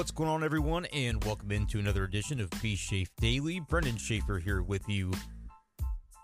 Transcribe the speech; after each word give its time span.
What's 0.00 0.12
going 0.12 0.30
on, 0.30 0.42
everyone? 0.42 0.86
And 0.94 1.22
welcome 1.24 1.52
into 1.52 1.78
another 1.78 2.04
edition 2.04 2.40
of 2.40 2.48
B 2.62 2.74
Shafe 2.74 3.10
Daily. 3.20 3.60
Brendan 3.60 3.98
Schaefer 3.98 4.38
here 4.38 4.62
with 4.62 4.88
you 4.88 5.12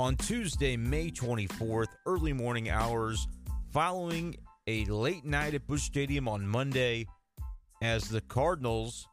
on 0.01 0.17
Tuesday, 0.17 0.79
May 0.79 1.10
24th, 1.10 1.88
early 2.06 2.33
morning 2.33 2.71
hours, 2.71 3.28
following 3.74 4.35
a 4.67 4.87
late 4.87 5.26
night 5.26 5.53
at 5.53 5.67
Busch 5.67 5.83
Stadium 5.83 6.26
on 6.26 6.49
Monday 6.49 7.04
as 7.83 8.08
the 8.08 8.22
Cardinals 8.22 9.08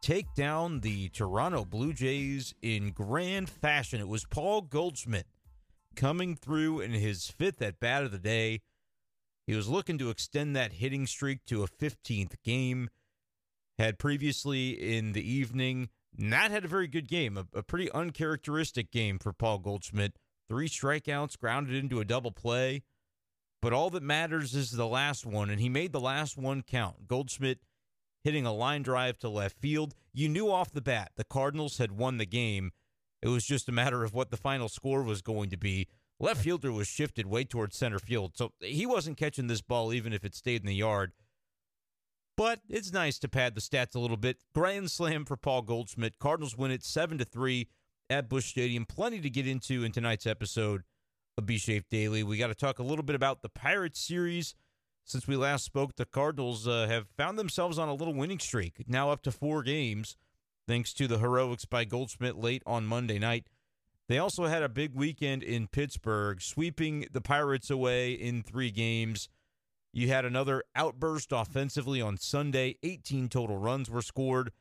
take 0.00 0.32
down 0.34 0.80
the 0.80 1.10
Toronto 1.10 1.66
Blue 1.66 1.92
Jays 1.92 2.54
in 2.62 2.92
grand 2.92 3.50
fashion. 3.50 4.00
It 4.00 4.08
was 4.08 4.24
Paul 4.24 4.62
Goldschmidt 4.62 5.26
coming 5.94 6.36
through 6.36 6.80
in 6.80 6.92
his 6.92 7.28
fifth 7.28 7.60
at 7.60 7.78
bat 7.78 8.04
of 8.04 8.12
the 8.12 8.18
day. 8.18 8.62
He 9.46 9.54
was 9.54 9.68
looking 9.68 9.98
to 9.98 10.08
extend 10.08 10.56
that 10.56 10.72
hitting 10.72 11.06
streak 11.06 11.44
to 11.48 11.64
a 11.64 11.68
15th 11.68 12.36
game. 12.42 12.88
Had 13.80 13.98
previously 13.98 14.72
in 14.72 15.14
the 15.14 15.26
evening 15.26 15.88
not 16.14 16.50
had 16.50 16.66
a 16.66 16.68
very 16.68 16.86
good 16.86 17.08
game, 17.08 17.38
a, 17.38 17.46
a 17.54 17.62
pretty 17.62 17.90
uncharacteristic 17.92 18.90
game 18.90 19.18
for 19.18 19.32
Paul 19.32 19.56
Goldschmidt. 19.56 20.18
Three 20.50 20.68
strikeouts, 20.68 21.38
grounded 21.38 21.74
into 21.74 21.98
a 21.98 22.04
double 22.04 22.30
play. 22.30 22.82
But 23.62 23.72
all 23.72 23.88
that 23.88 24.02
matters 24.02 24.54
is 24.54 24.72
the 24.72 24.86
last 24.86 25.24
one, 25.24 25.48
and 25.48 25.58
he 25.58 25.70
made 25.70 25.92
the 25.92 26.00
last 26.00 26.36
one 26.36 26.60
count. 26.60 27.08
Goldschmidt 27.08 27.60
hitting 28.22 28.44
a 28.44 28.52
line 28.52 28.82
drive 28.82 29.18
to 29.20 29.30
left 29.30 29.56
field. 29.58 29.94
You 30.12 30.28
knew 30.28 30.52
off 30.52 30.70
the 30.70 30.82
bat 30.82 31.12
the 31.16 31.24
Cardinals 31.24 31.78
had 31.78 31.92
won 31.92 32.18
the 32.18 32.26
game. 32.26 32.72
It 33.22 33.28
was 33.28 33.46
just 33.46 33.66
a 33.66 33.72
matter 33.72 34.04
of 34.04 34.12
what 34.12 34.30
the 34.30 34.36
final 34.36 34.68
score 34.68 35.02
was 35.02 35.22
going 35.22 35.48
to 35.48 35.56
be. 35.56 35.88
Left 36.18 36.42
fielder 36.42 36.70
was 36.70 36.86
shifted 36.86 37.24
way 37.24 37.44
towards 37.44 37.78
center 37.78 37.98
field, 37.98 38.36
so 38.36 38.52
he 38.60 38.84
wasn't 38.84 39.16
catching 39.16 39.46
this 39.46 39.62
ball 39.62 39.90
even 39.94 40.12
if 40.12 40.22
it 40.22 40.34
stayed 40.34 40.60
in 40.60 40.66
the 40.66 40.74
yard. 40.74 41.12
But 42.40 42.60
it's 42.70 42.90
nice 42.90 43.18
to 43.18 43.28
pad 43.28 43.54
the 43.54 43.60
stats 43.60 43.94
a 43.94 43.98
little 43.98 44.16
bit. 44.16 44.38
Grand 44.54 44.90
slam 44.90 45.26
for 45.26 45.36
Paul 45.36 45.60
Goldschmidt. 45.60 46.18
Cardinals 46.18 46.56
win 46.56 46.70
it 46.70 46.82
seven 46.82 47.18
to 47.18 47.24
three 47.26 47.68
at 48.08 48.30
Busch 48.30 48.46
Stadium. 48.46 48.86
Plenty 48.86 49.20
to 49.20 49.28
get 49.28 49.46
into 49.46 49.84
in 49.84 49.92
tonight's 49.92 50.26
episode 50.26 50.84
of 51.36 51.44
B 51.44 51.58
Shafe 51.58 51.86
Daily. 51.90 52.22
We 52.22 52.38
got 52.38 52.46
to 52.46 52.54
talk 52.54 52.78
a 52.78 52.82
little 52.82 53.02
bit 53.02 53.14
about 53.14 53.42
the 53.42 53.50
Pirates 53.50 54.00
series. 54.00 54.54
Since 55.04 55.28
we 55.28 55.36
last 55.36 55.66
spoke, 55.66 55.96
the 55.96 56.06
Cardinals 56.06 56.66
uh, 56.66 56.86
have 56.88 57.08
found 57.14 57.38
themselves 57.38 57.78
on 57.78 57.90
a 57.90 57.94
little 57.94 58.14
winning 58.14 58.38
streak, 58.38 58.84
now 58.88 59.10
up 59.10 59.22
to 59.24 59.30
four 59.30 59.62
games, 59.62 60.16
thanks 60.66 60.94
to 60.94 61.06
the 61.06 61.18
heroics 61.18 61.66
by 61.66 61.84
Goldschmidt 61.84 62.38
late 62.38 62.62
on 62.64 62.86
Monday 62.86 63.18
night. 63.18 63.48
They 64.08 64.16
also 64.16 64.46
had 64.46 64.62
a 64.62 64.68
big 64.70 64.94
weekend 64.94 65.42
in 65.42 65.68
Pittsburgh, 65.68 66.40
sweeping 66.40 67.04
the 67.12 67.20
Pirates 67.20 67.68
away 67.68 68.12
in 68.12 68.42
three 68.42 68.70
games. 68.70 69.28
You 69.92 70.08
had 70.08 70.24
another 70.24 70.62
outburst 70.74 71.32
offensively 71.32 72.00
on 72.00 72.16
Sunday. 72.16 72.76
18 72.82 73.28
total 73.28 73.56
runs 73.56 73.90
were 73.90 74.02
scored. 74.02 74.52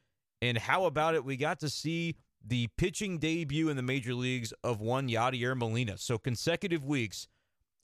And 0.42 0.58
how 0.58 0.86
about 0.86 1.16
it? 1.16 1.24
We 1.24 1.38
got 1.38 1.60
to 1.60 1.70
see 1.70 2.16
the 2.46 2.68
pitching 2.78 3.20
debut 3.20 3.70
in 3.70 3.76
the 3.76 3.84
major 3.84 4.14
leagues 4.14 4.54
of 4.64 4.80
one 4.80 5.10
Yadier 5.10 5.56
Molina. 5.56 5.98
So 5.98 6.18
consecutive 6.18 6.86
weeks, 6.86 7.28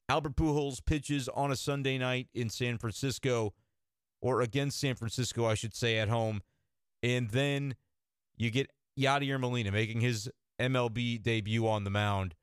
Albert 0.07 0.35
Pujols 0.35 0.83
pitches 0.85 1.27
on 1.29 1.51
a 1.51 1.55
Sunday 1.55 1.97
night 1.97 2.29
in 2.33 2.49
San 2.49 2.77
Francisco, 2.77 3.53
or 4.21 4.41
against 4.41 4.79
San 4.79 4.95
Francisco, 4.95 5.45
I 5.45 5.55
should 5.55 5.75
say, 5.75 5.97
at 5.97 6.09
home. 6.09 6.41
And 7.03 7.29
then 7.29 7.75
you 8.37 8.49
get 8.49 8.71
Yadier 8.97 9.39
Molina 9.39 9.71
making 9.71 10.01
his 10.01 10.29
MLB 10.59 11.21
debut 11.21 11.67
on 11.67 11.83
the 11.83 11.89
mound 11.89 12.33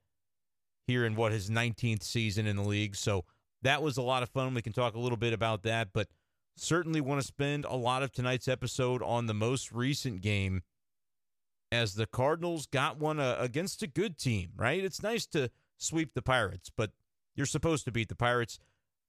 here 0.86 1.06
in 1.06 1.14
what 1.14 1.32
his 1.32 1.48
19th 1.48 2.02
season 2.02 2.46
in 2.46 2.56
the 2.56 2.62
league. 2.62 2.94
So 2.94 3.24
that 3.62 3.82
was 3.82 3.96
a 3.96 4.02
lot 4.02 4.22
of 4.22 4.28
fun. 4.28 4.54
We 4.54 4.62
can 4.62 4.72
talk 4.72 4.94
a 4.94 4.98
little 4.98 5.16
bit 5.16 5.32
about 5.32 5.62
that, 5.62 5.88
but 5.92 6.08
certainly 6.56 7.00
want 7.00 7.20
to 7.20 7.26
spend 7.26 7.64
a 7.64 7.76
lot 7.76 8.02
of 8.02 8.12
tonight's 8.12 8.48
episode 8.48 9.02
on 9.02 9.26
the 9.26 9.34
most 9.34 9.72
recent 9.72 10.20
game 10.20 10.62
as 11.70 11.94
the 11.94 12.06
Cardinals 12.06 12.66
got 12.66 12.98
one 12.98 13.18
uh, 13.18 13.36
against 13.38 13.82
a 13.82 13.86
good 13.86 14.18
team, 14.18 14.50
right? 14.56 14.84
It's 14.84 15.02
nice 15.02 15.26
to 15.28 15.50
sweep 15.78 16.12
the 16.14 16.22
Pirates, 16.22 16.70
but 16.76 16.90
you're 17.34 17.46
supposed 17.46 17.86
to 17.86 17.92
beat 17.92 18.08
the 18.08 18.14
Pirates. 18.14 18.58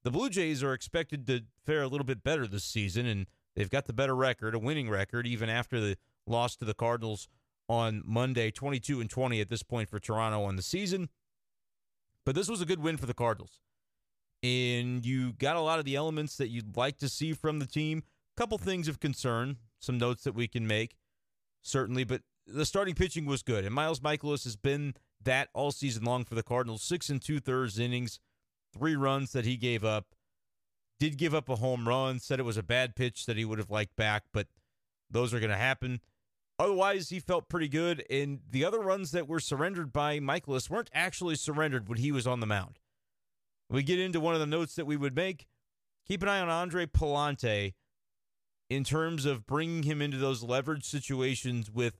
The 0.03 0.11
Blue 0.11 0.29
Jays 0.29 0.63
are 0.63 0.73
expected 0.73 1.27
to 1.27 1.41
fare 1.65 1.81
a 1.81 1.87
little 1.87 2.05
bit 2.05 2.23
better 2.23 2.47
this 2.47 2.63
season, 2.63 3.05
and 3.05 3.27
they've 3.55 3.69
got 3.69 3.85
the 3.85 3.93
better 3.93 4.15
record, 4.15 4.55
a 4.55 4.59
winning 4.59 4.89
record, 4.89 5.27
even 5.27 5.49
after 5.49 5.79
the 5.79 5.97
loss 6.25 6.55
to 6.57 6.65
the 6.65 6.73
Cardinals 6.73 7.27
on 7.67 8.01
Monday, 8.05 8.49
22 8.49 9.01
and 9.01 9.09
20 9.09 9.41
at 9.41 9.49
this 9.49 9.63
point 9.63 9.89
for 9.89 9.99
Toronto 9.99 10.43
on 10.43 10.55
the 10.55 10.61
season. 10.61 11.09
But 12.25 12.35
this 12.35 12.47
was 12.47 12.61
a 12.61 12.65
good 12.65 12.81
win 12.81 12.95
for 12.95 13.05
the 13.05 13.13
Cardinals. 13.13 13.59
And 14.43 15.05
you 15.05 15.33
got 15.33 15.55
a 15.55 15.61
lot 15.61 15.79
of 15.79 15.85
the 15.85 15.95
elements 15.95 16.35
that 16.35 16.49
you'd 16.49 16.75
like 16.75 16.97
to 16.97 17.07
see 17.07 17.33
from 17.33 17.59
the 17.59 17.65
team. 17.65 18.03
A 18.37 18.41
couple 18.41 18.57
things 18.57 18.89
of 18.89 18.99
concern, 18.99 19.57
some 19.79 19.97
notes 19.97 20.25
that 20.25 20.35
we 20.35 20.49
can 20.49 20.67
make, 20.67 20.97
certainly. 21.61 22.03
But 22.03 22.21
the 22.45 22.65
starting 22.65 22.93
pitching 22.93 23.25
was 23.25 23.41
good. 23.41 23.63
And 23.63 23.73
Miles 23.73 24.01
Mikolas 24.01 24.43
has 24.43 24.57
been 24.57 24.95
that 25.23 25.47
all 25.53 25.71
season 25.71 26.03
long 26.03 26.25
for 26.25 26.35
the 26.35 26.43
Cardinals. 26.43 26.83
Six 26.83 27.09
and 27.09 27.21
two 27.21 27.39
thirds 27.39 27.79
innings, 27.79 28.19
three 28.77 28.97
runs 28.97 29.31
that 29.31 29.45
he 29.45 29.55
gave 29.55 29.85
up. 29.85 30.07
Did 30.99 31.17
give 31.17 31.33
up 31.33 31.49
a 31.49 31.55
home 31.55 31.87
run, 31.87 32.19
said 32.19 32.39
it 32.39 32.43
was 32.43 32.57
a 32.57 32.63
bad 32.63 32.95
pitch 32.95 33.25
that 33.25 33.37
he 33.37 33.45
would 33.45 33.59
have 33.59 33.71
liked 33.71 33.95
back, 33.95 34.23
but 34.33 34.47
those 35.09 35.33
are 35.33 35.39
going 35.39 35.49
to 35.49 35.57
happen. 35.57 36.01
Otherwise, 36.59 37.09
he 37.09 37.19
felt 37.19 37.49
pretty 37.49 37.67
good. 37.67 38.05
And 38.09 38.39
the 38.49 38.63
other 38.63 38.79
runs 38.79 39.11
that 39.11 39.27
were 39.27 39.39
surrendered 39.39 39.91
by 39.91 40.19
Mikolas 40.19 40.69
weren't 40.69 40.89
actually 40.93 41.35
surrendered 41.35 41.87
when 41.89 41.97
he 41.97 42.11
was 42.11 42.27
on 42.27 42.39
the 42.39 42.45
mound. 42.45 42.79
We 43.73 43.81
get 43.81 43.99
into 43.99 44.19
one 44.19 44.35
of 44.35 44.39
the 44.39 44.45
notes 44.45 44.75
that 44.75 44.85
we 44.85 44.95
would 44.95 45.15
make. 45.15 45.47
Keep 46.07 46.21
an 46.21 46.29
eye 46.29 46.39
on 46.39 46.47
Andre 46.47 46.85
Pallante 46.85 47.73
in 48.69 48.83
terms 48.83 49.25
of 49.25 49.47
bringing 49.47 49.81
him 49.81 49.99
into 49.99 50.17
those 50.17 50.43
leverage 50.43 50.85
situations 50.85 51.71
with 51.71 51.99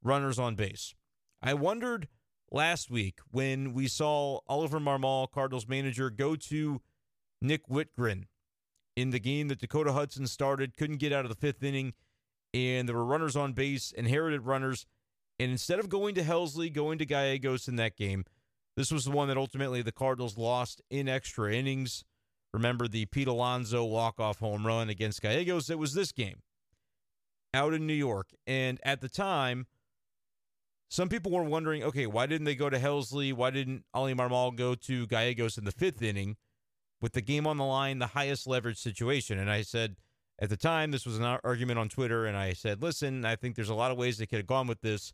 runners 0.00 0.38
on 0.38 0.54
base. 0.54 0.94
I 1.42 1.54
wondered 1.54 2.06
last 2.52 2.88
week 2.88 3.18
when 3.32 3.72
we 3.72 3.88
saw 3.88 4.38
Oliver 4.46 4.78
Marmol, 4.78 5.28
Cardinals 5.28 5.66
manager, 5.66 6.08
go 6.08 6.36
to 6.36 6.80
Nick 7.40 7.66
Wittgren 7.66 8.26
in 8.94 9.10
the 9.10 9.18
game 9.18 9.48
that 9.48 9.58
Dakota 9.58 9.92
Hudson 9.92 10.28
started, 10.28 10.76
couldn't 10.76 10.98
get 10.98 11.12
out 11.12 11.24
of 11.24 11.30
the 11.30 11.34
fifth 11.34 11.64
inning 11.64 11.94
and 12.54 12.88
there 12.88 12.94
were 12.94 13.04
runners 13.04 13.34
on 13.34 13.54
base, 13.54 13.90
inherited 13.90 14.42
runners. 14.42 14.86
And 15.40 15.50
instead 15.50 15.80
of 15.80 15.88
going 15.88 16.14
to 16.14 16.22
Helsley, 16.22 16.72
going 16.72 16.98
to 16.98 17.06
Gallegos 17.06 17.66
in 17.66 17.74
that 17.76 17.96
game, 17.96 18.24
this 18.76 18.90
was 18.90 19.04
the 19.04 19.10
one 19.10 19.28
that 19.28 19.36
ultimately 19.36 19.82
the 19.82 19.92
Cardinals 19.92 20.38
lost 20.38 20.80
in 20.90 21.08
extra 21.08 21.52
innings. 21.52 22.04
Remember 22.52 22.88
the 22.88 23.06
Pete 23.06 23.28
Alonso 23.28 23.84
walk-off 23.84 24.38
home 24.38 24.66
run 24.66 24.90
against 24.90 25.22
Gallegos? 25.22 25.70
It 25.70 25.78
was 25.78 25.94
this 25.94 26.12
game 26.12 26.42
out 27.54 27.74
in 27.74 27.86
New 27.86 27.92
York. 27.92 28.28
And 28.46 28.78
at 28.84 29.00
the 29.00 29.08
time, 29.08 29.66
some 30.90 31.08
people 31.08 31.32
were 31.32 31.42
wondering, 31.42 31.82
okay, 31.82 32.06
why 32.06 32.26
didn't 32.26 32.44
they 32.44 32.54
go 32.54 32.70
to 32.70 32.78
Helsley? 32.78 33.32
Why 33.32 33.50
didn't 33.50 33.84
Oli 33.94 34.14
Marmol 34.14 34.56
go 34.56 34.74
to 34.74 35.06
Gallegos 35.06 35.58
in 35.58 35.64
the 35.64 35.72
fifth 35.72 36.02
inning 36.02 36.36
with 37.00 37.12
the 37.12 37.22
game 37.22 37.46
on 37.46 37.56
the 37.56 37.64
line, 37.64 37.98
the 37.98 38.08
highest 38.08 38.46
leverage 38.46 38.78
situation? 38.78 39.38
And 39.38 39.50
I 39.50 39.62
said– 39.62 39.96
at 40.38 40.50
the 40.50 40.56
time, 40.56 40.90
this 40.90 41.06
was 41.06 41.18
an 41.18 41.38
argument 41.44 41.78
on 41.78 41.88
Twitter, 41.88 42.26
and 42.26 42.36
I 42.36 42.52
said, 42.52 42.82
listen, 42.82 43.24
I 43.24 43.36
think 43.36 43.54
there's 43.54 43.68
a 43.68 43.76
lot 43.76 43.92
of 43.92 43.96
ways 43.96 44.18
they 44.18 44.26
could 44.26 44.38
have 44.38 44.46
gone 44.46 44.66
with 44.66 44.80
this, 44.80 45.12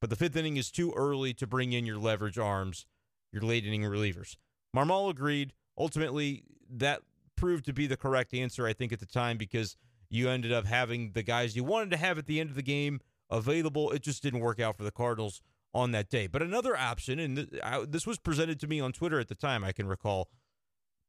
but 0.00 0.08
the 0.08 0.14
fifth 0.14 0.36
inning 0.36 0.56
is 0.56 0.70
too 0.70 0.92
early 0.94 1.34
to 1.34 1.48
bring 1.48 1.72
in 1.72 1.84
your 1.84 1.98
leverage 1.98 2.38
arms, 2.38 2.86
your 3.32 3.42
late 3.42 3.66
inning 3.66 3.82
relievers. 3.82 4.36
Marmol 4.76 5.10
agreed. 5.10 5.52
Ultimately, 5.76 6.44
that 6.70 7.02
proved 7.36 7.64
to 7.66 7.72
be 7.72 7.86
the 7.86 7.96
correct 7.96 8.34
answer, 8.34 8.66
I 8.66 8.72
think, 8.72 8.92
at 8.92 9.00
the 9.00 9.06
time, 9.06 9.38
because 9.38 9.76
you 10.10 10.28
ended 10.28 10.52
up 10.52 10.66
having 10.66 11.12
the 11.12 11.22
guys 11.22 11.54
you 11.54 11.64
wanted 11.64 11.90
to 11.90 11.96
have 11.96 12.18
at 12.18 12.26
the 12.26 12.40
end 12.40 12.50
of 12.50 12.56
the 12.56 12.62
game 12.62 13.00
available. 13.30 13.90
It 13.90 14.02
just 14.02 14.22
didn't 14.22 14.40
work 14.40 14.60
out 14.60 14.76
for 14.76 14.84
the 14.84 14.90
Cardinals 14.90 15.40
on 15.74 15.92
that 15.92 16.08
day. 16.08 16.26
But 16.26 16.42
another 16.42 16.76
option, 16.76 17.18
and 17.18 17.60
this 17.86 18.06
was 18.06 18.18
presented 18.18 18.58
to 18.60 18.66
me 18.66 18.80
on 18.80 18.92
Twitter 18.92 19.20
at 19.20 19.28
the 19.28 19.34
time, 19.34 19.62
I 19.62 19.72
can 19.72 19.86
recall, 19.86 20.30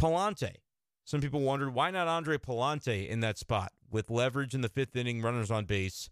Pallante. 0.01 0.55
Some 1.05 1.21
people 1.21 1.41
wondered 1.41 1.73
why 1.73 1.89
not 1.91 2.07
Andre 2.07 2.37
Pallante 2.37 3.07
in 3.07 3.21
that 3.21 3.37
spot 3.37 3.71
with 3.89 4.11
leverage 4.11 4.53
in 4.53 4.61
the 4.61 4.69
fifth 4.69 4.95
inning, 4.95 5.21
runners 5.21 5.49
on 5.49 5.65
base. 5.65 6.09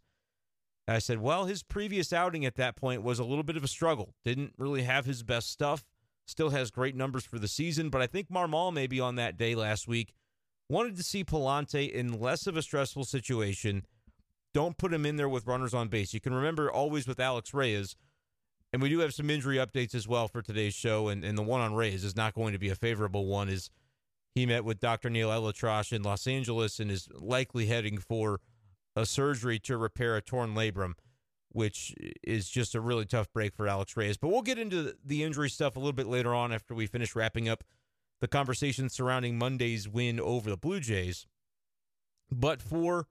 I 0.88 1.00
said, 1.00 1.20
well, 1.22 1.46
his 1.46 1.62
previous 1.62 2.14
outing 2.14 2.46
at 2.46 2.56
that 2.56 2.78
point 2.78 3.04
was 3.04 3.20
a 3.20 3.26
little 3.26 3.44
bit 3.44 3.58
of 3.58 3.64
a 3.64 3.68
struggle. 3.68 4.16
Didn't 4.24 4.54
really 4.58 4.84
have 4.84 5.06
his 5.06 5.22
best 5.22 5.52
stuff. 5.52 5.86
Still 6.28 6.50
has 6.50 6.72
great 6.72 6.96
numbers 6.96 7.24
for 7.24 7.40
the 7.40 7.48
season, 7.48 7.90
but 7.90 8.02
I 8.02 8.08
think 8.08 8.30
Marmol 8.30 8.74
maybe 8.74 9.00
on 9.00 9.16
that 9.16 9.38
day 9.38 9.56
last 9.56 9.88
week 9.88 10.14
wanted 10.70 10.98
to 10.98 11.04
see 11.04 11.24
Pallante 11.24 11.90
in 11.90 12.20
less 12.20 12.48
of 12.48 12.58
a 12.58 12.62
stressful 12.62 13.06
situation. 13.06 13.86
Don't 14.54 14.78
put 14.78 14.94
him 14.94 15.06
in 15.06 15.16
there 15.16 15.30
with 15.30 15.48
runners 15.48 15.74
on 15.74 15.88
base. 15.88 16.14
You 16.14 16.20
can 16.20 16.34
remember 16.34 16.70
always 16.70 17.08
with 17.08 17.20
Alex 17.20 17.54
Reyes, 17.54 17.96
and 18.74 18.82
we 18.82 18.90
do 18.90 19.00
have 19.00 19.14
some 19.14 19.30
injury 19.30 19.56
updates 19.56 19.96
as 19.96 20.06
well 20.06 20.28
for 20.28 20.42
today's 20.42 20.74
show, 20.74 21.08
and, 21.08 21.24
and 21.24 21.38
the 21.38 21.44
one 21.44 21.62
on 21.62 21.74
Reyes 21.74 22.04
is 22.04 22.16
not 22.16 22.34
going 22.34 22.52
to 22.52 22.60
be 22.60 22.70
a 22.70 22.76
favorable 22.76 23.26
one. 23.26 23.48
Is 23.48 23.70
he 24.36 24.46
met 24.46 24.66
with 24.66 24.82
Dr. 24.82 25.10
Neil 25.10 25.30
ElAttrache 25.30 25.94
in 25.94 26.04
Los 26.04 26.28
Angeles 26.28 26.80
and 26.80 26.92
is 26.92 27.08
likely 27.14 27.68
heading 27.68 27.98
for 27.98 28.42
a 28.98 29.06
surgery 29.06 29.60
to 29.60 29.78
repair 29.78 30.18
a 30.18 30.22
torn 30.22 30.54
labrum, 30.54 30.94
which 31.57 31.95
is 32.21 32.48
just 32.48 32.75
a 32.75 32.80
really 32.80 33.04
tough 33.04 33.33
break 33.33 33.56
for 33.56 33.68
Alex 33.68 33.98
Reyes. 33.98 34.15
But 34.15 34.27
we'll 34.27 34.44
get 34.44 34.59
into 34.59 34.94
the 35.04 35.24
injury 35.24 35.50
stuff 35.50 35.75
a 35.75 35.80
little 35.80 35.92
bit 35.92 36.06
later 36.06 36.31
on 36.36 36.54
after 36.54 36.75
we 36.75 36.86
finish 36.86 37.15
wrapping 37.15 37.50
up 37.50 37.63
the 38.21 38.27
conversation 38.27 38.89
surrounding 38.89 39.39
Monday's 39.39 39.89
win 39.89 40.19
over 40.19 40.51
the 40.51 40.56
Blue 40.56 40.80
Jays. 40.80 41.25
But 42.31 42.62
for 42.62 43.07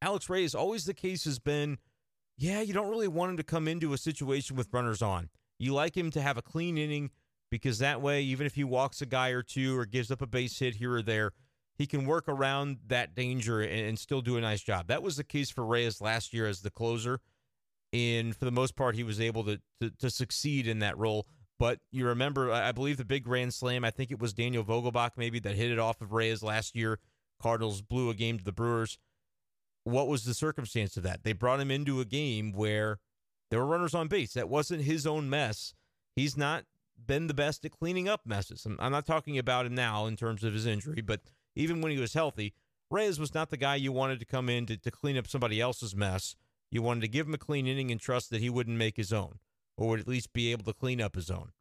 Alex 0.00 0.30
Reyes, 0.30 0.54
always 0.54 0.86
the 0.86 0.94
case 0.94 1.24
has 1.24 1.38
been, 1.38 1.76
yeah, 2.38 2.62
you 2.62 2.72
don't 2.72 2.88
really 2.88 3.06
want 3.06 3.32
him 3.32 3.36
to 3.36 3.42
come 3.42 3.68
into 3.68 3.92
a 3.92 3.98
situation 3.98 4.56
with 4.56 4.72
runners 4.72 5.02
on. 5.02 5.28
You 5.58 5.74
like 5.74 5.94
him 5.94 6.10
to 6.12 6.22
have 6.22 6.38
a 6.38 6.42
clean 6.42 6.78
inning 6.78 7.10
because 7.50 7.80
that 7.80 8.00
way, 8.00 8.22
even 8.22 8.46
if 8.46 8.54
he 8.54 8.64
walks 8.64 9.02
a 9.02 9.06
guy 9.06 9.28
or 9.28 9.42
two 9.42 9.78
or 9.78 9.84
gives 9.84 10.10
up 10.10 10.22
a 10.22 10.26
base 10.26 10.58
hit 10.58 10.76
here 10.76 10.94
or 10.94 11.02
there, 11.02 11.32
he 11.74 11.86
can 11.86 12.06
work 12.06 12.24
around 12.28 12.78
that 12.86 13.14
danger 13.14 13.60
and, 13.60 13.98
still 13.98 14.22
do 14.22 14.38
a 14.38 14.40
nice 14.40 14.62
job. 14.62 14.86
That 14.86 15.02
was 15.02 15.18
the 15.18 15.24
case 15.24 15.50
for 15.50 15.66
Reyes 15.66 16.00
last 16.00 16.32
year 16.32 16.46
as 16.46 16.62
the 16.62 16.70
closer. 16.70 17.20
And 17.92 18.36
for 18.36 18.44
the 18.44 18.52
most 18.52 18.76
part, 18.76 18.94
he 18.94 19.02
was 19.02 19.20
able 19.20 19.44
to, 19.44 19.60
to, 19.80 19.90
to 19.98 20.10
succeed 20.10 20.68
in 20.68 20.78
that 20.78 20.96
role. 20.96 21.26
But 21.58 21.78
you 21.92 22.06
remember, 22.06 22.52
I 22.52 22.72
believe 22.72 22.96
the 22.96 23.04
big 23.04 23.24
grand 23.24 23.52
slam, 23.52 23.84
I 23.84 23.90
think 23.90 24.10
it 24.10 24.18
was 24.18 24.32
Daniel 24.32 24.64
Vogelbach 24.64 25.10
maybe 25.16 25.38
that 25.40 25.56
hit 25.56 25.70
it 25.70 25.78
off 25.78 26.00
of 26.00 26.12
Reyes 26.12 26.42
last 26.42 26.74
year. 26.74 26.98
Cardinals 27.42 27.82
blew 27.82 28.08
a 28.10 28.14
game 28.14 28.38
to 28.38 28.44
the 28.44 28.52
Brewers. 28.52 28.98
What 29.84 30.08
was 30.08 30.24
the 30.24 30.34
circumstance 30.34 30.96
of 30.96 31.02
that? 31.02 31.24
They 31.24 31.32
brought 31.32 31.60
him 31.60 31.70
into 31.70 32.00
a 32.00 32.04
game 32.04 32.52
where 32.52 32.98
there 33.50 33.58
were 33.58 33.66
runners 33.66 33.94
on 33.94 34.08
base. 34.08 34.32
That 34.34 34.48
wasn't 34.48 34.82
his 34.82 35.06
own 35.06 35.28
mess. 35.28 35.74
He's 36.16 36.36
not 36.36 36.64
been 37.06 37.26
the 37.26 37.34
best 37.34 37.64
at 37.64 37.72
cleaning 37.72 38.08
up 38.08 38.22
messes. 38.24 38.64
I'm, 38.64 38.76
I'm 38.80 38.92
not 38.92 39.06
talking 39.06 39.38
about 39.38 39.66
him 39.66 39.74
now 39.74 40.06
in 40.06 40.16
terms 40.16 40.44
of 40.44 40.54
his 40.54 40.66
injury, 40.66 41.02
but 41.02 41.20
even 41.56 41.80
when 41.80 41.92
he 41.92 41.98
was 41.98 42.14
healthy, 42.14 42.54
Reyes 42.90 43.20
was 43.20 43.34
not 43.34 43.50
the 43.50 43.56
guy 43.56 43.76
you 43.76 43.92
wanted 43.92 44.18
to 44.20 44.26
come 44.26 44.48
in 44.48 44.66
to, 44.66 44.76
to 44.76 44.90
clean 44.90 45.16
up 45.16 45.26
somebody 45.26 45.60
else's 45.60 45.94
mess. 45.94 46.36
You 46.70 46.82
wanted 46.82 47.00
to 47.00 47.08
give 47.08 47.26
him 47.26 47.34
a 47.34 47.38
clean 47.38 47.66
inning 47.66 47.90
and 47.90 48.00
trust 48.00 48.30
that 48.30 48.40
he 48.40 48.50
wouldn't 48.50 48.76
make 48.76 48.96
his 48.96 49.12
own 49.12 49.38
or 49.76 49.88
would 49.88 50.00
at 50.00 50.08
least 50.08 50.32
be 50.32 50.52
able 50.52 50.64
to 50.64 50.72
clean 50.72 51.00
up 51.00 51.14
his 51.14 51.30
own. 51.30 51.52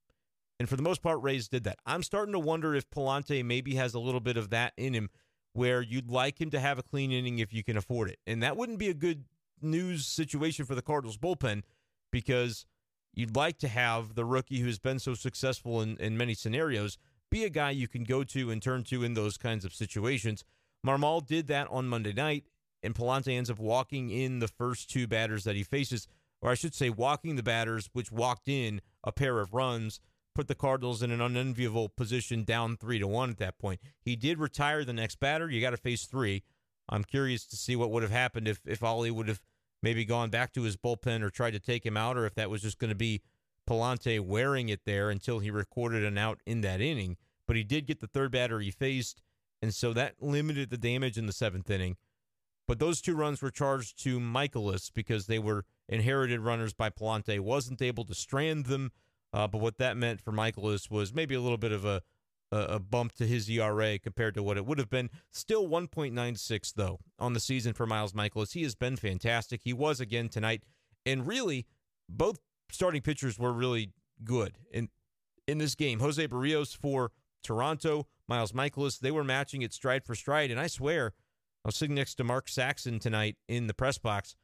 And 0.60 0.68
for 0.68 0.76
the 0.76 0.84
most 0.84 1.02
part, 1.02 1.22
Reyes 1.22 1.48
did 1.48 1.64
that. 1.64 1.80
I'm 1.86 2.04
starting 2.04 2.34
to 2.34 2.40
wonder 2.40 2.76
if 2.76 2.90
Pallante 2.90 3.44
maybe 3.44 3.76
has 3.76 3.94
a 3.94 4.00
little 4.00 4.20
bit 4.20 4.36
of 4.36 4.50
that 4.50 4.74
in 4.76 4.94
him 4.94 5.10
where 5.54 5.82
you'd 5.82 6.12
like 6.12 6.40
him 6.40 6.50
to 6.52 6.60
have 6.60 6.78
a 6.78 6.84
clean 6.84 7.12
inning 7.12 7.40
if 7.40 7.54
you 7.54 7.64
can 7.64 7.78
afford 7.78 8.10
it. 8.10 8.20
And 8.28 8.44
that 8.44 8.58
wouldn't 8.58 8.78
be 8.78 8.90
a 8.90 8.94
good 8.94 9.24
news 9.62 10.06
situation 10.06 10.66
for 10.66 10.76
the 10.76 10.82
Cardinals 10.82 11.18
bullpen 11.18 11.64
because 12.12 12.66
you'd 13.14 13.36
like 13.36 13.58
to 13.60 13.68
have 13.68 14.16
the 14.16 14.26
rookie 14.26 14.60
who's 14.60 14.80
been 14.80 15.00
so 15.00 15.14
successful 15.14 15.82
in, 15.82 15.98
in 15.98 16.18
many 16.18 16.34
scenarios 16.34 16.98
be 17.32 17.44
a 17.44 17.50
guy 17.50 17.70
you 17.70 17.88
can 17.88 18.04
go 18.04 18.24
to 18.24 18.52
and 18.52 18.62
turn 18.62 18.84
to 18.84 19.04
in 19.04 19.14
those 19.14 19.38
kinds 19.38 19.64
of 19.64 19.74
situations. 19.74 20.44
Marmol 20.86 21.26
did 21.26 21.48
that 21.48 21.68
on 21.70 21.88
Monday 21.88 22.14
night, 22.14 22.46
and 22.82 22.96
Pallante 22.96 23.36
ends 23.36 23.50
up 23.50 23.60
walking 23.60 24.10
in 24.10 24.40
the 24.40 24.48
first 24.48 24.90
two 24.90 25.08
batters 25.08 25.44
that 25.44 25.56
he 25.56 25.64
faces, 25.64 26.08
or 26.42 26.50
I 26.52 26.56
should 26.56 26.74
say, 26.74 26.90
walking 26.90 27.36
the 27.36 27.44
batters, 27.44 27.90
which 27.94 28.12
walked 28.12 28.48
in 28.48 28.82
a 29.04 29.12
pair 29.12 29.40
of 29.40 29.54
runs, 29.54 30.00
put 30.34 30.48
the 30.48 30.56
Cardinals 30.56 31.04
in 31.04 31.12
an 31.12 31.22
unenviable 31.22 31.90
position 31.90 32.44
down 32.44 32.78
three 32.78 33.00
to 33.00 33.08
one 33.08 33.30
at 33.30 33.38
that 33.40 33.60
point. 33.60 33.82
He 34.02 34.16
did 34.16 34.40
retire 34.40 34.86
the 34.86 34.94
next 34.94 35.20
batter. 35.20 35.50
You 35.50 35.60
got 35.60 35.72
to 35.72 35.78
face 35.78 36.06
three. 36.06 36.44
I'm 36.88 37.04
curious 37.04 37.46
to 37.48 37.56
see 37.56 37.76
what 37.76 37.92
would 37.92 38.04
have 38.04 38.12
happened 38.12 38.48
if 38.48 38.62
if 38.66 38.82
Ollie 38.82 39.12
would 39.12 39.28
have 39.28 39.42
maybe 39.82 40.06
gone 40.06 40.30
back 40.30 40.54
to 40.54 40.64
his 40.64 40.78
bullpen 40.78 41.22
or 41.22 41.30
tried 41.30 41.52
to 41.52 41.60
take 41.60 41.86
him 41.86 41.98
out, 41.98 42.18
or 42.18 42.26
if 42.26 42.36
that 42.36 42.50
was 42.50 42.62
just 42.62 42.80
going 42.80 42.90
to 42.90 42.96
be 42.96 43.22
Pallante 43.68 44.20
wearing 44.20 44.70
it 44.70 44.86
there 44.86 45.10
until 45.10 45.40
he 45.40 45.52
recorded 45.52 46.04
an 46.04 46.18
out 46.18 46.40
in 46.46 46.62
that 46.62 46.82
inning. 46.82 47.18
But 47.46 47.56
he 47.56 47.64
did 47.64 47.88
get 47.88 48.00
the 48.00 48.08
third 48.08 48.32
batter 48.32 48.60
he 48.60 48.72
faced, 48.72 49.22
and 49.62 49.74
so 49.74 49.94
that 49.94 50.16
limited 50.22 50.70
the 50.70 50.78
damage 50.78 51.18
in 51.18 51.26
the 51.26 51.34
seventh 51.34 51.70
inning. 51.70 51.98
But 52.70 52.78
those 52.78 53.02
two 53.02 53.16
runs 53.16 53.42
were 53.42 53.50
charged 53.50 53.98
to 54.04 54.20
Mikolas 54.20 54.92
because 54.94 55.26
they 55.26 55.40
were 55.40 55.66
inherited 55.88 56.40
runners 56.40 56.72
by 56.72 56.92
Pallante. 56.92 57.40
Wasn't 57.40 57.82
able 57.82 58.06
to 58.06 58.14
strand 58.14 58.68
them, 58.68 58.92
uh, 59.34 59.48
but 59.48 59.60
what 59.60 59.80
that 59.80 59.98
meant 59.98 60.22
for 60.22 60.32
Mikolas 60.32 60.88
was 60.88 61.12
maybe 61.12 61.34
a 61.34 61.42
little 61.42 61.58
bit 61.58 61.72
of 61.72 61.84
a 61.84 62.04
a 62.52 62.80
bump 62.80 63.14
to 63.14 63.26
his 63.26 63.50
ERA 63.50 63.98
compared 63.98 64.36
to 64.36 64.44
what 64.44 64.58
it 64.58 64.66
would 64.68 64.78
have 64.78 64.90
been. 64.90 65.10
Still 65.32 65.68
1.96 65.68 66.74
though 66.76 67.00
on 67.18 67.34
the 67.34 67.40
season 67.40 67.74
for 67.74 67.88
Miles 67.88 68.14
Mikolas. 68.14 68.54
He 68.54 68.62
has 68.64 68.76
been 68.76 68.96
fantastic. 68.96 69.62
He 69.64 69.74
was 69.74 70.00
again 70.00 70.30
tonight, 70.30 70.62
and 71.08 71.26
really 71.26 71.66
both 72.08 72.38
starting 72.72 73.02
pitchers 73.02 73.40
were 73.40 73.52
really 73.52 73.94
good 74.24 74.60
in 74.72 74.90
in 75.48 75.58
this 75.58 75.74
game. 75.74 76.02
Jose 76.02 76.28
Berrios 76.28 76.78
for 76.78 77.12
Toronto, 77.42 78.06
Miles 78.28 78.52
Mikolas, 78.52 79.00
They 79.00 79.12
were 79.12 79.24
matching 79.24 79.64
it 79.64 79.74
stride 79.74 80.06
for 80.06 80.14
stride, 80.14 80.52
and 80.52 80.60
I 80.60 80.68
swear 80.68 81.14
I 81.64 81.68
was 81.68 81.76
sitting 81.76 81.96
next 81.96 82.16
to 82.16 82.24
Mark 82.24 82.48
Saxon 82.50 83.00
tonight 83.00 83.38
in 83.48 83.68
the 83.68 83.74
press 83.74 83.98
box, 83.98 84.36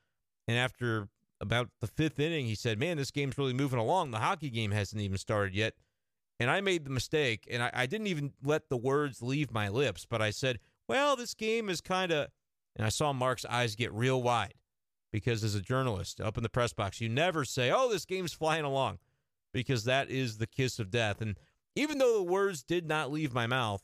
and 0.47 0.57
after 0.57 1.07
about 1.41 1.69
the 1.81 1.87
fifth 1.87 2.19
inning, 2.19 2.45
he 2.45 2.55
said, 2.55 2.79
"Man, 2.79 2.97
this 2.97 3.11
game's 3.11 3.37
really 3.37 3.53
moving 3.53 3.79
along. 3.79 4.11
The 4.11 4.19
hockey 4.19 4.49
game 4.49 4.71
hasn't 4.71 5.01
even 5.01 5.17
started 5.17 5.55
yet." 5.55 5.73
And 6.39 6.49
I 6.49 6.59
made 6.59 6.83
the 6.83 6.91
mistake, 6.91 7.47
and 7.49 7.63
I, 7.63 7.71
I 7.73 7.85
didn't 7.85 8.07
even 8.07 8.33
let 8.43 8.67
the 8.67 8.77
words 8.77 9.21
leave 9.21 9.53
my 9.53 9.69
lips, 9.69 10.05
but 10.05 10.21
I 10.21 10.31
said, 10.31 10.59
well, 10.87 11.15
this 11.15 11.33
game 11.33 11.69
is 11.69 11.81
kind 11.81 12.11
of. 12.11 12.27
And 12.75 12.85
I 12.85 12.89
saw 12.89 13.13
Mark's 13.13 13.45
eyes 13.45 13.75
get 13.75 13.93
real 13.93 14.21
wide 14.21 14.55
because, 15.11 15.43
as 15.45 15.55
a 15.55 15.61
journalist 15.61 16.19
up 16.19 16.35
in 16.35 16.43
the 16.43 16.49
press 16.49 16.73
box, 16.73 16.99
you 16.99 17.07
never 17.07 17.45
say, 17.45 17.71
oh, 17.71 17.89
this 17.89 18.05
game's 18.05 18.33
flying 18.33 18.65
along 18.65 18.99
because 19.53 19.85
that 19.85 20.09
is 20.09 20.37
the 20.37 20.47
kiss 20.47 20.77
of 20.77 20.91
death. 20.91 21.21
And 21.21 21.37
even 21.75 21.99
though 21.99 22.17
the 22.17 22.23
words 22.23 22.63
did 22.63 22.85
not 22.85 23.13
leave 23.13 23.33
my 23.33 23.47
mouth, 23.47 23.81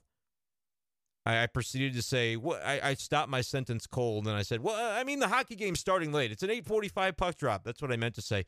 I, 1.25 1.43
I 1.43 1.47
proceeded 1.47 1.93
to 1.93 2.01
say, 2.01 2.35
well, 2.35 2.59
I, 2.63 2.79
I, 2.81 2.93
stopped 2.95 3.29
my 3.29 3.41
sentence 3.41 3.85
cold 3.85 4.27
and 4.27 4.35
I 4.35 4.41
said, 4.41 4.61
well, 4.61 4.75
I 4.75 5.03
mean, 5.03 5.19
the 5.19 5.27
hockey 5.27 5.55
game's 5.55 5.79
starting 5.79 6.11
late. 6.11 6.31
It's 6.31 6.43
an 6.43 6.49
845 6.49 7.17
puck 7.17 7.37
drop. 7.37 7.63
That's 7.63 7.81
what 7.81 7.91
I 7.91 7.95
meant 7.95 8.15
to 8.15 8.21
say. 8.21 8.45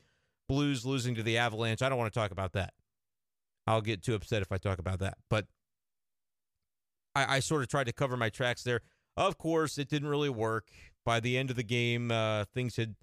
Blues 0.49 0.85
losing 0.85 1.15
to 1.15 1.23
the 1.23 1.37
Avalanche. 1.37 1.81
I 1.81 1.89
don't 1.89 1.97
want 1.97 2.11
to 2.11 2.19
talk 2.19 2.31
about 2.31 2.53
that. 2.53 2.73
I'll 3.67 3.81
get 3.81 4.03
too 4.03 4.15
upset 4.15 4.41
if 4.41 4.51
I 4.51 4.57
talk 4.57 4.79
about 4.79 4.99
that. 4.99 5.17
But 5.29 5.47
I, 7.15 7.37
I 7.37 7.39
sort 7.39 7.61
of 7.61 7.67
tried 7.67 7.85
to 7.85 7.93
cover 7.93 8.17
my 8.17 8.29
tracks 8.29 8.63
there. 8.63 8.81
Of 9.15 9.37
course, 9.37 9.77
it 9.77 9.87
didn't 9.89 10.09
really 10.09 10.29
work. 10.29 10.69
By 11.05 11.19
the 11.19 11.37
end 11.37 11.49
of 11.49 11.55
the 11.55 11.63
game, 11.63 12.11
uh, 12.11 12.45
things 12.45 12.77
had 12.77 12.95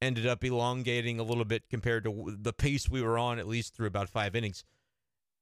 ended 0.00 0.26
up 0.26 0.44
elongating 0.44 1.18
a 1.18 1.24
little 1.24 1.44
bit 1.44 1.68
compared 1.68 2.04
to 2.04 2.36
the 2.40 2.52
pace 2.52 2.88
we 2.88 3.02
were 3.02 3.18
on, 3.18 3.38
at 3.38 3.48
least 3.48 3.74
through 3.74 3.88
about 3.88 4.08
five 4.08 4.34
innings. 4.34 4.64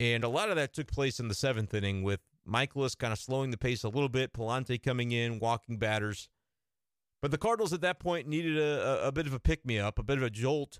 And 0.00 0.24
a 0.24 0.28
lot 0.28 0.50
of 0.50 0.56
that 0.56 0.72
took 0.72 0.88
place 0.88 1.20
in 1.20 1.28
the 1.28 1.34
seventh 1.34 1.72
inning 1.72 2.02
with 2.02 2.20
Mikolas 2.48 2.96
kind 2.96 3.12
of 3.12 3.18
slowing 3.18 3.50
the 3.50 3.58
pace 3.58 3.84
a 3.84 3.88
little 3.88 4.08
bit, 4.08 4.32
Pallante 4.32 4.82
coming 4.82 5.12
in, 5.12 5.38
walking 5.38 5.78
batters. 5.78 6.28
But 7.22 7.30
the 7.30 7.38
Cardinals 7.38 7.72
at 7.72 7.80
that 7.80 7.98
point 7.98 8.28
needed 8.28 8.58
a, 8.58 9.06
a 9.06 9.12
bit 9.12 9.26
of 9.26 9.32
a 9.32 9.40
pick 9.40 9.64
me 9.64 9.78
up, 9.78 9.98
a 9.98 10.02
bit 10.02 10.18
of 10.18 10.22
a 10.22 10.30
jolt 10.30 10.78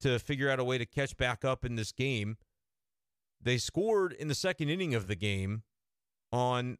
to 0.00 0.18
figure 0.18 0.50
out 0.50 0.58
a 0.58 0.64
way 0.64 0.78
to 0.78 0.86
catch 0.86 1.16
back 1.16 1.44
up 1.44 1.64
in 1.64 1.76
this 1.76 1.92
game. 1.92 2.36
They 3.40 3.58
scored 3.58 4.12
in 4.12 4.28
the 4.28 4.34
second 4.34 4.68
inning 4.68 4.94
of 4.94 5.06
the 5.06 5.16
game 5.16 5.62
on 6.32 6.78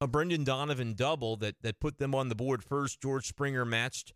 a 0.00 0.06
Brendan 0.06 0.44
Donovan 0.44 0.94
double 0.94 1.36
that 1.36 1.56
that 1.62 1.80
put 1.80 1.98
them 1.98 2.14
on 2.14 2.28
the 2.28 2.34
board 2.34 2.64
first. 2.64 3.00
George 3.00 3.26
Springer 3.26 3.64
matched 3.64 4.14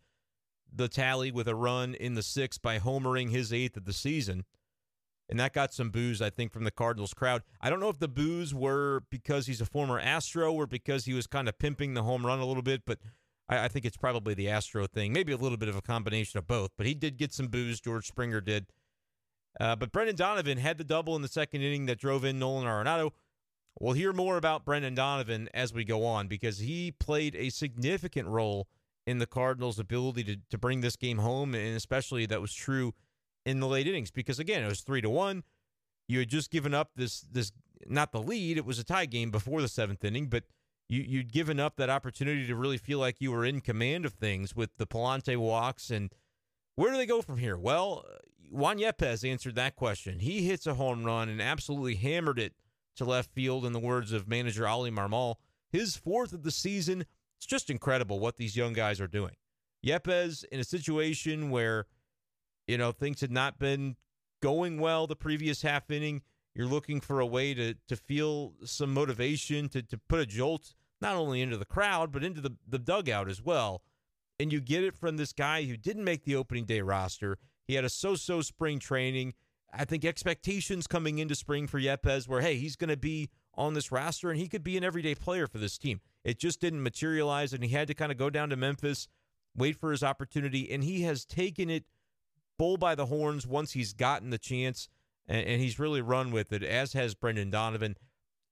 the 0.73 0.87
tally 0.87 1.31
with 1.31 1.47
a 1.47 1.55
run 1.55 1.93
in 1.93 2.15
the 2.15 2.23
sixth 2.23 2.61
by 2.61 2.79
homering 2.79 3.29
his 3.29 3.53
eighth 3.53 3.77
of 3.77 3.85
the 3.85 3.93
season. 3.93 4.43
And 5.27 5.39
that 5.39 5.53
got 5.53 5.73
some 5.73 5.89
boos, 5.89 6.21
I 6.21 6.29
think, 6.29 6.51
from 6.53 6.65
the 6.65 6.71
Cardinals 6.71 7.13
crowd. 7.13 7.41
I 7.59 7.69
don't 7.69 7.79
know 7.79 7.89
if 7.89 7.99
the 7.99 8.07
boos 8.07 8.53
were 8.53 9.03
because 9.09 9.47
he's 9.47 9.61
a 9.61 9.65
former 9.65 9.99
Astro 9.99 10.53
or 10.53 10.67
because 10.67 11.05
he 11.05 11.13
was 11.13 11.25
kind 11.25 11.49
of 11.49 11.57
pimping 11.57 11.95
the 11.95 12.03
home 12.03 12.25
run 12.25 12.39
a 12.39 12.45
little 12.45 12.61
bit, 12.61 12.83
but 12.85 12.99
I, 13.49 13.65
I 13.65 13.67
think 13.67 13.85
it's 13.85 13.97
probably 13.97 14.35
the 14.35 14.49
Astro 14.49 14.85
thing. 14.85 15.13
Maybe 15.13 15.31
a 15.31 15.37
little 15.37 15.57
bit 15.57 15.69
of 15.69 15.75
a 15.75 15.81
combination 15.81 16.37
of 16.37 16.45
both. 16.45 16.71
But 16.77 16.85
he 16.85 16.93
did 16.93 17.17
get 17.17 17.33
some 17.33 17.47
boos, 17.47 17.81
George 17.81 18.07
Springer 18.07 18.39
did. 18.39 18.67
Uh, 19.59 19.75
but 19.75 19.91
Brendan 19.91 20.15
Donovan 20.15 20.57
had 20.57 20.77
the 20.77 20.83
double 20.83 21.15
in 21.15 21.21
the 21.21 21.27
second 21.27 21.61
inning 21.61 21.85
that 21.87 21.99
drove 21.99 22.23
in 22.23 22.37
Nolan 22.37 22.65
Arenado. 22.65 23.11
We'll 23.79 23.93
hear 23.93 24.13
more 24.13 24.37
about 24.37 24.63
Brendan 24.63 24.95
Donovan 24.95 25.49
as 25.53 25.73
we 25.73 25.83
go 25.83 26.05
on 26.05 26.27
because 26.27 26.59
he 26.59 26.91
played 26.91 27.35
a 27.35 27.49
significant 27.49 28.27
role 28.27 28.67
in 29.07 29.19
the 29.19 29.25
Cardinals' 29.25 29.79
ability 29.79 30.23
to, 30.23 30.37
to 30.49 30.57
bring 30.57 30.81
this 30.81 30.95
game 30.95 31.17
home, 31.17 31.53
and 31.53 31.75
especially 31.75 32.25
that 32.25 32.41
was 32.41 32.53
true 32.53 32.93
in 33.45 33.59
the 33.59 33.67
late 33.67 33.87
innings 33.87 34.11
because 34.11 34.39
again 34.39 34.63
it 34.63 34.67
was 34.67 34.81
three 34.81 35.01
to 35.01 35.09
one. 35.09 35.43
You 36.07 36.19
had 36.19 36.29
just 36.29 36.51
given 36.51 36.73
up 36.73 36.91
this 36.95 37.21
this 37.21 37.51
not 37.87 38.11
the 38.11 38.21
lead; 38.21 38.57
it 38.57 38.65
was 38.65 38.79
a 38.79 38.83
tie 38.83 39.05
game 39.05 39.31
before 39.31 39.61
the 39.61 39.67
seventh 39.67 40.03
inning, 40.03 40.27
but 40.27 40.43
you 40.87 41.01
you'd 41.01 41.31
given 41.31 41.59
up 41.59 41.77
that 41.77 41.89
opportunity 41.89 42.45
to 42.47 42.55
really 42.55 42.77
feel 42.77 42.99
like 42.99 43.17
you 43.19 43.31
were 43.31 43.45
in 43.45 43.61
command 43.61 44.05
of 44.05 44.13
things 44.13 44.55
with 44.55 44.77
the 44.77 44.87
Pallante 44.87 45.37
walks 45.37 45.89
and 45.89 46.11
where 46.75 46.91
do 46.91 46.97
they 46.97 47.05
go 47.05 47.21
from 47.21 47.37
here? 47.37 47.57
Well, 47.57 48.05
Juan 48.51 48.79
Yepez 48.79 49.27
answered 49.29 49.55
that 49.55 49.75
question. 49.75 50.19
He 50.19 50.43
hits 50.43 50.67
a 50.67 50.73
home 50.73 51.03
run 51.03 51.29
and 51.29 51.41
absolutely 51.41 51.95
hammered 51.95 52.37
it 52.37 52.53
to 52.97 53.05
left 53.05 53.31
field, 53.31 53.65
in 53.65 53.73
the 53.73 53.79
words 53.79 54.11
of 54.11 54.27
manager 54.27 54.67
Oli 54.67 54.91
Marmol. 54.91 55.35
His 55.69 55.95
fourth 55.95 56.33
of 56.33 56.43
the 56.43 56.51
season. 56.51 57.05
It's 57.37 57.45
just 57.45 57.69
incredible 57.69 58.19
what 58.19 58.37
these 58.37 58.55
young 58.55 58.73
guys 58.73 59.01
are 59.01 59.07
doing. 59.07 59.35
Yepez 59.85 60.45
in 60.45 60.59
a 60.59 60.63
situation 60.63 61.49
where, 61.49 61.85
you 62.67 62.77
know, 62.77 62.91
things 62.91 63.21
had 63.21 63.31
not 63.31 63.59
been 63.59 63.95
going 64.41 64.79
well 64.79 65.07
the 65.07 65.15
previous 65.15 65.61
half 65.61 65.89
inning. 65.89 66.21
You're 66.53 66.67
looking 66.67 67.01
for 67.01 67.19
a 67.19 67.25
way 67.25 67.53
to 67.53 67.75
to 67.87 67.95
feel 67.95 68.53
some 68.63 68.93
motivation, 68.93 69.69
to 69.69 69.81
to 69.81 69.97
put 69.97 70.19
a 70.19 70.25
jolt 70.25 70.73
not 71.01 71.15
only 71.15 71.41
into 71.41 71.57
the 71.57 71.65
crowd, 71.65 72.11
but 72.11 72.23
into 72.23 72.41
the, 72.41 72.55
the 72.67 72.79
dugout 72.79 73.29
as 73.29 73.41
well. 73.41 73.81
And 74.39 74.51
you 74.51 74.61
get 74.61 74.83
it 74.83 74.95
from 74.95 75.17
this 75.17 75.33
guy 75.33 75.63
who 75.63 75.77
didn't 75.77 76.03
make 76.03 76.23
the 76.23 76.35
opening 76.35 76.65
day 76.65 76.81
roster. 76.81 77.37
He 77.65 77.75
had 77.75 77.85
a 77.85 77.89
so-so 77.89 78.41
spring 78.41 78.79
training. 78.79 79.33
I 79.73 79.85
think 79.85 80.05
expectations 80.05 80.87
coming 80.87 81.19
into 81.19 81.35
spring 81.35 81.67
for 81.67 81.79
Yepez 81.79 82.27
were, 82.27 82.41
hey, 82.41 82.55
he's 82.57 82.75
going 82.75 82.89
to 82.89 82.97
be 82.97 83.29
on 83.55 83.73
this 83.73 83.91
roster 83.91 84.29
and 84.29 84.39
he 84.39 84.47
could 84.47 84.63
be 84.63 84.77
an 84.77 84.83
everyday 84.83 85.15
player 85.15 85.47
for 85.47 85.57
this 85.57 85.77
team. 85.77 85.99
It 86.23 86.39
just 86.39 86.59
didn't 86.59 86.81
materialize, 86.81 87.53
and 87.53 87.63
he 87.63 87.69
had 87.69 87.87
to 87.87 87.93
kind 87.93 88.11
of 88.11 88.17
go 88.17 88.29
down 88.29 88.49
to 88.49 88.55
Memphis, 88.55 89.07
wait 89.55 89.75
for 89.75 89.91
his 89.91 90.03
opportunity, 90.03 90.71
and 90.71 90.83
he 90.83 91.03
has 91.03 91.23
taken 91.23 91.69
it 91.69 91.83
bull 92.57 92.77
by 92.77 92.95
the 92.95 93.07
horns 93.07 93.45
once 93.45 93.73
he's 93.73 93.93
gotten 93.93 94.29
the 94.29 94.37
chance, 94.37 94.89
and, 95.27 95.45
and 95.45 95.61
he's 95.61 95.79
really 95.79 96.01
run 96.01 96.31
with 96.31 96.51
it, 96.51 96.63
as 96.63 96.93
has 96.93 97.15
Brendan 97.15 97.49
Donovan. 97.49 97.95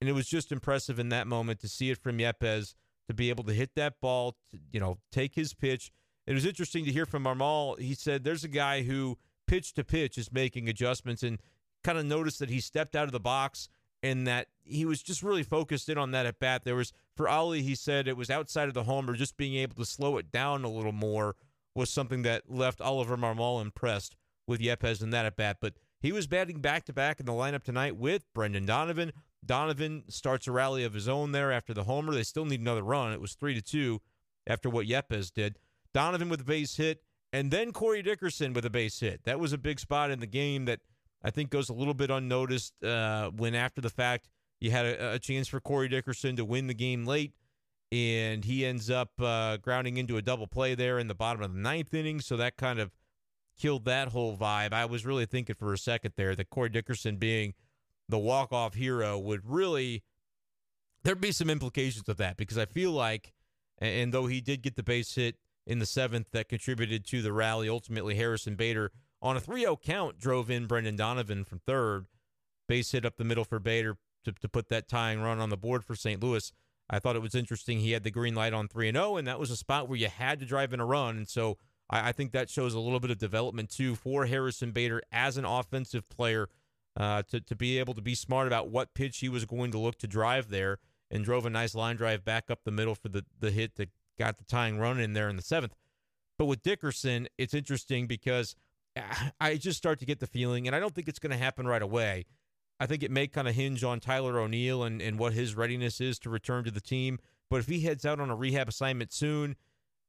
And 0.01 0.09
it 0.09 0.13
was 0.13 0.27
just 0.27 0.51
impressive 0.51 0.99
in 0.99 1.09
that 1.09 1.27
moment 1.27 1.59
to 1.61 1.69
see 1.69 1.89
it 1.89 1.97
from 1.97 2.17
Yepez 2.17 2.75
to 3.07 3.13
be 3.13 3.29
able 3.29 3.43
to 3.45 3.53
hit 3.53 3.71
that 3.75 3.99
ball, 4.01 4.35
to, 4.51 4.57
you 4.71 4.79
know, 4.79 4.97
take 5.11 5.35
his 5.35 5.53
pitch. 5.53 5.91
It 6.25 6.33
was 6.33 6.45
interesting 6.45 6.85
to 6.85 6.91
hear 6.91 7.05
from 7.05 7.23
Marmol. 7.23 7.79
He 7.79 7.93
said 7.93 8.23
there's 8.23 8.43
a 8.43 8.49
guy 8.49 8.83
who 8.83 9.17
pitch 9.47 9.73
to 9.73 9.83
pitch 9.83 10.17
is 10.17 10.31
making 10.31 10.69
adjustments 10.69 11.23
and 11.23 11.39
kind 11.83 11.97
of 11.97 12.05
noticed 12.05 12.39
that 12.39 12.49
he 12.49 12.59
stepped 12.59 12.95
out 12.95 13.05
of 13.05 13.11
the 13.11 13.19
box 13.19 13.67
and 14.01 14.27
that 14.27 14.47
he 14.63 14.85
was 14.85 15.01
just 15.01 15.23
really 15.23 15.43
focused 15.43 15.89
in 15.89 15.97
on 15.97 16.11
that 16.11 16.25
at 16.25 16.39
bat. 16.39 16.63
There 16.63 16.75
was 16.75 16.91
for 17.15 17.29
Oli, 17.29 17.61
he 17.61 17.75
said 17.75 18.07
it 18.07 18.17
was 18.17 18.29
outside 18.29 18.67
of 18.67 18.73
the 18.73 18.83
homer, 18.83 19.13
just 19.13 19.37
being 19.37 19.55
able 19.55 19.75
to 19.75 19.85
slow 19.85 20.17
it 20.17 20.31
down 20.31 20.63
a 20.63 20.69
little 20.69 20.91
more 20.91 21.35
was 21.75 21.89
something 21.89 22.21
that 22.23 22.49
left 22.49 22.81
Oliver 22.81 23.17
Marmol 23.17 23.61
impressed 23.61 24.15
with 24.47 24.61
Yepez 24.61 25.01
in 25.01 25.09
that 25.11 25.25
at 25.25 25.35
bat. 25.35 25.57
But 25.61 25.73
he 25.99 26.11
was 26.11 26.27
batting 26.27 26.59
back 26.59 26.85
to 26.85 26.93
back 26.93 27.19
in 27.19 27.25
the 27.25 27.31
lineup 27.31 27.63
tonight 27.63 27.95
with 27.95 28.25
Brendan 28.33 28.65
Donovan. 28.65 29.13
Donovan 29.45 30.03
starts 30.09 30.47
a 30.47 30.51
rally 30.51 30.83
of 30.83 30.93
his 30.93 31.07
own 31.07 31.31
there 31.31 31.51
after 31.51 31.73
the 31.73 31.83
homer. 31.83 32.13
They 32.13 32.23
still 32.23 32.45
need 32.45 32.61
another 32.61 32.83
run. 32.83 33.13
It 33.13 33.21
was 33.21 33.33
three 33.33 33.53
to 33.53 33.61
two 33.61 34.01
after 34.47 34.69
what 34.69 34.87
Yepez 34.87 35.33
did. 35.33 35.57
Donovan 35.93 36.29
with 36.29 36.41
a 36.41 36.45
base 36.45 36.75
hit, 36.75 37.03
and 37.31 37.51
then 37.51 37.71
Corey 37.71 38.01
Dickerson 38.01 38.53
with 38.53 38.65
a 38.65 38.69
base 38.69 38.99
hit. 38.99 39.23
That 39.25 39.39
was 39.39 39.53
a 39.53 39.57
big 39.57 39.79
spot 39.79 40.11
in 40.11 40.19
the 40.19 40.27
game 40.27 40.65
that 40.65 40.79
I 41.23 41.29
think 41.29 41.49
goes 41.49 41.69
a 41.69 41.73
little 41.73 41.93
bit 41.93 42.09
unnoticed 42.09 42.83
uh, 42.83 43.29
when 43.29 43.55
after 43.55 43.81
the 43.81 43.89
fact 43.89 44.29
you 44.59 44.71
had 44.71 44.85
a, 44.85 45.13
a, 45.13 45.19
chance 45.19 45.47
for 45.47 45.59
Corey 45.59 45.87
Dickerson 45.87 46.35
to 46.35 46.45
win 46.45 46.67
the 46.67 46.73
game 46.73 47.05
late, 47.05 47.33
and 47.93 48.43
he 48.43 48.65
ends 48.65 48.89
up 48.89 49.11
uh, 49.21 49.57
grounding 49.57 49.97
into 49.97 50.17
a 50.17 50.21
double 50.21 50.47
play 50.47 50.73
there 50.73 50.97
in 50.97 51.07
the 51.07 51.13
bottom 51.13 51.43
of 51.43 51.53
the 51.53 51.59
ninth 51.59 51.93
inning. 51.93 52.21
So 52.21 52.35
that 52.37 52.57
kind 52.57 52.79
of 52.79 52.91
killed 53.55 53.85
that 53.85 54.07
whole 54.07 54.35
vibe. 54.35 54.73
I 54.73 54.85
was 54.85 55.05
really 55.05 55.27
thinking 55.27 55.55
for 55.55 55.71
a 55.73 55.77
second 55.77 56.13
there 56.17 56.35
that 56.35 56.49
Corey 56.49 56.69
Dickerson 56.69 57.17
being 57.17 57.53
the 58.09 58.17
walk-off 58.17 58.73
hero 58.73 59.19
would 59.19 59.41
really 59.45 60.01
there'd 61.03 61.21
be 61.21 61.31
some 61.31 61.51
implications 61.51 62.09
of 62.09 62.17
that 62.17 62.35
because 62.35 62.57
I 62.57 62.65
feel 62.65 62.91
like, 62.91 63.31
and 63.77 64.11
though 64.11 64.25
he 64.25 64.41
did 64.41 64.63
get 64.63 64.75
the 64.75 64.81
base 64.81 65.13
hit 65.13 65.35
in 65.67 65.77
the 65.77 65.85
seventh 65.85 66.31
that 66.31 66.49
contributed 66.49 67.05
to 67.07 67.21
the 67.21 67.31
rally, 67.31 67.69
ultimately 67.69 68.15
Harrison 68.15 68.55
Bader 68.55 68.91
on 69.21 69.37
a 69.37 69.41
3-0 69.41 69.79
count 69.83 70.17
drove 70.17 70.49
in 70.49 70.65
Brendan 70.65 70.95
Donovan 70.95 71.43
from 71.43 71.59
third, 71.59 72.07
base 72.67 72.91
hit 72.91 73.05
up 73.05 73.17
the 73.17 73.23
middle 73.23 73.43
for 73.43 73.59
Bader 73.59 73.97
to, 74.25 74.31
to 74.31 74.49
put 74.49 74.69
that 74.69 74.87
tying 74.87 75.21
run 75.21 75.39
on 75.39 75.49
the 75.49 75.57
board 75.57 75.83
for 75.83 75.93
St. 75.93 76.23
Louis. 76.23 76.51
I 76.89 76.99
thought 76.99 77.15
it 77.15 77.21
was 77.21 77.35
interesting. 77.35 77.79
He 77.79 77.91
had 77.91 78.03
the 78.03 78.11
green 78.11 78.35
light 78.35 78.53
on 78.53 78.67
3 78.67 78.89
and 78.89 78.97
0, 78.97 79.17
and 79.17 79.27
that 79.27 79.39
was 79.39 79.51
a 79.51 79.55
spot 79.55 79.87
where 79.87 79.97
you 79.97 80.07
had 80.07 80.39
to 80.39 80.45
drive 80.45 80.73
in 80.73 80.79
a 80.79 80.85
run. 80.85 81.17
And 81.17 81.27
so 81.27 81.57
I, 81.89 82.09
I 82.09 82.11
think 82.11 82.31
that 82.31 82.49
shows 82.49 82.73
a 82.73 82.79
little 82.79 82.99
bit 82.99 83.11
of 83.11 83.17
development, 83.17 83.69
too, 83.69 83.95
for 83.95 84.25
Harrison 84.25 84.71
Bader 84.71 85.01
as 85.11 85.37
an 85.37 85.45
offensive 85.45 86.07
player 86.09 86.49
uh, 86.97 87.23
to, 87.29 87.39
to 87.39 87.55
be 87.55 87.79
able 87.79 87.93
to 87.93 88.01
be 88.01 88.15
smart 88.15 88.47
about 88.47 88.69
what 88.69 88.93
pitch 88.93 89.19
he 89.19 89.29
was 89.29 89.45
going 89.45 89.71
to 89.71 89.79
look 89.79 89.97
to 89.99 90.07
drive 90.07 90.49
there 90.49 90.79
and 91.09 91.23
drove 91.23 91.45
a 91.45 91.49
nice 91.49 91.73
line 91.75 91.95
drive 91.95 92.25
back 92.25 92.49
up 92.49 92.59
the 92.63 92.71
middle 92.71 92.95
for 92.95 93.09
the, 93.09 93.23
the 93.39 93.51
hit 93.51 93.75
that 93.75 93.89
got 94.19 94.37
the 94.37 94.43
tying 94.43 94.77
run 94.77 94.99
in 94.99 95.13
there 95.13 95.29
in 95.29 95.35
the 95.35 95.41
seventh. 95.41 95.73
But 96.37 96.45
with 96.45 96.63
Dickerson, 96.63 97.27
it's 97.37 97.53
interesting 97.53 98.07
because 98.07 98.55
I 99.39 99.55
just 99.57 99.77
start 99.77 99.99
to 99.99 100.05
get 100.05 100.19
the 100.19 100.27
feeling, 100.27 100.67
and 100.67 100.75
I 100.75 100.79
don't 100.79 100.93
think 100.93 101.07
it's 101.07 101.19
going 101.19 101.31
to 101.31 101.37
happen 101.37 101.67
right 101.67 101.81
away. 101.81 102.25
I 102.83 102.85
think 102.85 103.01
it 103.01 103.11
may 103.11 103.27
kind 103.27 103.47
of 103.47 103.55
hinge 103.55 103.81
on 103.85 104.01
Tyler 104.01 104.37
O'Neill 104.37 104.83
and, 104.83 105.01
and 105.01 105.17
what 105.17 105.31
his 105.31 105.55
readiness 105.55 106.01
is 106.01 106.19
to 106.19 106.29
return 106.29 106.65
to 106.65 106.71
the 106.71 106.81
team. 106.81 107.17
But 107.49 107.61
if 107.61 107.67
he 107.67 107.79
heads 107.79 108.05
out 108.05 108.19
on 108.19 108.29
a 108.29 108.35
rehab 108.35 108.67
assignment 108.67 109.13
soon, 109.13 109.55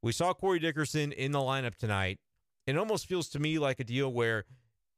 we 0.03 0.11
saw 0.11 0.35
Corey 0.35 0.59
Dickerson 0.59 1.13
in 1.13 1.31
the 1.31 1.39
lineup 1.39 1.77
tonight. 1.77 2.19
It 2.67 2.77
almost 2.77 3.07
feels 3.07 3.29
to 3.29 3.39
me 3.39 3.61
like 3.61 3.79
a 3.79 3.85
deal 3.85 4.13
where 4.13 4.45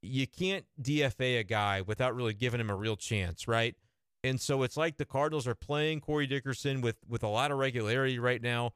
you 0.01 0.27
can't 0.27 0.65
DFA 0.81 1.41
a 1.41 1.45
guy 1.45 1.83
without 1.83 2.17
really 2.17 2.33
giving 2.33 2.63
him 2.63 2.71
a 2.71 2.75
real 2.75 2.97
chance, 2.97 3.47
right? 3.47 3.77
And 4.25 4.41
so 4.41 4.63
it's 4.63 4.79
like 4.79 4.97
the 4.97 5.05
Cardinals 5.05 5.47
are 5.47 5.55
playing 5.55 6.01
Corey 6.01 6.27
Dickerson 6.27 6.81
with 6.81 6.97
with 7.07 7.23
a 7.23 7.29
lot 7.29 7.51
of 7.51 7.59
regularity 7.59 8.19
right 8.19 8.41
now 8.41 8.73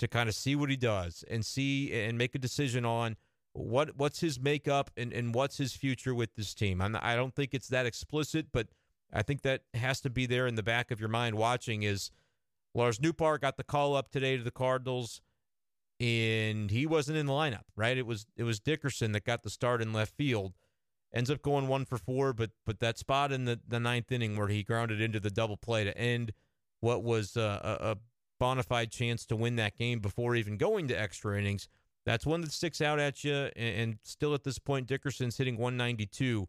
to 0.00 0.06
kind 0.06 0.28
of 0.28 0.34
see 0.34 0.54
what 0.54 0.68
he 0.68 0.76
does 0.76 1.24
and 1.30 1.46
see 1.46 1.94
and 1.94 2.18
make 2.18 2.34
a 2.34 2.38
decision 2.38 2.84
on 2.84 3.16
what 3.54 3.96
what's 3.96 4.20
his 4.20 4.38
makeup 4.38 4.90
and, 4.96 5.12
and 5.12 5.34
what's 5.34 5.56
his 5.56 5.74
future 5.74 6.14
with 6.14 6.34
this 6.34 6.54
team. 6.54 6.82
I'm, 6.82 6.96
I 7.00 7.16
don't 7.16 7.34
think 7.34 7.54
it's 7.54 7.68
that 7.68 7.86
explicit, 7.86 8.48
but 8.52 8.68
I 9.12 9.22
think 9.22 9.42
that 9.42 9.62
has 9.74 10.00
to 10.02 10.10
be 10.10 10.26
there 10.26 10.46
in 10.46 10.56
the 10.56 10.62
back 10.62 10.90
of 10.90 11.00
your 11.00 11.08
mind 11.08 11.36
watching 11.36 11.84
is 11.84 12.10
Lars 12.74 12.98
Nootbaar 12.98 13.40
got 13.40 13.56
the 13.56 13.64
call 13.64 13.94
up 13.94 14.10
today 14.10 14.36
to 14.36 14.42
the 14.42 14.50
Cardinals 14.50 15.22
and 16.00 16.70
he 16.70 16.86
wasn't 16.86 17.16
in 17.16 17.26
the 17.26 17.32
lineup, 17.32 17.64
right? 17.76 17.96
It 17.96 18.06
was 18.06 18.26
it 18.36 18.42
was 18.42 18.58
Dickerson 18.58 19.12
that 19.12 19.24
got 19.24 19.44
the 19.44 19.50
start 19.50 19.80
in 19.80 19.92
left 19.92 20.16
field. 20.16 20.54
Ends 21.14 21.30
up 21.30 21.42
going 21.42 21.68
one 21.68 21.84
for 21.84 21.96
four, 21.96 22.32
but 22.32 22.50
but 22.66 22.80
that 22.80 22.98
spot 22.98 23.30
in 23.30 23.44
the, 23.44 23.60
the 23.66 23.78
ninth 23.78 24.10
inning 24.10 24.36
where 24.36 24.48
he 24.48 24.64
grounded 24.64 25.00
into 25.00 25.20
the 25.20 25.30
double 25.30 25.56
play 25.56 25.84
to 25.84 25.96
end 25.96 26.32
what 26.80 27.04
was 27.04 27.36
a, 27.36 27.78
a 27.80 27.96
bona 28.40 28.64
fide 28.64 28.90
chance 28.90 29.24
to 29.26 29.36
win 29.36 29.54
that 29.56 29.78
game 29.78 30.00
before 30.00 30.34
even 30.34 30.56
going 30.56 30.88
to 30.88 31.00
extra 31.00 31.38
innings. 31.38 31.68
That's 32.06 32.26
one 32.26 32.42
that 32.42 32.52
sticks 32.52 32.80
out 32.80 32.98
at 32.98 33.24
you. 33.24 33.34
And, 33.34 33.52
and 33.56 33.98
still 34.02 34.34
at 34.34 34.44
this 34.44 34.58
point, 34.58 34.86
Dickerson's 34.86 35.36
hitting 35.36 35.56
192 35.56 36.46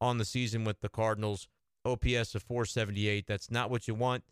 on 0.00 0.18
the 0.18 0.24
season 0.24 0.64
with 0.64 0.80
the 0.80 0.88
Cardinals. 0.88 1.48
OPS 1.84 2.36
of 2.36 2.44
478. 2.44 3.26
That's 3.26 3.50
not 3.50 3.68
what 3.68 3.88
you 3.88 3.94
want 3.94 4.22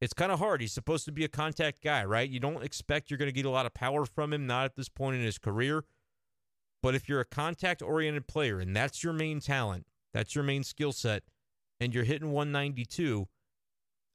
it's 0.00 0.14
kind 0.14 0.32
of 0.32 0.38
hard. 0.38 0.60
He's 0.60 0.72
supposed 0.72 1.04
to 1.04 1.12
be 1.12 1.24
a 1.24 1.28
contact 1.28 1.82
guy, 1.82 2.04
right? 2.04 2.28
You 2.28 2.40
don't 2.40 2.64
expect 2.64 3.10
you're 3.10 3.18
going 3.18 3.28
to 3.28 3.32
get 3.32 3.44
a 3.44 3.50
lot 3.50 3.66
of 3.66 3.74
power 3.74 4.06
from 4.06 4.32
him, 4.32 4.46
not 4.46 4.64
at 4.64 4.76
this 4.76 4.88
point 4.88 5.16
in 5.16 5.22
his 5.22 5.38
career. 5.38 5.84
But 6.82 6.94
if 6.94 7.08
you're 7.08 7.20
a 7.20 7.26
contact 7.26 7.82
oriented 7.82 8.26
player 8.26 8.58
and 8.58 8.74
that's 8.74 9.04
your 9.04 9.12
main 9.12 9.40
talent, 9.40 9.86
that's 10.14 10.34
your 10.34 10.42
main 10.42 10.64
skill 10.64 10.92
set, 10.92 11.24
and 11.78 11.94
you're 11.94 12.04
hitting 12.04 12.32
192, 12.32 13.28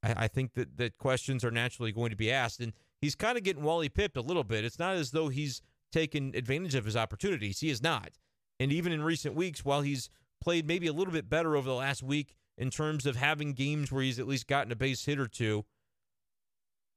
I, 0.01 0.13
I, 0.24 0.27
think 0.27 0.54
that, 0.56 0.77
that 0.77 0.98
questions 0.98 1.46
are 1.46 1.51
naturally 1.51 1.92
going 1.92 2.10
to 2.10 2.15
be 2.15 2.32
asked. 2.32 2.60
And 2.60 2.74
he's 3.00 3.13
kind 3.13 3.38
of 3.38 3.44
getting 3.44 3.63
Wally 3.63 3.89
pipped 3.89 4.18
a 4.18 4.22
little 4.22 4.44
bit. 4.44 4.65
It's 4.65 4.80
not 4.80 4.96
as 4.96 5.12
though 5.12 5.30
he's 5.30 5.62
taken 5.96 6.34
advantage 6.36 6.75
of 6.75 6.84
his 6.84 6.98
opportunities. 6.98 7.62
He 7.62 7.70
is 7.70 7.82
not. 7.82 8.18
And 8.60 8.72
even 8.72 8.92
in 8.92 9.02
recent 9.02 9.34
weeks, 9.34 9.64
while 9.64 9.82
he's 9.82 10.10
played 10.42 10.68
maybe 10.68 10.88
a 10.88 10.94
little 10.94 11.14
bit 11.14 11.30
better 11.30 11.56
over 11.56 11.68
the 11.68 11.75
last 11.75 12.04
week 12.04 12.36
in 12.58 12.70
terms 12.70 13.06
of 13.06 13.16
having 13.16 13.54
games 13.54 13.92
where 13.92 14.04
he's 14.04 14.20
at 14.20 14.28
least 14.28 14.46
gotten 14.46 14.74
a 14.74 14.75
base 14.75 15.06
hit 15.06 15.20
or 15.20 15.28
two, 15.28 15.64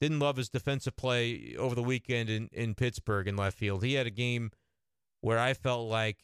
didn't 0.00 0.19
love 0.19 0.37
his 0.37 0.49
defensive 0.49 0.97
play 0.97 1.55
over 1.57 1.76
the 1.76 1.83
weekend 1.83 2.28
in, 2.28 2.49
in 2.52 2.75
Pittsburgh 2.75 3.28
in 3.28 3.37
left 3.37 3.57
field. 3.57 3.85
He 3.85 3.95
had 3.95 4.07
a 4.07 4.11
game 4.11 4.50
where 5.21 5.38
I 5.38 5.55
felt 5.55 5.88
like 5.88 6.19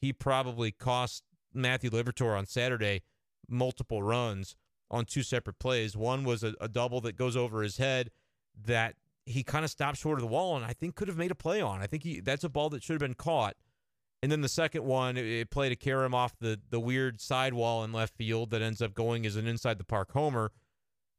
he 0.00 0.12
probably 0.12 0.72
cost 0.72 1.22
Matthew 1.54 1.90
Liberatore 1.90 2.36
on 2.36 2.46
Saturday 2.46 3.02
multiple 3.48 4.02
runs 4.02 4.56
on 4.90 5.04
two 5.04 5.22
separate 5.22 5.60
plays. 5.60 5.96
One 5.96 6.24
was 6.24 6.42
a, 6.42 6.54
a 6.60 6.68
double 6.68 7.00
that 7.02 7.16
goes 7.16 7.36
over 7.36 7.62
his 7.62 7.76
head 7.76 8.10
that 8.64 8.96
he 9.30 9.42
kind 9.42 9.64
of 9.64 9.70
stopped 9.70 9.98
short 9.98 10.18
of 10.18 10.22
the 10.22 10.28
wall 10.28 10.56
and 10.56 10.64
I 10.64 10.72
think 10.72 10.94
could 10.94 11.08
have 11.08 11.16
made 11.16 11.30
a 11.30 11.36
play 11.36 11.60
on. 11.60 11.82
I 11.82 11.86
think 11.86 12.02
he 12.02 12.20
that's 12.20 12.44
a 12.44 12.48
ball 12.48 12.70
that 12.70 12.82
should 12.82 12.94
have 12.94 13.00
been 13.00 13.14
caught. 13.14 13.56
And 14.22 14.30
then 14.30 14.42
the 14.42 14.48
second 14.48 14.84
one, 14.84 15.16
it, 15.16 15.24
it 15.24 15.50
played 15.50 15.72
a 15.72 15.76
carom 15.76 16.14
off 16.14 16.38
the 16.38 16.60
the 16.70 16.80
weird 16.80 17.20
sidewall 17.20 17.84
in 17.84 17.92
left 17.92 18.16
field 18.16 18.50
that 18.50 18.62
ends 18.62 18.82
up 18.82 18.94
going 18.94 19.24
as 19.26 19.36
an 19.36 19.46
inside 19.46 19.78
the 19.78 19.84
park 19.84 20.12
homer 20.12 20.52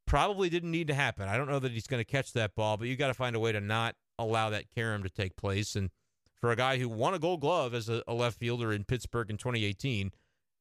probably 0.06 0.50
didn't 0.50 0.70
need 0.70 0.88
to 0.88 0.94
happen. 0.94 1.28
I 1.28 1.36
don't 1.36 1.48
know 1.48 1.58
that 1.58 1.72
he's 1.72 1.86
going 1.86 2.00
to 2.00 2.04
catch 2.04 2.32
that 2.32 2.54
ball, 2.54 2.76
but 2.76 2.88
you 2.88 2.96
got 2.96 3.08
to 3.08 3.14
find 3.14 3.36
a 3.36 3.40
way 3.40 3.52
to 3.52 3.60
not 3.60 3.94
allow 4.18 4.50
that 4.50 4.70
carom 4.74 5.02
to 5.02 5.08
take 5.08 5.36
place. 5.36 5.76
And 5.76 5.90
for 6.34 6.50
a 6.50 6.56
guy 6.56 6.78
who 6.78 6.88
won 6.88 7.14
a 7.14 7.18
gold 7.18 7.40
glove 7.40 7.74
as 7.74 7.88
a, 7.88 8.02
a, 8.06 8.14
left 8.14 8.38
fielder 8.38 8.72
in 8.72 8.84
Pittsburgh 8.84 9.30
in 9.30 9.36
2018, 9.36 10.10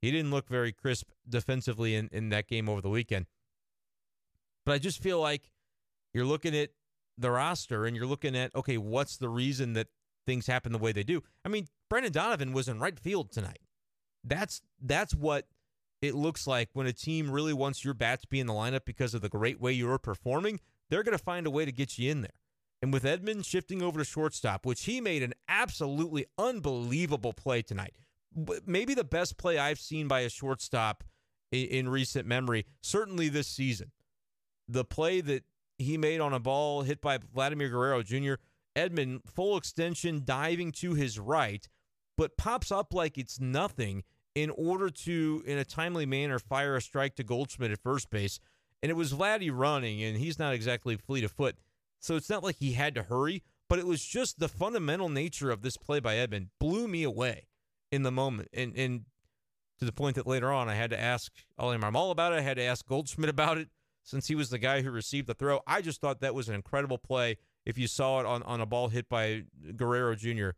he 0.02 0.12
didn't 0.12 0.32
look 0.32 0.48
very 0.48 0.72
crisp 0.72 1.10
defensively 1.28 1.96
in, 1.96 2.10
in 2.12 2.30
that 2.30 2.48
game 2.48 2.70
over 2.70 2.82
the 2.82 2.90
weekend. 2.90 3.26
But 4.66 4.74
I 4.74 4.78
just 4.78 5.02
feel 5.02 5.20
like 5.20 5.52
you're 6.14 6.26
looking 6.26 6.56
at 6.56 6.70
the 7.22 7.32
roster 7.32 7.86
and 7.86 7.96
you're 7.96 8.06
looking 8.06 8.36
at, 8.36 8.56
okay, 8.56 8.78
what's 8.78 9.18
the 9.18 9.30
reason 9.30 9.74
that 9.74 9.88
things 10.26 10.48
happen 10.48 10.72
the 10.72 10.78
way 10.78 10.92
they 10.92 11.04
do? 11.04 11.24
I 11.46 11.50
mean, 11.50 11.68
Brendan 11.90 12.12
Donovan 12.12 12.54
was 12.54 12.68
in 12.68 12.80
right 12.80 13.00
field 13.00 13.32
tonight. 13.32 13.60
That's 14.24 14.62
that's 14.82 15.16
what– 15.16 15.48
it 16.02 16.16
looks 16.16 16.48
like 16.48 16.70
when 16.74 16.88
a 16.88 16.94
team 16.94 17.30
really 17.30 17.54
wants 17.54 17.86
your 17.86 17.94
bat 17.94 18.22
to 18.22 18.28
be 18.28 18.40
in 18.40 18.48
the 18.48 18.54
lineup 18.54 18.86
because 18.86 19.14
of 19.14 19.22
the 19.22 19.30
great 19.30 19.62
way 19.62 19.72
you're 19.72 20.00
performing, 20.00 20.60
they're 20.90 21.04
going 21.04 21.18
to 21.18 21.24
find 21.24 21.46
a 21.46 21.52
way 21.52 21.64
to 21.64 21.72
get 21.72 22.00
you 22.00 22.10
in 22.10 22.22
there. 22.22 22.34
And 22.82 22.92
with 22.92 23.04
Edman 23.04 23.46
shifting 23.46 23.84
over 23.84 24.00
to 24.00 24.04
shortstop, 24.04 24.66
which 24.66 24.86
he 24.86 25.00
made 25.00 25.22
an 25.22 25.34
absolutely 25.48 26.26
unbelievable 26.40 27.34
play 27.34 27.62
tonight, 27.62 27.94
maybe 28.66 28.96
the 28.96 29.04
best 29.04 29.38
play 29.38 29.60
I've 29.60 29.78
seen 29.78 30.08
by 30.08 30.22
a 30.22 30.30
shortstop 30.30 31.04
in, 31.52 31.88
recent 31.88 32.28
memory, 32.28 32.66
certainly 32.82 33.30
this 33.30 33.48
season. 33.48 33.92
The 34.68 34.84
play 34.84 35.22
that 35.22 35.44
he 35.82 35.98
made 35.98 36.22
on 36.22 36.34
a 36.34 36.40
ball 36.40 36.84
hit 36.84 37.02
by 37.02 37.18
Vladimir 37.18 37.70
Guerrero 37.70 38.04
Jr., 38.04 38.36
Edman 38.76 39.20
full 39.26 39.58
extension 39.58 40.22
diving 40.24 40.72
to 40.74 40.94
his 40.94 41.20
right, 41.20 41.68
but 42.18 42.38
pops 42.38 42.72
up 42.72 42.94
like 42.94 43.18
it's 43.18 43.40
nothing 43.40 44.04
in 44.34 44.50
order 44.52 44.90
to, 44.90 45.44
in 45.46 45.58
a 45.58 45.66
timely 45.66 46.06
manner, 46.06 46.40
fire 46.40 46.76
a 46.76 46.82
strike 46.82 47.16
to 47.16 47.24
Goldschmidt 47.24 47.72
at 47.72 47.80
first 47.80 48.10
base. 48.10 48.40
And 48.82 48.90
it 48.90 48.96
was 48.96 49.14
Vladdy 49.14 49.52
running, 49.54 50.02
and 50.02 50.18
he's 50.18 50.40
not 50.40 50.54
exactly 50.54 50.96
fleet 50.96 51.24
of 51.24 51.32
foot. 51.32 51.58
So 52.00 52.16
it's 52.16 52.30
not 52.30 52.44
like 52.44 52.56
he 52.56 52.74
had 52.74 52.96
to 52.96 53.04
hurry, 53.04 53.44
but 53.70 53.78
it 53.78 53.86
was 53.86 54.04
just 54.04 54.40
the 54.40 54.48
fundamental 54.48 55.10
nature 55.10 55.52
of 55.52 55.62
this 55.62 55.78
play 55.78 56.00
by 56.00 56.16
Edman 56.16 56.48
blew 56.60 56.88
me 56.88 57.04
away 57.04 57.48
in 57.92 58.04
the 58.04 58.12
moment. 58.12 58.48
And, 58.54 58.76
and 58.76 59.06
to 59.80 59.86
the 59.86 59.92
point 59.92 60.16
that 60.16 60.28
later 60.28 60.52
on 60.52 60.70
I 60.70 60.76
had 60.76 60.92
to 60.92 61.00
ask 61.00 61.32
Oli 61.58 61.78
Marmol 61.78 62.12
about 62.12 62.34
it. 62.34 62.38
I 62.38 62.42
had 62.42 62.58
to 62.58 62.64
ask 62.64 62.86
Goldschmidt 62.86 63.30
about 63.30 63.58
it 63.58 63.68
since 64.04 64.28
he 64.28 64.36
was 64.36 64.50
the 64.50 64.58
guy 64.58 64.82
who 64.82 64.92
received 64.92 65.28
the 65.28 65.34
throw. 65.34 65.62
I 65.68 65.82
just 65.82 66.02
thought 66.02 66.22
that 66.22 66.36
was 66.36 66.50
an 66.50 66.56
incredible 66.56 66.98
play. 66.98 67.38
If 67.66 67.78
you 67.78 67.88
saw 67.88 68.20
it 68.20 68.26
on, 68.26 68.42
on 68.44 68.62
a 68.62 68.66
ball 68.66 68.90
hit 68.90 69.08
by 69.08 69.44
Guerrero 69.76 70.16
Jr., 70.16 70.50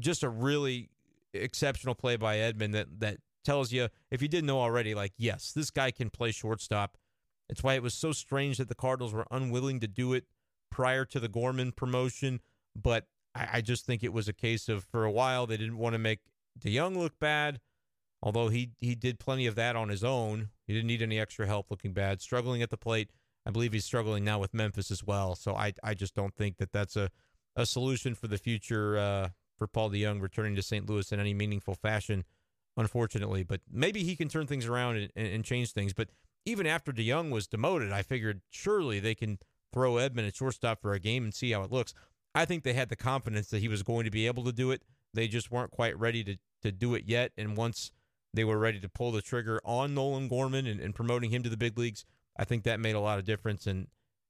just 0.00 0.22
a 0.22 0.28
really 0.28 0.90
exceptional 1.34 1.94
play 1.94 2.16
by 2.16 2.36
Edman 2.36 2.72
that, 2.72 3.00
that 3.00 3.18
tells 3.44 3.72
you, 3.72 3.88
if 4.10 4.22
you 4.22 4.28
didn't 4.28 4.46
know 4.46 4.60
already, 4.60 4.94
like, 4.94 5.12
yes, 5.16 5.52
this 5.52 5.70
guy 5.70 5.90
can 5.90 6.10
play 6.10 6.30
shortstop. 6.30 6.96
It's 7.48 7.62
why 7.62 7.74
it 7.74 7.82
was 7.82 7.94
so 7.94 8.12
strange 8.12 8.58
that 8.58 8.68
the 8.68 8.74
Cardinals 8.74 9.12
were 9.12 9.26
unwilling 9.30 9.80
to 9.80 9.88
do 9.88 10.12
it 10.12 10.24
prior 10.70 11.04
to 11.06 11.20
the 11.20 11.28
Gorman 11.28 11.72
promotion. 11.72 12.40
But 12.80 13.06
I, 13.34 13.48
I 13.54 13.60
just 13.60 13.84
think 13.84 14.02
it 14.02 14.12
was 14.12 14.28
a 14.28 14.32
case 14.32 14.68
of, 14.68 14.84
for 14.84 15.04
a 15.04 15.10
while, 15.10 15.46
they 15.46 15.56
didn't 15.56 15.78
want 15.78 15.94
to 15.94 15.98
make 15.98 16.20
DeJong 16.58 16.96
look 16.96 17.18
bad, 17.18 17.60
although 18.22 18.48
he, 18.48 18.70
he 18.80 18.94
did 18.94 19.18
plenty 19.18 19.46
of 19.46 19.54
that 19.56 19.76
on 19.76 19.88
his 19.88 20.04
own. 20.04 20.50
He 20.72 20.78
didn't 20.78 20.88
need 20.88 21.02
any 21.02 21.20
extra 21.20 21.46
help 21.46 21.70
looking 21.70 21.92
bad, 21.92 22.20
struggling 22.20 22.62
at 22.62 22.70
the 22.70 22.76
plate. 22.76 23.10
I 23.44 23.50
believe 23.50 23.72
he's 23.72 23.84
struggling 23.84 24.24
now 24.24 24.38
with 24.38 24.54
Memphis 24.54 24.90
as 24.90 25.04
well. 25.04 25.34
So 25.34 25.54
I, 25.54 25.74
I 25.82 25.94
just 25.94 26.14
don't 26.14 26.34
think 26.34 26.56
that 26.58 26.72
that's 26.72 26.96
a, 26.96 27.10
a 27.56 27.66
solution 27.66 28.14
for 28.14 28.28
the 28.28 28.38
future 28.38 28.96
uh, 28.96 29.28
for 29.58 29.66
Paul 29.66 29.90
DeJong 29.90 30.22
returning 30.22 30.56
to 30.56 30.62
St. 30.62 30.88
Louis 30.88 31.10
in 31.12 31.20
any 31.20 31.34
meaningful 31.34 31.74
fashion 31.74 32.24
unfortunately. 32.76 33.42
But 33.42 33.60
maybe 33.70 34.02
he 34.02 34.16
can 34.16 34.28
turn 34.28 34.46
things 34.46 34.66
around 34.66 34.96
and, 34.96 35.10
and, 35.14 35.44
change 35.44 35.72
things. 35.72 35.92
But 35.92 36.08
even 36.44 36.66
after 36.66 36.92
DeJong 36.92 37.30
was 37.30 37.46
demoted, 37.46 37.92
I 37.92 38.02
figured 38.02 38.40
surely 38.50 39.00
they 39.00 39.14
can 39.14 39.38
throw 39.72 39.94
Edman 39.94 40.26
at 40.26 40.36
shortstop 40.36 40.80
for 40.80 40.92
a 40.92 41.00
game 41.00 41.24
and 41.24 41.34
see 41.34 41.52
how 41.52 41.62
it 41.62 41.72
looks. 41.72 41.94
I 42.34 42.44
think 42.44 42.62
they 42.62 42.72
had 42.72 42.88
the 42.88 42.96
confidence 42.96 43.48
that 43.50 43.60
he 43.60 43.68
was 43.68 43.82
going 43.82 44.04
to 44.04 44.10
be 44.10 44.26
able 44.26 44.44
to 44.44 44.52
do 44.52 44.70
it. 44.70 44.82
They 45.14 45.28
just 45.28 45.50
weren't 45.50 45.70
quite 45.70 45.98
ready 45.98 46.24
to, 46.24 46.36
to 46.62 46.72
do 46.72 46.94
it 46.94 47.04
yet. 47.06 47.32
And 47.36 47.56
once 47.56 47.92
they 48.34 48.44
were 48.44 48.58
ready 48.58 48.80
to 48.80 48.88
pull 48.88 49.12
the 49.12 49.22
trigger 49.22 49.60
on 49.64 49.94
Nolan 49.94 50.28
Gorman 50.28 50.66
and, 50.66 50.80
and 50.80 50.94
promoting 50.94 51.30
him 51.30 51.42
to 51.42 51.50
the 51.50 51.56
big 51.56 51.78
leagues, 51.78 52.04
I 52.36 52.44
think 52.44 52.64
that 52.64 52.80
made 52.80 52.94
a 52.94 53.00
lot 53.00 53.18
of 53.18 53.24
difference 53.24 53.66
in, 53.66 53.88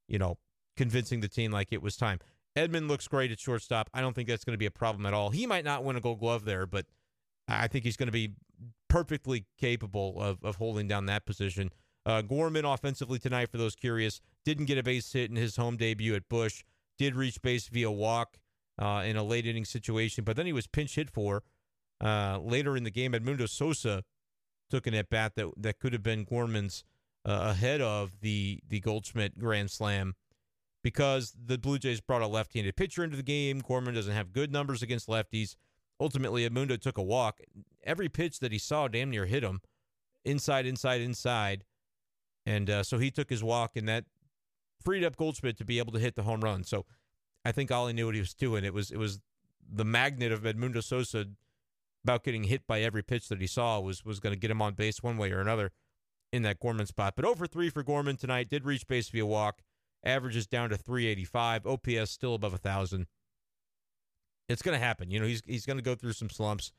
you 0.09 0.19
know, 0.19 0.39
convincing 0.77 1.21
the 1.21 1.29
team 1.29 1.53
like 1.53 1.69
it 1.71 1.83
was 1.83 1.97
time. 1.97 2.19
Edman 2.57 2.89
looks 2.89 3.09
great 3.09 3.31
at 3.31 3.41
shortstop. 3.41 3.89
I 3.95 4.01
don't 4.01 4.15
think 4.15 4.29
that's 4.29 4.45
going 4.45 4.55
to 4.55 4.59
be 4.59 4.67
a 4.67 4.71
problem 4.71 5.07
at 5.07 5.15
all. 5.15 5.31
He 5.31 5.47
might 5.47 5.65
not 5.65 5.85
win 5.85 5.97
a 5.97 6.01
gold 6.01 6.21
glove 6.21 6.45
there, 6.45 6.67
but– 6.67 6.87
I 7.49 7.69
think 7.69 7.85
he's 7.85 7.97
going 7.97 8.09
to 8.09 8.13
be 8.13 8.35
perfectly 8.89 9.47
capable 9.59 10.21
of, 10.21 10.39
of 10.43 10.57
holding 10.57 10.89
down 10.89 11.07
that 11.07 11.27
position. 11.27 11.71
Uh, 12.05 12.23
Gorman 12.23 12.65
offensively 12.65 13.19
tonight, 13.19 13.51
for 13.51 13.59
those 13.59 13.75
curious, 13.75 14.21
didn't 14.45 14.67
get 14.67 14.79
a 14.79 14.83
base 14.83 15.13
hit 15.13 15.31
in 15.31 15.37
his 15.37 15.57
home 15.57 15.77
debut 15.77 16.15
at 16.15 16.29
Busch, 16.29 16.63
Did 16.99 17.15
reach 17.15 17.41
base 17.43 17.69
via 17.69 17.91
walk 17.91 18.39
uh, 18.79 19.03
in 19.05 19.17
a 19.17 19.23
late 19.23 19.47
inning 19.47 19.65
situation, 19.65 20.25
but 20.25 20.37
then 20.37 20.47
he 20.47 20.53
was 20.53 20.67
pinch 20.67 20.95
hit 20.95 21.11
for 21.11 21.43
uh, 22.03 22.39
later 22.43 22.77
in 22.77 22.85
the 22.85 22.91
game. 22.91 23.13
Edmundo 23.13 23.49
Sosa 23.49 24.05
took 24.71 24.87
an 24.87 24.95
at 24.95 25.09
bat 25.09 25.35
that 25.37 25.51
that 25.57 25.79
could 25.79 25.93
have 25.93 26.03
been 26.03 26.25
Gorman's 26.25 26.85
uh, 27.25 27.49
ahead 27.51 27.81
of 27.81 28.21
the 28.21 28.61
the 28.69 28.81
Goldschmidt 28.81 29.39
grand 29.39 29.71
slam 29.71 30.15
because 30.83 31.35
the 31.45 31.59
Blue 31.59 31.79
Jays 31.79 32.01
brought 32.01 32.23
a 32.23 32.27
left-handed 32.27 32.77
pitcher 32.77 33.05
into 33.05 33.17
the 33.17 33.23
game. 33.23 33.61
Gorman 33.61 33.95
doesn't 33.95 34.15
have 34.15 34.33
good 34.33 34.53
numbers 34.53 34.83
against 34.83 35.09
lefties. 35.09 35.55
Ultimately, 36.01 36.49
Edmundo 36.49 36.81
took 36.81 36.99
a 36.99 37.03
walk. 37.03 37.41
Every 37.85 38.09
pitch 38.09 38.41
that 38.41 38.51
he 38.51 38.59
saw 38.59 38.89
damn 38.89 39.11
near 39.11 39.27
hit 39.27 39.45
him 39.45 39.61
inside, 40.25 40.67
inside, 40.67 41.01
inside. 41.01 41.65
And 42.45 42.69
uh, 42.69 42.83
so 42.83 42.99
he 42.99 43.13
took 43.13 43.31
his 43.31 43.45
walk, 43.45 43.77
and 43.77 43.89
that 43.89 44.05
freed 44.85 45.05
up 45.05 45.17
Goldschmidt 45.17 45.57
to 45.59 45.65
be 45.65 45.79
able 45.79 45.93
to 45.93 46.01
hit 46.01 46.17
the 46.17 46.25
home 46.25 46.41
run. 46.41 46.65
So 46.65 46.85
I 47.45 47.53
think 47.53 47.71
Oli 47.71 47.93
knew 47.93 48.07
what 48.07 48.17
he 48.17 48.21
was 48.21 48.35
doing. 48.35 48.65
It 48.65 48.75
was 48.75 48.91
it 48.91 48.99
was 48.99 49.21
the 49.73 49.85
magnet 49.85 50.33
of 50.33 50.43
Edmundo 50.43 50.83
Sosa 50.83 51.27
about 52.05 52.25
getting 52.25 52.45
hit 52.45 52.67
by 52.67 52.81
every 52.81 53.03
pitch 53.03 53.29
that 53.29 53.41
he 53.41 53.47
saw 53.47 53.81
was 53.81 54.05
was 54.05 54.21
going 54.21 54.35
to 54.35 54.39
get 54.39 54.51
him 54.51 54.63
on 54.63 54.75
base 54.75 55.03
one 55.03 55.17
way 55.17 55.33
or 55.33 55.41
another 55.41 55.73
in 56.33 56.43
that 56.43 56.61
Gorman 56.61 56.87
spot. 56.87 57.15
But 57.15 57.25
over 57.25 57.47
three 57.47 57.71
for 57.71 57.83
Gorman 57.83 58.17
tonight. 58.17 58.49
Did 58.49 58.65
reach 58.65 58.87
base 58.87 59.09
via 59.09 59.27
walk. 59.27 59.63
Averages 60.05 60.47
down 60.47 60.71
to 60.71 60.77
385. 60.77 61.67
OPS 61.67 62.11
still 62.11 62.35
above 62.35 62.55
a 62.55 62.59
thousand. 62.59 63.07
It's 64.49 64.63
going 64.63 64.79
to 64.79 64.85
happen. 64.85 65.11
You 65.11 65.21
know, 65.21 65.27
he's 65.27 65.43
he's 65.47 65.67
going 65.67 65.77
to 65.77 65.83
go 65.83 65.95
through 65.95 66.13
some 66.13 66.31
slumps. 66.31 66.73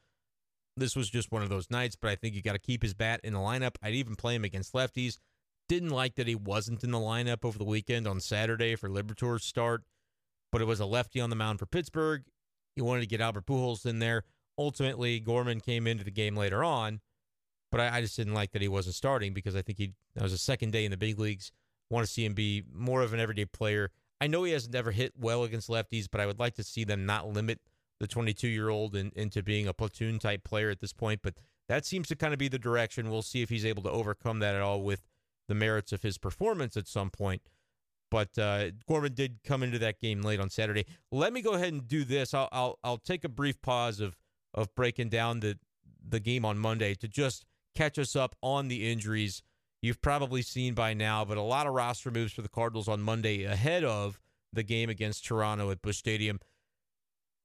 This 0.76 0.96
was 0.96 1.10
just 1.10 1.32
one 1.32 1.44
of 1.44 1.50
those 1.50 1.70
nights, 1.70 1.96
but 1.96 2.10
I 2.10 2.16
think 2.16 2.34
you 2.34 2.42
got 2.42 2.54
to 2.54 2.60
keep 2.60 2.82
his 2.82 2.96
bat 2.96 3.22
in 3.24 3.34
the 3.34 3.40
lineup. 3.40 3.76
I'd 3.82 3.94
even 3.94 4.16
play 4.16 4.36
him 4.36 4.44
against 4.44 4.74
lefties. 4.74 5.18
Didn't 5.70 5.92
like 5.92 6.16
that 6.16 6.28
he 6.28 6.36
wasn't 6.36 6.84
in 6.84 6.92
the 6.92 7.00
lineup 7.00 7.46
over 7.46 7.58
the 7.58 7.64
weekend 7.64 8.08
on 8.08 8.20
Saturday 8.20 8.76
for 8.76 8.90
Liberatore's 8.90 9.46
start, 9.46 9.84
but 10.52 10.62
it 10.62 10.66
was 10.66 10.80
a 10.80 10.86
lefty 10.86 11.22
on 11.22 11.30
the 11.30 11.36
mound 11.36 11.60
for 11.60 11.68
Pittsburgh. 11.68 12.24
He 12.76 12.82
wanted 12.82 13.02
to 13.02 13.08
get 13.08 13.22
Albert 13.22 13.46
Pujols 13.46 13.86
in 13.86 14.00
there. 14.00 14.24
Ultimately, 14.58 15.20
Gorman 15.20 15.60
came 15.60 15.88
into 15.88 16.04
the 16.04 16.12
game 16.12 16.36
later 16.36 16.64
on, 16.64 17.02
but 17.72 17.80
I, 17.80 17.98
I 17.98 18.02
just 18.02 18.16
didn't 18.16 18.34
like 18.34 18.52
that 18.52 18.62
he 18.62 18.68
wasn't 18.68 18.96
starting 18.96 19.34
because 19.34 19.56
I 19.56 19.62
think 19.62 19.78
he 19.78 19.94
that 20.16 20.24
was 20.24 20.34
a 20.34 20.38
second 20.38 20.72
day 20.72 20.86
in 20.86 20.92
the 20.92 20.98
big 20.98 21.20
leagues. 21.20 21.52
Want 21.90 22.06
to 22.06 22.12
see 22.12 22.26
him 22.26 22.34
be 22.34 22.64
more 22.74 23.02
of 23.02 23.14
an 23.14 23.20
everyday 23.20 23.46
player 23.46 23.92
I 24.24 24.28
know 24.28 24.46
he 24.46 24.54
has 24.54 24.70
never 24.70 24.92
hit 24.92 25.12
well 25.20 25.44
against 25.44 25.68
lefties, 25.68 26.08
but 26.10 26.22
I 26.22 26.26
would 26.26 26.40
like 26.40 26.56
to 26.56 26.64
see 26.64 26.86
them 26.86 27.06
not 27.06 27.28
limit 27.28 27.60
the 28.00 28.08
22 28.08 28.48
year 28.48 28.70
old 28.70 28.96
in, 28.96 29.12
into 29.18 29.44
being 29.44 29.68
a 29.68 29.74
platoon 29.74 30.18
type 30.18 30.46
player 30.46 30.70
at 30.70 30.80
this 30.80 30.94
point. 30.94 31.20
But 31.22 31.34
that 31.68 31.86
seems 31.86 32.08
to 32.08 32.16
kind 32.16 32.32
of 32.32 32.40
be 32.40 32.48
the 32.48 32.58
direction. 32.58 33.12
We'll 33.12 33.22
see 33.22 33.42
if 33.42 33.50
he's 33.50 33.66
able 33.66 33.84
to 33.84 33.92
overcome 33.92 34.40
that 34.40 34.56
at 34.56 34.62
all 34.62 34.82
with 34.82 35.06
the 35.50 35.56
merits 35.56 35.92
of 35.92 36.04
his 36.04 36.18
performance 36.18 36.78
at 36.78 36.88
some 36.88 37.10
point. 37.10 37.42
But 38.10 38.38
uh, 38.38 38.72
Gorman 38.88 39.14
did 39.14 39.40
come 39.44 39.62
into 39.62 39.78
that 39.80 40.00
game 40.00 40.22
late 40.22 40.40
on 40.40 40.50
Saturday. 40.50 40.86
Let 41.12 41.34
me 41.34 41.42
go 41.42 41.56
ahead 41.56 41.74
and 41.74 41.86
do 41.86 42.06
this. 42.06 42.34
I'll 42.34 42.48
I'll, 42.54 42.80
I'll 42.82 42.98
take 43.00 43.26
a 43.26 43.30
brief 43.30 43.62
pause 43.62 44.00
of 44.00 44.16
of 44.54 44.74
breaking 44.76 45.10
down 45.10 45.40
the 45.40 45.58
the 46.06 46.20
game 46.20 46.44
on 46.44 46.58
Monday 46.58 46.94
to 46.96 47.08
just 47.08 47.46
catch 47.76 47.98
us 47.98 48.16
up 48.16 48.36
on 48.42 48.68
the 48.68 48.92
injuries 48.92 49.42
you've 49.82 50.02
probably 50.02 50.42
seen 50.42 50.74
by 50.74 50.94
now, 50.94 51.26
but 51.26 51.38
a 51.38 51.42
lot 51.42 51.68
of 51.68 51.74
roster 51.74 52.10
moves 52.10 52.34
for 52.34 52.42
the 52.42 52.50
Cardinals 52.50 52.88
on 52.88 53.02
Monday 53.02 53.44
ahead 53.44 53.84
of 53.84 54.20
the 54.52 54.64
game 54.64 54.90
against 54.90 55.26
Toronto 55.26 55.70
at 55.72 55.82
Busch 55.82 55.98
Stadium. 55.98 56.40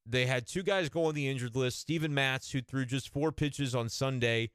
They 0.07 0.27
had 0.27 0.47
two 0.47 0.63
guys 0.63 0.89
go 0.89 1.07
on 1.07 1.15
the 1.15 1.29
injured 1.29 1.57
list 1.57 1.81
Steven 1.81 2.15
Matz, 2.15 2.53
who 2.53 2.63
threw 2.63 2.87
just 2.87 3.09
four 3.13 3.33
pitches 3.33 3.75
on 3.75 3.89
Sunday 3.89 4.51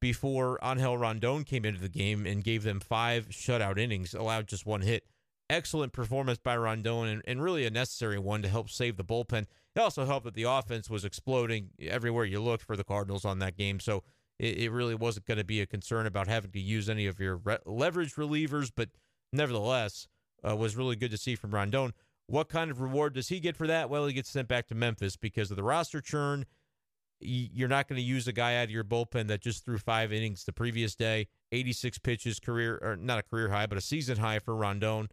before 0.00 0.58
Angel 0.62 0.96
Rondon 0.96 1.44
came 1.44 1.64
into 1.64 1.80
the 1.80 1.88
game 1.88 2.26
and 2.26 2.44
gave 2.44 2.62
them 2.62 2.78
five 2.78 3.28
shutout 3.30 3.78
innings, 3.78 4.14
allowed 4.14 4.46
just 4.46 4.66
one 4.66 4.82
hit. 4.82 5.04
Excellent 5.50 5.92
performance 5.92 6.38
by 6.38 6.56
Rondon 6.56 7.06
and, 7.06 7.22
and 7.26 7.42
really 7.42 7.64
a 7.64 7.70
necessary 7.70 8.18
one 8.18 8.42
to 8.42 8.48
help 8.48 8.68
save 8.68 8.96
the 8.96 9.04
bullpen. 9.04 9.46
It 9.74 9.80
also 9.80 10.04
helped 10.04 10.24
that 10.24 10.34
the 10.34 10.42
offense 10.42 10.90
was 10.90 11.04
exploding 11.04 11.70
everywhere 11.80 12.24
you 12.24 12.40
looked 12.40 12.64
for 12.64 12.76
the 12.76 12.84
Cardinals 12.84 13.24
on 13.24 13.38
that 13.38 13.56
game. 13.56 13.80
So 13.80 14.02
it, 14.38 14.58
it 14.58 14.72
really 14.72 14.94
wasn't 14.94 15.26
going 15.26 15.38
to 15.38 15.44
be 15.44 15.60
a 15.60 15.66
concern 15.66 16.06
about 16.06 16.28
having 16.28 16.50
to 16.52 16.60
use 16.60 16.88
any 16.88 17.06
of 17.06 17.18
your 17.18 17.36
re- 17.36 17.58
leverage 17.64 18.14
relievers, 18.16 18.70
but 18.74 18.90
nevertheless, 19.32 20.08
uh, 20.46 20.54
was 20.54 20.76
really 20.76 20.96
good 20.96 21.10
to 21.10 21.18
see 21.18 21.34
from 21.34 21.52
Rondon. 21.52 21.92
What 22.26 22.48
kind 22.48 22.70
of 22.70 22.80
reward 22.80 23.14
does 23.14 23.28
he 23.28 23.40
get 23.40 23.56
for 23.56 23.66
that? 23.66 23.88
Well, 23.88 24.06
he 24.06 24.12
gets 24.12 24.30
sent 24.30 24.48
back 24.48 24.66
to 24.68 24.74
Memphis 24.74 25.16
because 25.16 25.50
of 25.50 25.56
the 25.56 25.62
roster 25.62 26.00
churn. 26.00 26.44
You're 27.20 27.68
not 27.68 27.88
going 27.88 27.96
to 27.96 28.06
use 28.06 28.28
a 28.28 28.32
guy 28.32 28.56
out 28.56 28.64
of 28.64 28.70
your 28.70 28.84
bullpen 28.84 29.26
that 29.28 29.40
just 29.40 29.64
threw 29.64 29.78
five 29.78 30.12
innings 30.12 30.44
the 30.44 30.52
previous 30.52 30.94
day, 30.94 31.26
86 31.50 31.98
pitches, 31.98 32.38
career 32.38 32.78
or 32.80 32.96
not 32.96 33.18
a 33.18 33.22
career 33.22 33.48
high, 33.48 33.66
but 33.66 33.78
a 33.78 33.80
season 33.80 34.18
high 34.18 34.38
for 34.38 34.54
Rondon. 34.54 35.08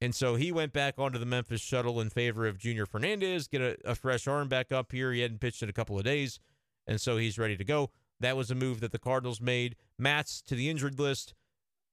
And 0.00 0.14
so 0.14 0.34
he 0.34 0.50
went 0.50 0.72
back 0.72 0.94
onto 0.98 1.18
the 1.18 1.26
Memphis 1.26 1.60
shuttle 1.60 2.00
in 2.00 2.08
favor 2.08 2.46
of 2.46 2.58
Junior 2.58 2.86
Fernandez, 2.86 3.48
get 3.48 3.60
a, 3.60 3.76
a 3.84 3.94
fresh 3.94 4.26
arm 4.26 4.48
back 4.48 4.72
up 4.72 4.92
here. 4.92 5.12
He 5.12 5.20
hadn't 5.20 5.40
pitched 5.40 5.62
in 5.62 5.68
a 5.68 5.74
couple 5.74 5.98
of 5.98 6.04
days, 6.04 6.40
and 6.86 7.00
so 7.00 7.18
he's 7.18 7.38
ready 7.38 7.56
to 7.56 7.64
go. 7.64 7.90
That 8.18 8.36
was 8.36 8.50
a 8.50 8.54
move 8.54 8.80
that 8.80 8.92
the 8.92 8.98
Cardinals 8.98 9.40
made. 9.40 9.76
Matz 9.98 10.40
to 10.42 10.54
the 10.54 10.70
injured 10.70 10.98
list. 10.98 11.34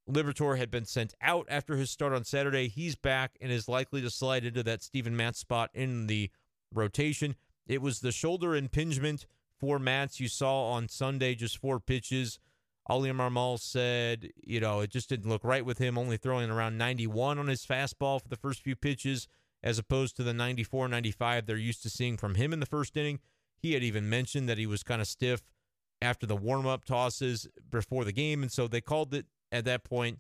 Liberatore 0.10 0.58
had 0.58 0.72
been 0.72 0.86
sent 0.86 1.14
out 1.22 1.46
after 1.50 1.76
his 1.76 1.92
start 1.92 2.14
on 2.14 2.24
Saturday. 2.24 2.70
He's 2.70 2.96
back 2.96 3.36
and 3.42 3.52
is 3.52 3.68
likely 3.68 4.02
to 4.02 4.10
slide 4.10 4.46
into 4.46 4.64
that 4.64 4.82
Steven 4.82 5.18
Matz 5.18 5.40
spot 5.40 5.70
in 5.74 6.08
the 6.08 6.32
rotation. 6.74 7.36
It 7.66 7.82
was 7.82 8.00
the 8.00 8.14
shoulder 8.14 8.56
impingement 8.56 9.26
for 9.60 9.80
Matz 9.80 10.22
you 10.22 10.30
saw 10.30 10.72
on 10.72 10.88
Sunday, 10.88 11.36
just 11.36 11.58
four 11.58 11.80
pitches. 11.82 12.40
Oli 12.90 13.10
Marmol 13.12 13.60
said, 13.60 14.30
you 14.42 14.60
know, 14.60 14.80
it 14.80 14.90
just 14.90 15.10
didn't 15.10 15.30
look 15.30 15.44
right 15.44 15.66
with 15.66 15.78
him, 15.78 15.98
only 15.98 16.18
throwing 16.18 16.50
around 16.50 16.78
91 16.78 17.38
on 17.38 17.48
his 17.48 17.66
fastball 17.66 18.22
for 18.22 18.30
the 18.30 18.38
first 18.38 18.62
few 18.62 18.76
pitches, 18.76 19.28
as 19.62 19.78
opposed 19.78 20.16
to 20.16 20.24
the 20.24 20.34
94, 20.34 20.88
95 20.88 21.46
they're 21.46 21.58
used 21.58 21.84
to 21.84 21.90
seeing 21.90 22.18
from 22.18 22.36
him 22.36 22.54
in 22.54 22.60
the 22.60 22.66
first 22.66 22.96
inning. 22.96 23.20
He 23.58 23.74
had 23.74 23.84
even 23.84 24.10
mentioned 24.10 24.48
that 24.48 24.58
he 24.58 24.66
was 24.66 24.84
kind 24.84 25.02
of 25.02 25.08
stiff 25.08 25.44
after 26.02 26.26
the 26.26 26.36
warm 26.36 26.66
up 26.68 26.86
tosses 26.86 27.48
before 27.70 28.06
the 28.06 28.12
game. 28.12 28.42
And 28.42 28.52
so 28.52 28.68
they 28.68 28.82
called 28.82 29.14
it 29.14 29.26
at 29.52 29.66
that 29.66 29.84
point. 29.84 30.20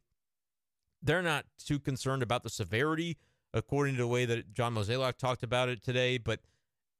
They're 1.01 1.21
not 1.21 1.45
too 1.63 1.79
concerned 1.79 2.23
about 2.23 2.43
the 2.43 2.49
severity, 2.49 3.17
according 3.53 3.95
to 3.95 4.01
the 4.01 4.07
way 4.07 4.25
that 4.25 4.53
John 4.53 4.73
Mozeliak 4.73 5.17
talked 5.17 5.43
about 5.43 5.69
it 5.69 5.83
today. 5.83 6.17
But 6.17 6.39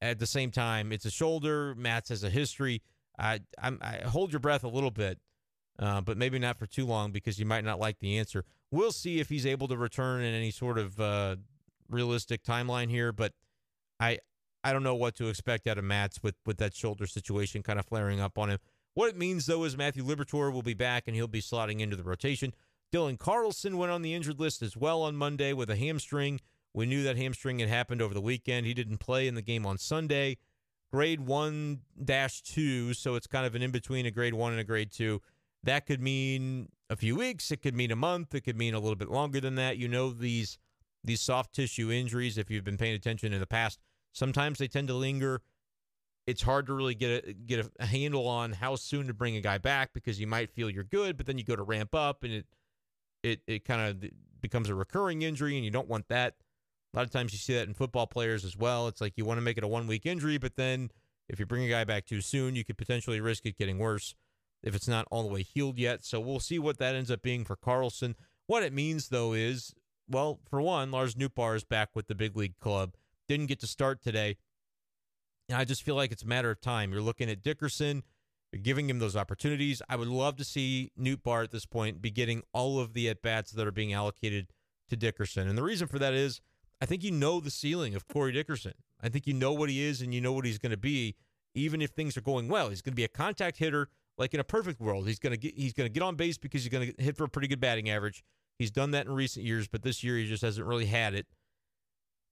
at 0.01 0.19
the 0.19 0.27
same 0.27 0.51
time, 0.51 0.91
it's 0.91 1.05
a 1.05 1.11
shoulder. 1.11 1.73
Matz 1.75 2.09
has 2.09 2.23
a 2.23 2.29
history. 2.29 2.83
I, 3.17 3.41
I'm, 3.61 3.79
I 3.81 4.01
hold 4.05 4.31
your 4.31 4.39
breath 4.39 4.63
a 4.63 4.69
little 4.69 4.91
bit, 4.91 5.19
uh, 5.79 6.01
but 6.01 6.17
maybe 6.17 6.39
not 6.39 6.57
for 6.57 6.65
too 6.65 6.85
long 6.85 7.11
because 7.11 7.39
you 7.39 7.45
might 7.45 7.63
not 7.63 7.79
like 7.79 7.99
the 7.99 8.17
answer. 8.17 8.43
We'll 8.71 8.91
see 8.91 9.19
if 9.19 9.29
he's 9.29 9.45
able 9.45 9.67
to 9.67 9.77
return 9.77 10.21
in 10.21 10.33
any 10.33 10.51
sort 10.51 10.77
of 10.77 10.99
uh, 10.99 11.37
realistic 11.89 12.43
timeline 12.43 12.89
here. 12.89 13.11
But 13.11 13.33
I 13.99 14.19
I 14.63 14.73
don't 14.73 14.83
know 14.83 14.95
what 14.95 15.15
to 15.15 15.27
expect 15.27 15.67
out 15.67 15.77
of 15.77 15.83
Matz 15.83 16.21
with 16.23 16.35
with 16.45 16.57
that 16.57 16.75
shoulder 16.75 17.07
situation 17.07 17.63
kind 17.63 17.79
of 17.79 17.85
flaring 17.85 18.19
up 18.19 18.37
on 18.37 18.49
him. 18.49 18.59
What 18.93 19.09
it 19.09 19.17
means 19.17 19.45
though 19.45 19.63
is 19.63 19.77
Matthew 19.77 20.03
Liberatore 20.03 20.51
will 20.51 20.63
be 20.63 20.73
back 20.73 21.03
and 21.07 21.15
he'll 21.15 21.27
be 21.27 21.41
slotting 21.41 21.79
into 21.79 21.95
the 21.95 22.03
rotation. 22.03 22.53
Dylan 22.91 23.19
Carlson 23.19 23.77
went 23.77 23.91
on 23.91 24.01
the 24.01 24.13
injured 24.13 24.39
list 24.39 24.61
as 24.61 24.75
well 24.77 25.01
on 25.01 25.15
Monday 25.15 25.53
with 25.53 25.69
a 25.69 25.75
hamstring. 25.75 26.39
We 26.73 26.85
knew 26.85 27.03
that 27.03 27.17
hamstring 27.17 27.59
had 27.59 27.69
happened 27.69 28.01
over 28.01 28.13
the 28.13 28.21
weekend. 28.21 28.65
He 28.65 28.73
didn't 28.73 28.97
play 28.97 29.27
in 29.27 29.35
the 29.35 29.41
game 29.41 29.65
on 29.65 29.77
Sunday. 29.77 30.37
Grade 30.91 31.21
1 31.21 31.81
2, 32.05 32.93
so 32.93 33.15
it's 33.15 33.27
kind 33.27 33.45
of 33.45 33.55
an 33.55 33.61
in 33.61 33.71
between 33.71 34.05
a 34.05 34.11
grade 34.11 34.33
1 34.33 34.51
and 34.51 34.61
a 34.61 34.63
grade 34.63 34.91
2. 34.91 35.21
That 35.63 35.85
could 35.85 36.01
mean 36.01 36.69
a 36.89 36.95
few 36.95 37.15
weeks, 37.15 37.51
it 37.51 37.61
could 37.61 37.75
mean 37.75 37.91
a 37.91 37.95
month, 37.95 38.33
it 38.33 38.41
could 38.41 38.57
mean 38.57 38.73
a 38.73 38.79
little 38.79 38.95
bit 38.95 39.09
longer 39.09 39.39
than 39.41 39.55
that. 39.55 39.77
You 39.77 39.87
know 39.87 40.11
these 40.11 40.57
these 41.03 41.21
soft 41.21 41.53
tissue 41.53 41.91
injuries 41.91 42.37
if 42.37 42.49
you've 42.49 42.63
been 42.63 42.77
paying 42.77 42.95
attention 42.95 43.33
in 43.33 43.39
the 43.39 43.47
past, 43.47 43.79
sometimes 44.13 44.59
they 44.59 44.67
tend 44.67 44.87
to 44.89 44.93
linger. 44.93 45.41
It's 46.25 46.41
hard 46.41 46.67
to 46.67 46.73
really 46.73 46.95
get 46.95 47.25
a, 47.25 47.33
get 47.33 47.65
a, 47.79 47.85
handle 47.85 48.27
on 48.27 48.51
how 48.51 48.75
soon 48.75 49.07
to 49.07 49.13
bring 49.13 49.37
a 49.37 49.41
guy 49.41 49.57
back 49.57 49.93
because 49.93 50.19
you 50.19 50.27
might 50.27 50.51
feel 50.51 50.69
you're 50.69 50.83
good, 50.83 51.15
but 51.15 51.25
then 51.25 51.37
you 51.37 51.45
go 51.45 51.55
to 51.55 51.63
ramp 51.63 51.95
up 51.95 52.23
and 52.23 52.33
it 52.33 52.45
it 53.23 53.41
it 53.47 53.65
kind 53.65 53.81
of 53.81 54.11
becomes 54.41 54.69
a 54.69 54.75
recurring 54.75 55.21
injury 55.21 55.55
and 55.55 55.65
you 55.65 55.71
don't 55.71 55.87
want 55.87 56.07
that. 56.09 56.35
A 56.93 56.97
lot 56.97 57.05
of 57.05 57.11
times 57.11 57.31
you 57.31 57.39
see 57.39 57.53
that 57.53 57.67
in 57.67 57.73
football 57.73 58.07
players 58.07 58.43
as 58.43 58.57
well. 58.57 58.87
It's 58.87 59.01
like 59.01 59.13
you 59.15 59.25
want 59.25 59.37
to 59.37 59.41
make 59.41 59.57
it 59.57 59.63
a 59.63 59.67
one 59.67 59.87
week 59.87 60.05
injury, 60.05 60.37
but 60.37 60.55
then 60.55 60.91
if 61.29 61.39
you 61.39 61.45
bring 61.45 61.63
a 61.63 61.69
guy 61.69 61.83
back 61.83 62.05
too 62.05 62.21
soon, 62.21 62.55
you 62.55 62.63
could 62.63 62.77
potentially 62.77 63.19
risk 63.21 63.45
it 63.45 63.57
getting 63.57 63.77
worse 63.77 64.15
if 64.63 64.75
it's 64.75 64.87
not 64.87 65.07
all 65.11 65.23
the 65.23 65.33
way 65.33 65.43
healed 65.43 65.77
yet. 65.77 66.03
So 66.03 66.19
we'll 66.19 66.39
see 66.39 66.59
what 66.59 66.77
that 66.79 66.95
ends 66.95 67.11
up 67.11 67.21
being 67.21 67.45
for 67.45 67.55
Carlson. 67.55 68.15
What 68.47 68.63
it 68.63 68.73
means, 68.73 69.09
though, 69.09 69.33
is 69.33 69.73
well, 70.09 70.39
for 70.49 70.61
one, 70.61 70.91
Lars 70.91 71.15
Nootbaar 71.15 71.55
is 71.55 71.63
back 71.63 71.89
with 71.93 72.07
the 72.07 72.15
big 72.15 72.35
league 72.35 72.57
club. 72.59 72.93
Didn't 73.27 73.47
get 73.47 73.59
to 73.59 73.67
start 73.67 74.01
today. 74.01 74.37
And 75.49 75.57
I 75.57 75.65
just 75.65 75.83
feel 75.83 75.95
like 75.95 76.11
it's 76.11 76.23
a 76.23 76.27
matter 76.27 76.49
of 76.49 76.61
time. 76.61 76.91
You're 76.91 77.01
looking 77.01 77.29
at 77.29 77.43
Dickerson, 77.43 78.03
you're 78.51 78.61
giving 78.61 78.89
him 78.89 78.99
those 78.99 79.15
opportunities. 79.15 79.81
I 79.89 79.95
would 79.97 80.07
love 80.07 80.37
to 80.37 80.43
see 80.43 80.91
Nootbaar 80.99 81.43
at 81.43 81.51
this 81.51 81.65
point 81.65 82.01
be 82.01 82.11
getting 82.11 82.43
all 82.53 82.79
of 82.79 82.93
the 82.93 83.09
at 83.09 83.21
bats 83.21 83.51
that 83.51 83.67
are 83.67 83.71
being 83.71 83.93
allocated 83.93 84.47
to 84.89 84.95
Dickerson. 84.95 85.47
And 85.47 85.57
the 85.57 85.63
reason 85.63 85.87
for 85.87 85.99
that 85.99 86.13
is 86.13 86.41
I 86.81 86.85
think 86.85 87.03
you 87.03 87.11
know 87.11 87.39
the 87.39 87.51
ceiling 87.51 87.95
of 87.95 88.07
Corey 88.07 88.31
Dickerson. 88.31 88.73
I 89.01 89.09
think 89.09 89.27
you 89.27 89.33
know 89.33 89.53
what 89.53 89.69
he 89.69 89.83
is 89.83 90.01
and 90.01 90.13
you 90.13 90.21
know 90.21 90.33
what 90.33 90.45
he's 90.45 90.57
going 90.57 90.71
to 90.71 90.77
be, 90.77 91.15
even 91.53 91.81
if 91.81 91.91
things 91.91 92.15
are 92.17 92.21
going 92.21 92.47
well. 92.47 92.69
He's 92.69 92.81
going 92.81 92.93
to 92.93 92.97
be 92.97 93.03
a 93.03 93.09
contact 93.09 93.57
hitter, 93.57 93.89
like 94.17 94.33
in 94.33 94.39
a 94.39 94.43
perfect 94.43 94.79
world. 94.79 95.07
He's 95.07 95.19
to 95.19 95.37
get 95.37 95.55
he's 95.55 95.73
to 95.73 95.89
get 95.89 96.03
on 96.03 96.15
base 96.15 96.37
because 96.37 96.63
he's 96.63 96.71
to 96.95 97.03
hit 97.03 97.17
for 97.17 97.25
a 97.25 97.29
pretty 97.29 97.47
good 97.47 97.59
batting 97.59 97.89
average. 97.89 98.23
He's 98.57 98.71
done 98.71 98.91
that 98.91 99.05
in 99.05 99.11
recent 99.11 99.45
years, 99.45 99.67
but 99.67 99.83
this 99.83 100.03
year 100.03 100.17
he 100.17 100.27
just 100.27 100.41
hasn't 100.41 100.65
really 100.65 100.87
had 100.87 101.13
it. 101.13 101.27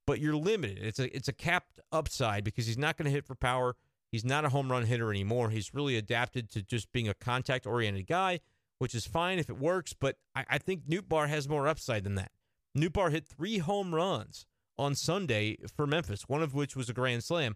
But 0.08 0.20
you're 0.20 0.36
limited. 0.36 0.80
It's 0.82 1.00
a 1.00 1.16
it's 1.16 1.28
a 1.28 1.34
capped 1.34 1.80
upside 1.92 2.44
because 2.44 2.68
he's 2.68 2.78
not 2.78 2.98
going 2.98 3.06
to 3.06 3.12
hit 3.12 3.26
for 3.26 3.36
power. 3.36 3.76
He's 4.12 4.26
not 4.26 4.46
a 4.46 4.50
home 4.50 4.72
run 4.72 4.86
hitter 4.86 5.10
anymore. 5.10 5.50
He's 5.50 5.74
really 5.74 5.98
adapted 5.98 6.50
to 6.52 6.62
just 6.62 6.92
being 6.92 7.10
a 7.10 7.14
contact 7.14 7.66
oriented 7.66 8.08
guy, 8.08 8.40
which 8.80 8.96
is 8.96 9.06
fine 9.06 9.40
if 9.40 9.50
it 9.50 9.58
works. 9.58 9.94
But 9.94 10.18
I, 10.36 10.46
I 10.52 10.58
think 10.58 10.84
Bar 11.08 11.28
has 11.28 11.50
more 11.50 11.68
upside 11.68 12.04
than 12.04 12.16
that. 12.16 12.32
Nootbaar 12.78 13.12
hit 13.12 13.26
three 13.26 13.58
home 13.58 13.96
runs 13.96 14.46
on 14.78 14.96
Sunday 14.96 15.58
for 15.76 15.88
Memphis, 15.88 16.28
one 16.28 16.44
of 16.44 16.54
which 16.54 16.76
was 16.76 16.90
a 16.90 16.94
grand 16.94 17.24
slam. 17.24 17.56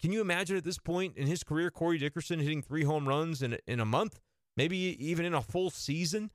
Can 0.00 0.12
you 0.12 0.20
imagine 0.20 0.56
at 0.56 0.64
this 0.64 0.78
point 0.78 1.16
in 1.16 1.26
his 1.26 1.42
career, 1.42 1.70
Corey 1.70 1.98
Dickerson 1.98 2.40
hitting 2.40 2.62
three 2.62 2.84
home 2.84 3.08
runs 3.08 3.42
in 3.42 3.58
in 3.66 3.80
a 3.80 3.84
month, 3.84 4.20
maybe 4.56 4.76
even 4.76 5.24
in 5.24 5.34
a 5.34 5.42
full 5.42 5.70
season? 5.70 6.30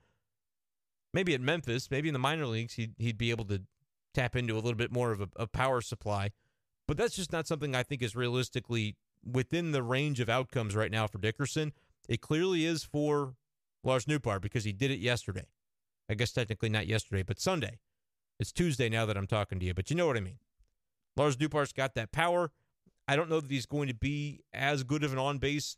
Maybe 1.13 1.33
at 1.33 1.41
Memphis, 1.41 1.91
maybe 1.91 2.09
in 2.09 2.13
the 2.13 2.19
minor 2.19 2.45
leagues, 2.45 2.73
he'd 2.73 2.93
he'd 2.97 3.17
be 3.17 3.31
able 3.31 3.45
to 3.45 3.63
tap 4.13 4.35
into 4.35 4.53
a 4.53 4.61
little 4.61 4.75
bit 4.75 4.91
more 4.91 5.11
of 5.11 5.21
a, 5.21 5.29
a 5.35 5.47
power 5.47 5.81
supply. 5.81 6.31
But 6.87 6.97
that's 6.97 7.15
just 7.15 7.31
not 7.31 7.47
something 7.47 7.75
I 7.75 7.83
think 7.83 8.01
is 8.01 8.15
realistically 8.15 8.95
within 9.25 9.71
the 9.71 9.83
range 9.83 10.19
of 10.19 10.29
outcomes 10.29 10.75
right 10.75 10.91
now 10.91 11.07
for 11.07 11.17
Dickerson. 11.17 11.71
It 12.09 12.21
clearly 12.21 12.65
is 12.65 12.83
for 12.83 13.35
Lars 13.83 14.05
Nootbaar 14.05 14.41
because 14.41 14.65
he 14.65 14.73
did 14.73 14.91
it 14.91 14.99
yesterday. 14.99 15.47
I 16.09 16.15
guess 16.15 16.31
technically 16.31 16.69
not 16.69 16.87
yesterday, 16.87 17.23
but 17.23 17.39
Sunday. 17.39 17.79
It's 18.39 18.51
Tuesday 18.51 18.89
now 18.89 19.05
that 19.05 19.15
I'm 19.15 19.27
talking 19.27 19.59
to 19.59 19.65
you, 19.65 19.73
but 19.73 19.89
you 19.89 19.95
know 19.95 20.07
what 20.07 20.17
I 20.17 20.21
mean. 20.21 20.39
Lars 21.15 21.37
Nootbaar's 21.37 21.71
got 21.71 21.95
that 21.95 22.11
power. 22.11 22.51
I 23.07 23.15
don't 23.15 23.29
know 23.29 23.41
that 23.41 23.51
he's 23.51 23.65
going 23.65 23.87
to 23.87 23.93
be 23.93 24.41
as 24.53 24.83
good 24.83 25.03
of 25.03 25.11
an 25.11 25.19
on 25.19 25.37
base 25.37 25.77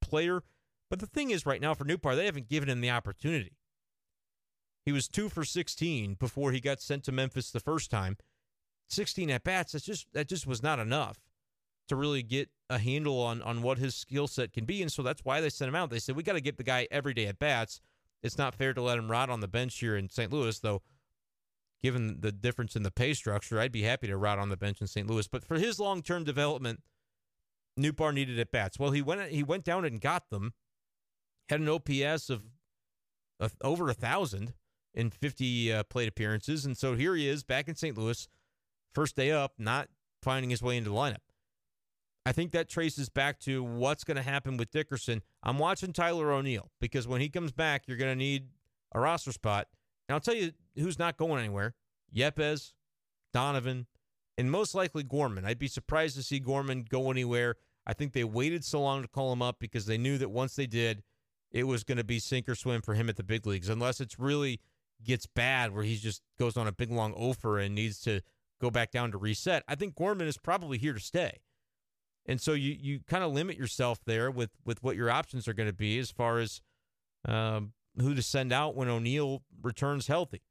player, 0.00 0.42
but 0.90 1.00
the 1.00 1.06
thing 1.06 1.30
is, 1.30 1.46
right 1.46 1.60
now 1.60 1.74
for 1.74 1.84
Nootbaar, 1.84 2.16
they 2.16 2.26
haven't 2.26 2.48
given 2.48 2.68
him 2.68 2.80
the 2.80 2.90
opportunity. 2.90 3.56
He 4.84 4.92
was 4.92 5.08
two 5.08 5.28
for 5.28 5.44
16 5.44 6.14
before 6.14 6.52
he 6.52 6.60
got 6.60 6.80
sent 6.80 7.04
to 7.04 7.12
Memphis 7.12 7.50
the 7.50 7.60
first 7.60 7.90
time. 7.90 8.16
16 8.88 9.30
at 9.30 9.44
bats. 9.44 9.72
That's 9.72 9.84
just 9.84 10.06
that 10.14 10.28
just 10.28 10.46
was 10.46 10.62
not 10.62 10.78
enough 10.78 11.18
to 11.88 11.96
really 11.96 12.22
get 12.22 12.48
a 12.70 12.78
handle 12.78 13.20
on 13.20 13.42
on 13.42 13.62
what 13.62 13.78
his 13.78 13.94
skill 13.94 14.26
set 14.26 14.52
can 14.52 14.64
be, 14.64 14.80
and 14.80 14.90
so 14.90 15.02
that's 15.02 15.24
why 15.24 15.40
they 15.40 15.50
sent 15.50 15.68
him 15.68 15.74
out. 15.74 15.90
They 15.90 15.98
said 15.98 16.16
we 16.16 16.22
got 16.22 16.34
to 16.34 16.40
get 16.40 16.56
the 16.56 16.64
guy 16.64 16.88
every 16.90 17.12
day 17.12 17.26
at 17.26 17.38
bats. 17.38 17.80
It's 18.22 18.38
not 18.38 18.54
fair 18.54 18.72
to 18.74 18.82
let 18.82 18.98
him 18.98 19.10
rot 19.10 19.30
on 19.30 19.40
the 19.40 19.48
bench 19.48 19.78
here 19.78 19.96
in 19.96 20.08
St. 20.08 20.32
Louis, 20.32 20.58
though. 20.58 20.82
Given 21.82 22.20
the 22.20 22.32
difference 22.32 22.74
in 22.74 22.82
the 22.82 22.90
pay 22.90 23.14
structure, 23.14 23.60
I'd 23.60 23.70
be 23.70 23.82
happy 23.82 24.08
to 24.08 24.16
rot 24.16 24.38
on 24.38 24.48
the 24.48 24.56
bench 24.56 24.80
in 24.80 24.88
St. 24.88 25.08
Louis. 25.08 25.28
But 25.28 25.44
for 25.44 25.58
his 25.58 25.78
long 25.78 26.02
term 26.02 26.24
development, 26.24 26.82
Nootbaar 27.78 28.12
needed 28.12 28.38
at 28.38 28.50
bats. 28.50 28.78
Well, 28.78 28.90
he 28.90 29.00
went 29.00 29.30
he 29.30 29.42
went 29.42 29.64
down 29.64 29.84
and 29.84 30.00
got 30.00 30.30
them. 30.30 30.54
Had 31.48 31.60
an 31.60 31.68
OPS 31.68 32.28
of, 32.28 32.42
of 33.40 33.54
over 33.62 33.88
a 33.88 33.94
thousand 33.94 34.52
in 34.92 35.08
50 35.10 35.72
uh, 35.72 35.82
plate 35.84 36.08
appearances, 36.08 36.66
and 36.66 36.76
so 36.76 36.94
here 36.94 37.14
he 37.14 37.26
is 37.26 37.42
back 37.42 37.68
in 37.68 37.74
St. 37.74 37.96
Louis, 37.96 38.28
first 38.92 39.16
day 39.16 39.30
up, 39.30 39.54
not 39.56 39.88
finding 40.22 40.50
his 40.50 40.60
way 40.60 40.76
into 40.76 40.90
the 40.90 40.96
lineup. 40.96 41.22
I 42.26 42.32
think 42.32 42.52
that 42.52 42.68
traces 42.68 43.08
back 43.08 43.40
to 43.40 43.64
what's 43.64 44.04
going 44.04 44.18
to 44.18 44.22
happen 44.22 44.58
with 44.58 44.70
Dickerson. 44.70 45.22
I'm 45.42 45.58
watching 45.58 45.94
Tyler 45.94 46.30
O'Neill 46.30 46.70
because 46.78 47.08
when 47.08 47.22
he 47.22 47.30
comes 47.30 47.52
back, 47.52 47.84
you're 47.86 47.96
going 47.96 48.12
to 48.12 48.18
need 48.18 48.48
a 48.92 49.00
roster 49.00 49.32
spot. 49.32 49.68
And 50.06 50.14
I'll 50.14 50.20
tell 50.20 50.34
you 50.34 50.52
who's 50.78 50.98
not 50.98 51.16
going 51.16 51.40
anywhere 51.40 51.74
Yepez, 52.14 52.72
Donovan, 53.32 53.86
and 54.36 54.50
most 54.50 54.74
likely 54.74 55.02
Gorman. 55.02 55.44
I'd 55.44 55.58
be 55.58 55.68
surprised 55.68 56.16
to 56.16 56.22
see 56.22 56.38
Gorman 56.38 56.86
go 56.88 57.10
anywhere. 57.10 57.56
I 57.86 57.92
think 57.92 58.12
they 58.12 58.24
waited 58.24 58.64
so 58.64 58.80
long 58.80 59.02
to 59.02 59.08
call 59.08 59.32
him 59.32 59.42
up 59.42 59.58
because 59.58 59.86
they 59.86 59.98
knew 59.98 60.18
that 60.18 60.30
once 60.30 60.56
they 60.56 60.66
did, 60.66 61.02
it 61.50 61.64
was 61.64 61.84
going 61.84 61.98
to 61.98 62.04
be 62.04 62.18
sink 62.18 62.48
or 62.48 62.54
swim 62.54 62.82
for 62.82 62.94
him 62.94 63.08
at 63.08 63.16
the 63.16 63.22
big 63.22 63.46
leagues, 63.46 63.68
unless 63.68 64.00
it's 64.00 64.18
really 64.18 64.60
gets 65.04 65.26
bad 65.26 65.74
where 65.74 65.84
he 65.84 65.96
just 65.96 66.22
goes 66.38 66.56
on 66.56 66.66
a 66.66 66.72
big 66.72 66.90
long 66.90 67.12
offer 67.14 67.58
and 67.58 67.74
needs 67.74 68.00
to 68.00 68.20
go 68.60 68.70
back 68.70 68.90
down 68.90 69.12
to 69.12 69.18
reset. 69.18 69.62
I 69.68 69.74
think 69.74 69.94
Gorman 69.94 70.26
is 70.26 70.36
probably 70.36 70.78
here 70.78 70.92
to 70.92 71.00
stay. 71.00 71.40
And 72.26 72.40
so 72.40 72.52
you 72.52 72.76
you 72.78 73.00
kind 73.06 73.24
of 73.24 73.32
limit 73.32 73.56
yourself 73.56 74.00
there 74.04 74.30
with 74.30 74.50
with 74.64 74.82
what 74.82 74.96
your 74.96 75.10
options 75.10 75.48
are 75.48 75.54
going 75.54 75.68
to 75.68 75.74
be 75.74 75.98
as 75.98 76.10
far 76.10 76.38
as 76.38 76.60
um, 77.24 77.72
who 77.98 78.14
to 78.14 78.22
send 78.22 78.52
out 78.52 78.76
when 78.76 78.88
O'Neill 78.88 79.42
returns 79.62 80.08
healthy. 80.08 80.42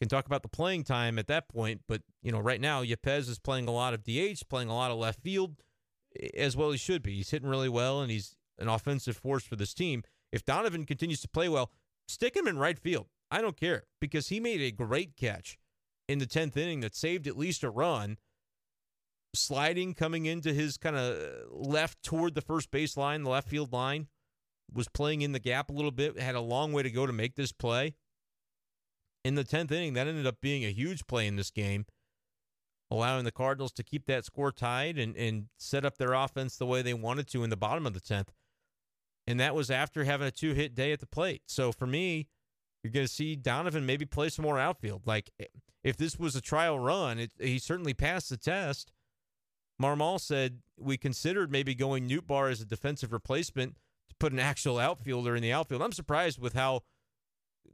Can 0.00 0.08
talk 0.08 0.26
about 0.26 0.42
the 0.42 0.48
playing 0.48 0.84
time 0.84 1.18
at 1.18 1.26
that 1.26 1.48
point, 1.48 1.80
but 1.88 2.02
you 2.22 2.30
know 2.30 2.38
right 2.38 2.60
now 2.60 2.84
Yepez 2.84 3.28
is 3.28 3.38
playing 3.38 3.66
a 3.66 3.72
lot 3.72 3.94
of 3.94 4.04
DH, 4.04 4.48
playing 4.48 4.68
a 4.68 4.74
lot 4.74 4.92
of 4.92 4.98
left 4.98 5.20
field, 5.20 5.56
as 6.36 6.56
well 6.56 6.70
he 6.70 6.78
should 6.78 7.02
be. 7.02 7.16
He's 7.16 7.30
hitting 7.30 7.48
really 7.48 7.68
well, 7.68 8.00
and 8.00 8.10
he's 8.10 8.36
an 8.58 8.68
offensive 8.68 9.16
force 9.16 9.44
for 9.44 9.56
this 9.56 9.74
team. 9.74 10.04
If 10.30 10.44
Donovan 10.44 10.84
continues 10.84 11.20
to 11.22 11.28
play 11.28 11.48
well, 11.48 11.72
stick 12.06 12.36
him 12.36 12.46
in 12.46 12.58
right 12.58 12.78
field. 12.78 13.06
I 13.30 13.40
don't 13.40 13.56
care 13.56 13.84
because 14.00 14.28
he 14.28 14.40
made 14.40 14.60
a 14.60 14.70
great 14.70 15.16
catch 15.16 15.58
in 16.08 16.18
the 16.18 16.26
tenth 16.26 16.56
inning 16.56 16.80
that 16.80 16.94
saved 16.94 17.26
at 17.26 17.36
least 17.36 17.62
a 17.62 17.70
run 17.70 18.18
sliding 19.34 19.94
coming 19.94 20.26
into 20.26 20.52
his 20.52 20.76
kind 20.76 20.96
of 20.96 21.16
left 21.50 22.02
toward 22.02 22.34
the 22.34 22.40
first 22.40 22.70
base 22.70 22.96
line, 22.96 23.22
the 23.22 23.30
left 23.30 23.48
field 23.48 23.72
line, 23.72 24.08
was 24.72 24.88
playing 24.88 25.22
in 25.22 25.32
the 25.32 25.38
gap 25.38 25.70
a 25.70 25.72
little 25.72 25.90
bit, 25.90 26.18
had 26.18 26.34
a 26.34 26.40
long 26.40 26.72
way 26.72 26.82
to 26.82 26.90
go 26.90 27.06
to 27.06 27.12
make 27.12 27.34
this 27.36 27.52
play. 27.52 27.94
In 29.24 29.34
the 29.34 29.44
10th 29.44 29.72
inning, 29.72 29.94
that 29.94 30.06
ended 30.06 30.26
up 30.26 30.40
being 30.40 30.64
a 30.64 30.72
huge 30.72 31.06
play 31.06 31.26
in 31.26 31.36
this 31.36 31.50
game, 31.50 31.86
allowing 32.90 33.24
the 33.24 33.32
Cardinals 33.32 33.72
to 33.72 33.82
keep 33.82 34.06
that 34.06 34.24
score 34.24 34.52
tied 34.52 34.98
and, 34.98 35.16
and 35.16 35.46
set 35.58 35.84
up 35.84 35.98
their 35.98 36.12
offense 36.12 36.56
the 36.56 36.66
way 36.66 36.82
they 36.82 36.94
wanted 36.94 37.26
to 37.28 37.42
in 37.44 37.50
the 37.50 37.56
bottom 37.56 37.86
of 37.86 37.94
the 37.94 38.00
10th. 38.00 38.28
And 39.26 39.38
that 39.40 39.54
was 39.54 39.70
after 39.70 40.04
having 40.04 40.26
a 40.26 40.30
two 40.30 40.54
hit 40.54 40.74
day 40.74 40.92
at 40.92 41.00
the 41.00 41.06
plate. 41.06 41.42
So 41.46 41.70
for 41.70 41.86
me, 41.86 42.28
you're 42.82 42.92
going 42.92 43.06
to 43.06 43.12
see 43.12 43.36
Donovan 43.36 43.84
maybe 43.84 44.06
play 44.06 44.30
some 44.30 44.44
more 44.44 44.58
outfield. 44.58 45.02
Like 45.06 45.30
eh, 45.38 45.46
if 45.84 45.96
this 45.96 46.18
was 46.18 46.34
a 46.34 46.40
trial 46.40 46.78
run, 46.78 47.18
it, 47.18 47.32
he 47.38 47.58
certainly 47.58 47.94
passed 47.94 48.30
the 48.30 48.36
test. 48.36 48.92
Marmol 49.80 50.20
said 50.20 50.60
we 50.78 50.96
considered 50.96 51.52
maybe 51.52 51.74
going 51.74 52.08
Nootbaar 52.08 52.50
as 52.50 52.60
a 52.60 52.64
defensive 52.64 53.12
replacement 53.12 53.76
to 54.08 54.16
put 54.18 54.32
an 54.32 54.38
actual 54.38 54.78
outfielder 54.78 55.36
in 55.36 55.42
the 55.42 55.52
outfield. 55.52 55.82
I'm 55.82 55.92
surprised 55.92 56.40
with 56.40 56.54
how 56.54 56.80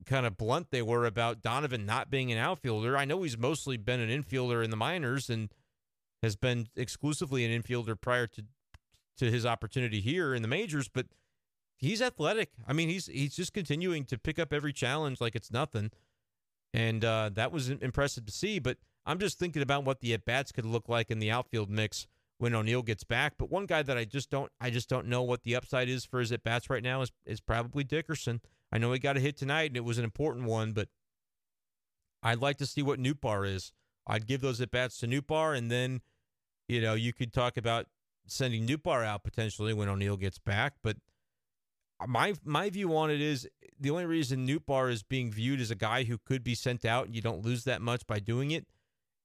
kind 0.07 0.27
of 0.27 0.37
blunt 0.37 0.69
they 0.71 0.83
were 0.83 1.07
about 1.07 1.43
Donovan 1.43 1.87
not 1.87 2.11
being 2.11 2.33
an 2.33 2.39
outfielder. 2.39 2.97
I 2.97 3.05
know 3.05 3.23
he's 3.23 3.39
mostly 3.39 3.77
been 3.77 4.01
an 4.01 4.11
infielder 4.11 4.65
in 4.65 4.71
the 4.71 4.77
minors 4.77 5.31
and 5.31 5.51
has 6.23 6.37
been 6.37 6.69
exclusively 6.77 7.45
an 7.45 7.63
infielder 7.63 8.01
prior 8.01 8.27
to 8.29 8.45
to 9.17 9.31
his 9.31 9.47
opportunity 9.47 10.01
here 10.01 10.35
in 10.35 10.43
the 10.43 10.49
majors, 10.49 10.89
but 10.89 11.07
he's 11.77 12.03
athletic. 12.03 12.51
I 12.67 12.73
mean, 12.73 12.89
he's 12.89 13.07
he's 13.07 13.37
just 13.37 13.53
continuing 13.53 14.05
to 14.07 14.19
pick 14.19 14.39
up 14.39 14.53
every 14.53 14.73
challenge 14.73 15.21
like 15.21 15.37
it's 15.37 15.53
nothing, 15.53 15.91
and 16.73 17.05
uh, 17.05 17.31
that 17.35 17.53
was 17.53 17.71
impressive 17.71 18.27
to 18.27 18.33
see. 18.33 18.59
But 18.59 18.79
I'm 19.07 19.19
just 19.19 19.39
thinking 19.39 19.63
about 19.63 19.85
what 19.85 20.01
the 20.01 20.15
at 20.15 20.25
bats 20.25 20.53
could 20.53 20.67
look 20.67 20.89
like 20.89 21.11
in 21.11 21.19
the 21.19 21.31
outfield 21.31 21.71
mix 21.71 22.07
when 22.39 22.55
O'Neill 22.55 22.83
gets 22.83 23.05
back. 23.05 23.35
But 23.39 23.51
one 23.51 23.67
guy 23.67 23.83
that 23.83 23.97
I 23.97 24.05
just 24.05 24.31
don't 24.31 24.51
I 24.61 24.71
just 24.71 24.89
don't 24.89 25.07
know 25.07 25.23
what 25.23 25.43
the 25.43 25.55
upside 25.57 25.89
is 25.89 26.05
for 26.05 26.21
his 26.21 26.33
at 26.33 26.43
bats 26.43 26.71
right 26.71 26.83
now 26.83 27.03
is 27.03 27.13
is 27.27 27.41
probably 27.41 27.85
Dickerson. 27.85 28.41
I 28.75 28.79
know 28.79 28.93
he 28.93 28.99
got 28.99 29.17
a 29.17 29.21
hit 29.21 29.37
tonight 29.37 29.71
and 29.71 29.77
it 29.77 29.85
was 29.85 29.99
an 29.99 30.05
important 30.05 30.47
one, 30.47 30.73
but 30.73 30.89
I'd 32.25 32.41
like 32.41 32.59
to 32.59 32.67
see 32.67 32.83
what 32.83 32.99
Nootbaar 32.99 33.49
is. 33.49 33.73
I'd 34.05 34.27
give 34.27 34.41
those 34.41 34.61
at 34.61 34.73
bats 34.73 34.99
to 34.99 35.07
Nootbaar, 35.07 35.57
and 35.57 35.71
then 35.71 36.01
you 36.69 36.81
know 36.81 36.95
you 36.95 37.13
could 37.13 37.33
talk 37.33 37.57
about 37.57 37.87
sending 38.27 38.67
Nootbaar 38.67 39.05
out 39.05 39.23
potentially 39.23 39.73
when 39.73 39.89
O'Neill 39.89 40.17
gets 40.17 40.39
back. 40.39 40.75
But 40.83 40.97
my 42.07 42.35
my 42.45 42.69
view 42.69 42.97
on 42.97 43.11
it 43.11 43.21
is 43.21 43.49
the 43.79 43.91
only 43.91 44.07
reason 44.07 44.47
Nootbaar 44.47 44.91
is 44.91 45.03
being 45.03 45.31
viewed 45.31 45.61
as 45.61 45.71
a 45.71 45.77
guy 45.77 46.05
who 46.05 46.19
could 46.19 46.43
be 46.43 46.55
sent 46.55 46.85
out 46.85 47.07
and 47.07 47.15
you 47.15 47.23
don't 47.23 47.45
lose 47.45 47.65
that 47.65 47.81
much 47.81 48.07
by 48.07 48.19
doing 48.19 48.51
it 48.51 48.67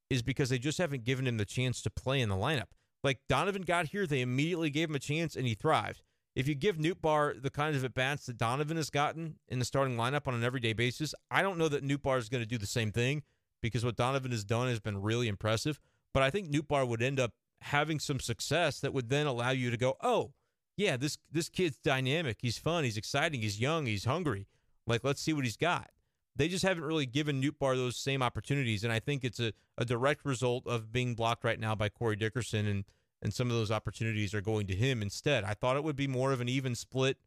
is 0.08 0.22
because 0.22 0.48
they 0.48 0.58
just 0.58 0.78
haven't 0.78 1.04
given 1.04 1.26
him 1.26 1.36
the 1.36 1.44
chance 1.44 1.82
to 1.82 1.90
play 1.90 2.20
in 2.20 2.28
the 2.28 2.34
lineup. 2.36 2.68
Like 3.02 3.20
Donovan 3.28 3.62
got 3.62 3.88
here, 3.88 4.06
they 4.06 4.20
immediately 4.20 4.70
gave 4.70 4.88
him 4.88 4.96
a 4.96 5.00
chance 5.00 5.36
and 5.36 5.46
he 5.46 5.54
thrived. 5.54 6.02
If 6.34 6.46
you 6.46 6.54
give 6.54 6.76
Nootbaar 6.76 7.42
the 7.42 7.50
kind 7.50 7.74
of 7.74 7.84
at 7.84 7.94
bats 7.94 8.26
that 8.26 8.38
Donovan 8.38 8.76
has 8.76 8.90
gotten 8.90 9.36
in 9.48 9.58
the 9.58 9.64
starting 9.64 9.96
lineup 9.96 10.28
on 10.28 10.34
an 10.34 10.44
everyday 10.44 10.72
basis, 10.72 11.14
I 11.30 11.42
don't 11.42 11.58
know 11.58 11.68
that 11.68 11.84
Nootbaar 11.84 12.18
is 12.18 12.28
going 12.28 12.42
to 12.42 12.48
do 12.48 12.58
the 12.58 12.66
same 12.66 12.92
thing 12.92 13.22
because 13.60 13.84
what 13.84 13.96
Donovan 13.96 14.30
has 14.30 14.44
done 14.44 14.68
has 14.68 14.80
been 14.80 15.02
really 15.02 15.28
impressive. 15.28 15.80
But 16.14 16.22
I 16.22 16.30
think 16.30 16.50
Nootbaar 16.50 16.86
would 16.86 17.02
end 17.02 17.18
up 17.18 17.32
having 17.62 17.98
some 17.98 18.20
success 18.20 18.80
that 18.80 18.94
would 18.94 19.10
then 19.10 19.26
allow 19.26 19.50
you 19.50 19.70
to 19.70 19.76
go, 19.76 19.96
oh, 20.00 20.32
yeah, 20.76 20.96
this 20.96 21.18
this 21.30 21.48
kid's 21.48 21.76
dynamic. 21.76 22.38
He's 22.40 22.58
fun. 22.58 22.84
He's 22.84 22.96
exciting. 22.96 23.42
He's 23.42 23.60
young. 23.60 23.86
He's 23.86 24.04
hungry. 24.04 24.46
Like, 24.86 25.04
let's 25.04 25.20
see 25.20 25.32
what 25.32 25.44
he's 25.44 25.56
got. 25.56 25.90
They 26.36 26.48
just 26.48 26.64
haven't 26.64 26.84
really 26.84 27.06
given 27.06 27.42
Nootbaar 27.42 27.76
those 27.76 27.96
same 27.96 28.22
opportunities, 28.22 28.82
and 28.82 28.92
I 28.92 28.98
think 28.98 29.24
it's 29.24 29.40
a, 29.40 29.52
a 29.76 29.84
direct 29.84 30.24
result 30.24 30.66
of 30.66 30.92
being 30.92 31.14
blocked 31.14 31.44
right 31.44 31.60
now 31.60 31.74
by 31.74 31.88
Corey 31.90 32.16
Dickerson, 32.16 32.66
and 32.66 32.84
and 33.22 33.32
some 33.32 33.50
of 33.50 33.56
those 33.56 33.70
opportunities 33.70 34.34
are 34.34 34.40
going 34.40 34.66
to 34.68 34.74
him 34.74 35.02
instead. 35.02 35.44
I 35.44 35.54
thought 35.54 35.76
it 35.76 35.84
would 35.84 35.96
be 35.96 36.08
more 36.08 36.32
of 36.32 36.40
an 36.40 36.48
even 36.48 36.74
split, 36.74 37.18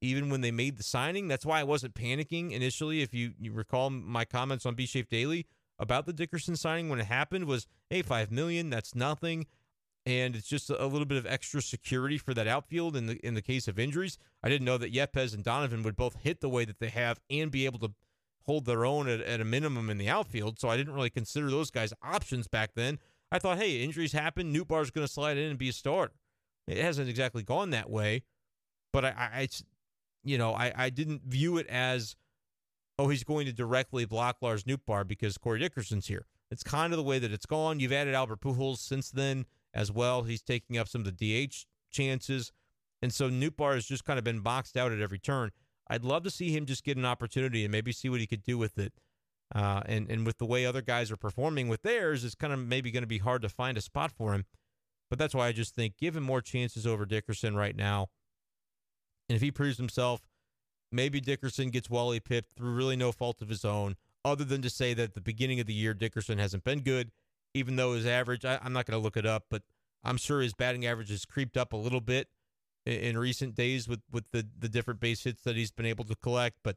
even 0.00 0.30
when 0.30 0.40
they 0.40 0.50
made 0.50 0.76
the 0.76 0.82
signing. 0.82 1.28
That's 1.28 1.46
why 1.46 1.60
I 1.60 1.64
wasn't 1.64 1.94
panicking 1.94 2.52
initially. 2.52 3.02
If 3.02 3.14
you, 3.14 3.32
you 3.38 3.52
recall 3.52 3.90
my 3.90 4.24
comments 4.24 4.66
on 4.66 4.74
B 4.74 4.86
Shafe 4.86 5.08
Daily 5.08 5.46
about 5.78 6.06
the 6.06 6.12
Dickerson 6.12 6.56
signing 6.56 6.88
when 6.88 7.00
it 7.00 7.06
happened, 7.06 7.46
was 7.46 7.66
hey, 7.88 8.02
five 8.02 8.30
million, 8.30 8.70
that's 8.70 8.94
nothing 8.94 9.46
and 10.06 10.34
it's 10.34 10.48
just 10.48 10.70
a 10.70 10.86
little 10.86 11.04
bit 11.04 11.18
of 11.18 11.26
extra 11.26 11.60
security 11.60 12.16
for 12.16 12.32
that 12.34 12.48
outfield 12.48 12.96
in 12.96 13.06
the 13.06 13.14
in 13.26 13.34
the 13.34 13.42
case 13.42 13.68
of 13.68 13.78
injuries. 13.78 14.18
I 14.42 14.48
didn't 14.48 14.64
know 14.64 14.78
that 14.78 14.92
Yepez 14.92 15.34
and 15.34 15.44
Donovan 15.44 15.82
would 15.82 15.96
both 15.96 16.16
hit 16.16 16.40
the 16.40 16.48
way 16.48 16.64
that 16.64 16.78
they 16.78 16.88
have 16.88 17.20
and 17.28 17.50
be 17.50 17.66
able 17.66 17.78
to 17.80 17.92
hold 18.46 18.64
their 18.64 18.84
own 18.84 19.08
at, 19.08 19.20
at 19.20 19.40
a 19.40 19.44
minimum 19.44 19.90
in 19.90 19.98
the 19.98 20.08
outfield. 20.08 20.58
So 20.58 20.68
I 20.68 20.76
didn't 20.76 20.94
really 20.94 21.10
consider 21.10 21.50
those 21.50 21.70
guys 21.70 21.92
options 22.02 22.48
back 22.48 22.70
then. 22.74 22.98
I 23.32 23.38
thought, 23.38 23.58
hey, 23.58 23.82
injuries 23.82 24.12
happen. 24.12 24.52
Nootbaar's 24.52 24.90
going 24.90 25.06
to 25.06 25.12
slide 25.12 25.38
in 25.38 25.50
and 25.50 25.58
be 25.58 25.68
a 25.68 25.72
starter. 25.72 26.14
It 26.66 26.78
hasn't 26.78 27.08
exactly 27.08 27.42
gone 27.42 27.70
that 27.70 27.90
way, 27.90 28.22
but 28.92 29.04
I, 29.04 29.14
I 29.16 29.48
you 30.22 30.38
know, 30.38 30.52
I, 30.52 30.72
I 30.76 30.90
didn't 30.90 31.22
view 31.24 31.56
it 31.56 31.66
as, 31.68 32.16
oh, 32.98 33.08
he's 33.08 33.24
going 33.24 33.46
to 33.46 33.52
directly 33.52 34.04
block 34.04 34.36
Lars 34.40 34.64
Nootbaar 34.64 35.06
because 35.06 35.38
Corey 35.38 35.58
Dickerson's 35.58 36.06
here. 36.06 36.26
It's 36.50 36.62
kind 36.62 36.92
of 36.92 36.96
the 36.96 37.02
way 37.02 37.18
that 37.18 37.32
it's 37.32 37.46
gone. 37.46 37.80
You've 37.80 37.92
added 37.92 38.14
Albert 38.14 38.40
Pujols 38.40 38.78
since 38.78 39.10
then 39.10 39.46
as 39.72 39.90
well. 39.92 40.22
He's 40.22 40.42
taking 40.42 40.78
up 40.78 40.88
some 40.88 41.04
of 41.04 41.16
the 41.16 41.46
DH 41.46 41.66
chances. 41.90 42.52
And 43.02 43.12
so 43.12 43.30
Nootbaar 43.30 43.74
has 43.74 43.86
just 43.86 44.04
kind 44.04 44.18
of 44.18 44.24
been 44.24 44.40
boxed 44.40 44.76
out 44.76 44.92
at 44.92 45.00
every 45.00 45.18
turn. 45.18 45.50
I'd 45.88 46.04
love 46.04 46.22
to 46.24 46.30
see 46.30 46.54
him 46.54 46.66
just 46.66 46.84
get 46.84 46.96
an 46.96 47.04
opportunity 47.04 47.64
and 47.64 47.72
maybe 47.72 47.92
see 47.92 48.08
what 48.08 48.20
he 48.20 48.26
could 48.26 48.42
do 48.42 48.58
with 48.58 48.78
it. 48.78 48.92
Uh, 49.54 49.82
and 49.86 50.10
and 50.10 50.24
with 50.24 50.38
the 50.38 50.46
way 50.46 50.64
other 50.64 50.82
guys 50.82 51.10
are 51.10 51.16
performing 51.16 51.68
with 51.68 51.82
theirs, 51.82 52.24
it's 52.24 52.34
kind 52.34 52.52
of 52.52 52.58
maybe 52.58 52.90
going 52.90 53.02
to 53.02 53.08
be 53.08 53.18
hard 53.18 53.42
to 53.42 53.48
find 53.48 53.76
a 53.76 53.80
spot 53.80 54.12
for 54.12 54.32
him. 54.32 54.44
But 55.08 55.18
that's 55.18 55.34
why 55.34 55.48
I 55.48 55.52
just 55.52 55.74
think 55.74 55.96
give 55.96 56.16
him 56.16 56.22
more 56.22 56.40
chances 56.40 56.86
over 56.86 57.04
Dickerson 57.04 57.56
right 57.56 57.74
now. 57.74 58.08
And 59.28 59.36
if 59.36 59.42
he 59.42 59.50
proves 59.50 59.76
himself, 59.76 60.22
maybe 60.92 61.20
Dickerson 61.20 61.70
gets 61.70 61.90
Wally 61.90 62.20
pipped 62.20 62.52
through 62.52 62.74
really 62.74 62.96
no 62.96 63.10
fault 63.10 63.42
of 63.42 63.48
his 63.48 63.64
own, 63.64 63.96
other 64.24 64.44
than 64.44 64.62
to 64.62 64.70
say 64.70 64.94
that 64.94 65.02
at 65.02 65.14
the 65.14 65.20
beginning 65.20 65.58
of 65.58 65.66
the 65.66 65.74
year 65.74 65.94
Dickerson 65.94 66.38
hasn't 66.38 66.64
been 66.64 66.80
good 66.80 67.10
even 67.54 67.76
though 67.76 67.94
his 67.94 68.06
average, 68.06 68.44
I, 68.44 68.58
am 68.64 68.72
not 68.72 68.86
going 68.86 68.98
to 68.98 69.02
look 69.02 69.16
it 69.16 69.26
up, 69.26 69.46
but 69.50 69.62
I'm 70.04 70.16
sure 70.16 70.40
his 70.40 70.54
batting 70.54 70.86
average 70.86 71.10
has 71.10 71.24
creeped 71.24 71.56
up 71.56 71.72
a 71.72 71.76
little 71.76 72.00
bit 72.00 72.28
in, 72.86 72.94
in, 72.94 73.18
recent 73.18 73.54
days 73.54 73.88
with, 73.88 74.00
with 74.10 74.30
the, 74.30 74.46
the 74.58 74.68
different 74.68 75.00
base 75.00 75.24
hits 75.24 75.42
that 75.42 75.56
he's 75.56 75.70
been 75.70 75.86
able 75.86 76.04
to 76.04 76.14
collect. 76.16 76.58
But 76.62 76.76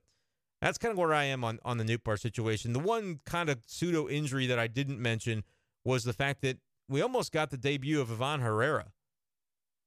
that's 0.64 0.78
kind 0.78 0.92
of 0.92 0.98
where 0.98 1.14
I 1.14 1.26
am 1.26 1.44
on, 1.44 1.60
on 1.64 1.78
the 1.78 1.84
Nootbaar 1.84 2.20
situation. 2.20 2.74
The 2.74 2.80
one 2.80 3.20
kind 3.26 3.50
of 3.50 3.60
pseudo 3.66 4.08
injury 4.08 4.48
that 4.48 4.60
I 4.60 4.68
didn't 4.68 5.00
mention 5.00 5.44
was 5.84 6.04
the 6.04 6.14
fact 6.14 6.42
that 6.42 6.58
we 6.90 7.02
almost 7.02 7.32
got 7.32 7.50
the 7.50 7.58
debut 7.58 8.02
of 8.02 8.12
Ivan 8.12 8.42
Herrera 8.42 8.92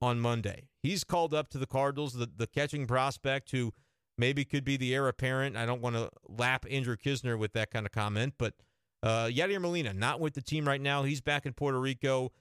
on 0.00 0.20
Monday. 0.20 0.68
He's 0.82 1.04
called 1.04 1.34
up 1.34 1.48
to 1.50 1.58
the 1.58 1.66
Cardinals, 1.66 2.14
the, 2.14 2.28
the 2.34 2.46
catching 2.46 2.86
prospect 2.86 3.50
who 3.50 3.72
maybe 4.18 4.44
could 4.44 4.64
be 4.64 4.76
the 4.76 4.94
heir 4.94 5.08
apparent. 5.08 5.56
I 5.56 5.66
don't 5.66 5.82
want 5.82 5.96
to 5.96 6.10
lap 6.28 6.66
Andrew 6.70 6.96
Knizner 6.96 7.38
with 7.38 7.52
that 7.54 7.70
kind 7.70 7.86
of 7.86 7.92
comment, 7.92 8.34
but– 8.38 8.54
uh, 9.02 9.26
Yadier 9.26 9.60
Molina 9.60 9.92
not 9.92 10.20
with 10.20 10.34
the 10.34 10.42
team 10.42 10.66
right 10.66 10.80
now. 10.80 11.02
He's 11.04 11.20
back 11.20 11.46
in 11.46 11.52
Puerto 11.52 11.78
Rico. 11.78 12.32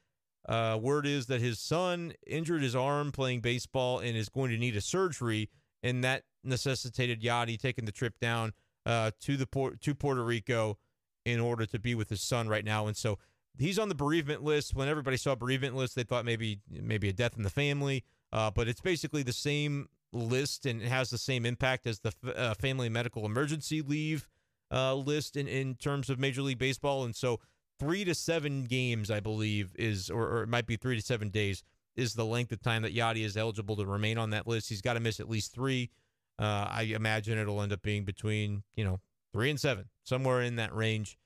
Uh, 0.47 0.77
word 0.81 1.05
is 1.05 1.27
that 1.27 1.41
his 1.41 1.59
son 1.59 2.13
injured 2.25 2.61
his 2.61 2.75
arm 2.75 3.11
playing 3.11 3.41
baseball 3.41 3.99
and 3.99 4.15
is 4.15 4.29
going 4.29 4.51
to 4.51 4.57
need 4.57 4.75
a 4.75 4.81
surgery, 4.81 5.49
and 5.85 6.03
that 6.03 6.23
necessitated 6.43 7.21
Yadi 7.21 7.57
taking 7.59 7.85
the 7.85 7.91
trip 7.91 8.19
down 8.19 8.53
uh, 8.85 9.11
to 9.21 9.37
the 9.37 9.77
to 9.81 9.95
Puerto 9.95 10.23
Rico 10.23 10.77
in 11.25 11.39
order 11.39 11.65
to 11.65 11.79
be 11.79 11.95
with 11.95 12.09
his 12.09 12.21
son 12.21 12.47
right 12.47 12.65
now. 12.65 12.87
And 12.87 12.97
so 12.97 13.19
he's 13.57 13.79
on 13.79 13.89
the 13.89 13.95
bereavement 13.95 14.43
list. 14.43 14.75
When 14.75 14.87
everybody 14.89 15.17
saw 15.17 15.35
bereavement 15.35 15.75
list, 15.75 15.95
they 15.95 16.03
thought 16.03 16.25
maybe 16.25 16.59
maybe 16.69 17.07
a 17.09 17.13
death 17.13 17.37
in 17.37 17.43
the 17.43 17.49
family, 17.49 18.03
uh, 18.33 18.51
but 18.51 18.67
it's 18.67 18.81
basically 18.81 19.23
the 19.23 19.33
same 19.33 19.87
list 20.11 20.65
and 20.65 20.81
it 20.81 20.87
has 20.87 21.09
the 21.09 21.17
same 21.17 21.45
impact 21.45 21.85
as 21.85 21.99
the 21.99 22.13
uh, 22.35 22.53
family 22.55 22.89
medical 22.89 23.25
emergency 23.25 23.81
leave 23.81 24.27
uh, 24.71 24.95
list 24.95 25.35
in, 25.35 25.47
in 25.47 25.75
terms 25.75 26.09
of 26.09 26.19
Major 26.19 26.41
League 26.41 26.57
Baseball. 26.57 27.03
And 27.03 27.15
so 27.15 27.39
three 27.79 28.05
to 28.05 28.15
seven 28.15 28.63
games, 28.63 29.11
I 29.11 29.19
believe, 29.19 29.75
is, 29.77 30.09
or, 30.09 30.27
or 30.29 30.43
it 30.43 30.49
might 30.49 30.65
be 30.65 30.77
three 30.77 30.95
to 30.95 31.01
seven 31.01 31.29
days, 31.29 31.63
is 31.95 32.13
the 32.13 32.25
length 32.25 32.51
of 32.51 32.61
time 32.61 32.81
that 32.81 32.95
Yadi 32.95 33.23
is 33.23 33.37
eligible 33.37 33.75
to 33.77 33.85
remain 33.85 34.17
on 34.17 34.31
that 34.31 34.47
list. 34.47 34.69
He's 34.69 34.81
got 34.81 34.93
to 34.93 34.99
miss 34.99 35.19
at 35.19 35.29
least 35.29 35.53
three. 35.53 35.89
Uh, 36.37 36.67
I 36.69 36.81
imagine 36.93 37.37
it'll 37.37 37.61
end 37.61 37.71
up 37.71 37.81
being 37.81 38.03
between, 38.03 38.63
you 38.75 38.83
know, 38.83 38.99
three 39.33 39.49
and 39.49 39.59
seven, 39.59 39.85
somewhere 40.03 40.41
in 40.41 40.57
that 40.57 40.75
range. 40.75 41.17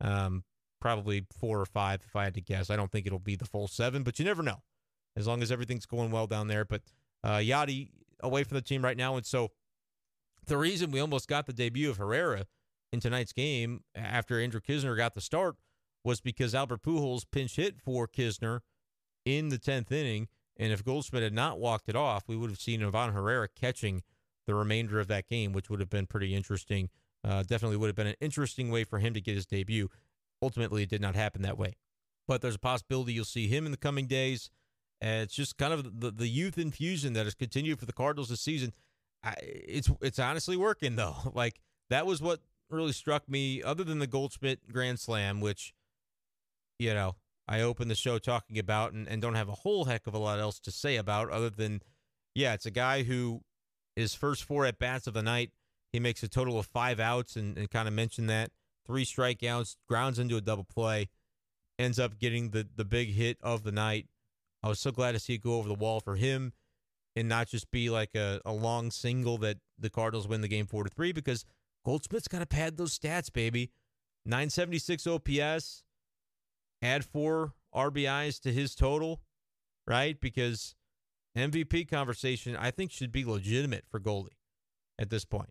Um, 0.00 0.44
probably 0.80 1.26
four 1.38 1.60
or 1.60 1.66
five 1.66 2.02
if 2.06 2.14
I 2.16 2.24
had 2.24 2.34
to 2.34 2.40
guess. 2.40 2.70
I 2.70 2.76
don't 2.76 2.90
think 2.90 3.06
it'll 3.06 3.18
be 3.18 3.36
the 3.36 3.46
full 3.46 3.68
seven, 3.68 4.02
but 4.02 4.18
you 4.18 4.24
never 4.24 4.42
know 4.42 4.62
as 5.16 5.26
long 5.26 5.42
as 5.42 5.50
everything's 5.50 5.86
going 5.86 6.10
well 6.10 6.26
down 6.26 6.48
there. 6.48 6.64
But 6.64 6.82
uh, 7.24 7.36
Yadi 7.36 7.90
away 8.20 8.44
from 8.44 8.56
the 8.56 8.62
team 8.62 8.82
right 8.84 8.96
now. 8.96 9.16
And 9.16 9.24
so 9.24 9.50
the 10.46 10.58
reason 10.58 10.90
we 10.90 11.00
almost 11.00 11.28
got 11.28 11.46
the 11.46 11.52
debut 11.52 11.90
of 11.90 11.96
Herrera 11.96 12.46
in 12.92 13.00
tonight's 13.00 13.32
game 13.32 13.82
after 13.94 14.40
Andrew 14.40 14.60
Knizner 14.60 14.96
got 14.96 15.14
the 15.14 15.20
start 15.20 15.56
was 16.04 16.20
because 16.20 16.54
Albert 16.54 16.82
Pujols 16.82 17.24
pinch 17.30 17.56
hit 17.56 17.80
for 17.80 18.06
Knizner 18.06 18.60
in 19.26 19.50
the 19.50 19.58
10th 19.58 19.92
inning. 19.92 20.28
And 20.56 20.72
if 20.72 20.82
Goldschmidt 20.82 21.22
had 21.22 21.34
not 21.34 21.58
walked 21.58 21.90
it 21.90 21.96
off, 21.96 22.24
we 22.26 22.36
would 22.36 22.48
have 22.48 22.60
seen 22.60 22.82
Ivan 22.82 23.12
Herrera 23.12 23.48
catching 23.48 24.02
the 24.46 24.54
remainder 24.54 24.98
of 24.98 25.08
that 25.08 25.28
game, 25.28 25.52
which 25.52 25.68
would 25.68 25.80
have 25.80 25.90
been 25.90 26.06
pretty 26.06 26.34
interesting. 26.34 26.88
Uh, 27.22 27.42
definitely 27.42 27.76
would 27.76 27.88
have 27.88 27.96
been 27.96 28.06
an 28.06 28.14
interesting 28.20 28.70
way 28.70 28.84
for 28.84 28.98
him 28.98 29.12
to 29.12 29.20
get 29.20 29.34
his 29.34 29.44
debut. 29.44 29.90
Ultimately, 30.40 30.84
it 30.84 30.88
did 30.88 31.02
not 31.02 31.14
happen 31.14 31.42
that 31.42 31.58
way. 31.58 31.76
But 32.26 32.40
there's 32.40 32.54
a 32.54 32.60
possibility 32.60 33.12
you'll 33.12 33.24
see 33.24 33.48
him 33.48 33.66
in 33.66 33.72
the 33.72 33.76
coming 33.76 34.06
days. 34.06 34.48
And 35.00 35.22
it's 35.22 35.34
just 35.34 35.58
kind 35.58 35.72
of 35.72 36.00
the, 36.00 36.10
the 36.10 36.28
youth 36.28 36.56
infusion 36.56 37.12
that 37.14 37.26
has 37.26 37.34
continued 37.34 37.78
for 37.78 37.86
the 37.86 37.92
Cardinals 37.92 38.30
this 38.30 38.40
season. 38.40 38.72
I, 39.22 39.34
it's 39.42 39.90
it's 40.00 40.18
honestly 40.18 40.56
working 40.56 40.96
though. 40.96 41.16
Like 41.34 41.60
that 41.90 42.06
was 42.06 42.22
what 42.22 42.40
really 42.70 42.92
struck 42.92 43.28
me, 43.28 43.62
other 43.62 43.84
than 43.84 43.98
the 43.98 44.06
Goldschmidt 44.06 44.72
Grand 44.72 44.98
Slam, 44.98 45.40
which, 45.40 45.74
you 46.78 46.94
know, 46.94 47.16
I 47.48 47.60
opened 47.60 47.90
the 47.90 47.94
show 47.94 48.18
talking 48.18 48.58
about 48.58 48.92
and, 48.92 49.06
and 49.08 49.22
don't 49.22 49.34
have 49.34 49.48
a 49.48 49.52
whole 49.52 49.84
heck 49.84 50.06
of 50.06 50.14
a 50.14 50.18
lot 50.18 50.38
else 50.38 50.58
to 50.60 50.70
say 50.70 50.96
about, 50.96 51.30
other 51.30 51.50
than, 51.50 51.80
yeah, 52.34 52.54
it's 52.54 52.66
a 52.66 52.70
guy 52.70 53.04
who 53.04 53.42
his 53.94 54.14
first 54.14 54.44
four 54.44 54.66
at 54.66 54.78
bats 54.78 55.06
of 55.06 55.14
the 55.14 55.22
night, 55.22 55.52
he 55.92 56.00
makes 56.00 56.22
a 56.22 56.28
total 56.28 56.58
of 56.58 56.66
five 56.66 57.00
outs 57.00 57.36
and, 57.36 57.56
and 57.56 57.70
kind 57.70 57.88
of 57.88 57.94
mentioned 57.94 58.28
that. 58.28 58.50
Three 58.86 59.04
strikeouts, 59.04 59.76
grounds 59.88 60.18
into 60.18 60.36
a 60.36 60.40
double 60.40 60.64
play, 60.64 61.08
ends 61.78 61.98
up 61.98 62.18
getting 62.18 62.50
the, 62.50 62.68
the 62.76 62.84
big 62.84 63.14
hit 63.14 63.38
of 63.42 63.64
the 63.64 63.72
night. 63.72 64.06
I 64.62 64.68
was 64.68 64.78
so 64.78 64.90
glad 64.90 65.12
to 65.12 65.18
see 65.18 65.34
it 65.34 65.42
go 65.42 65.54
over 65.54 65.68
the 65.68 65.74
wall 65.74 66.00
for 66.00 66.16
him 66.16 66.52
and 67.16 67.28
not 67.28 67.48
just 67.48 67.70
be 67.70 67.88
like 67.90 68.14
a, 68.14 68.40
a 68.44 68.52
long 68.52 68.90
single 68.90 69.38
that 69.38 69.58
the 69.78 69.90
Cardinals 69.90 70.28
win 70.28 70.42
the 70.42 70.48
game 70.48 70.66
four 70.66 70.84
to 70.84 70.90
three 70.90 71.12
because 71.12 71.44
Goldschmidt's 71.84 72.28
got 72.28 72.40
to 72.40 72.46
pad 72.46 72.76
those 72.76 72.96
stats, 72.96 73.32
baby. 73.32 73.70
976 74.24 75.06
OPS, 75.06 75.84
add 76.86 77.04
four 77.04 77.52
RBIs 77.74 78.40
to 78.42 78.52
his 78.52 78.74
total, 78.74 79.20
right? 79.86 80.18
Because 80.20 80.74
MVP 81.36 81.88
conversation, 81.88 82.56
I 82.56 82.70
think, 82.70 82.90
should 82.90 83.12
be 83.12 83.24
legitimate 83.24 83.84
for 83.90 83.98
Goldie 83.98 84.38
at 84.98 85.10
this 85.10 85.24
point. 85.24 85.50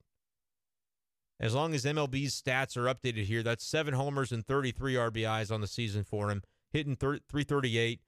As 1.39 1.53
long 1.53 1.73
as 1.75 1.83
MLB's 1.83 2.41
stats 2.41 2.77
are 2.77 2.93
updated 2.93 3.25
here, 3.25 3.43
that's 3.43 3.65
seven 3.65 3.93
homers 3.93 4.31
and 4.31 4.45
33 4.45 4.93
RBIs 4.93 5.51
on 5.51 5.61
the 5.61 5.67
season 5.67 6.03
for 6.03 6.31
him, 6.31 6.41
hitting 6.71 6.95
338 6.95 7.99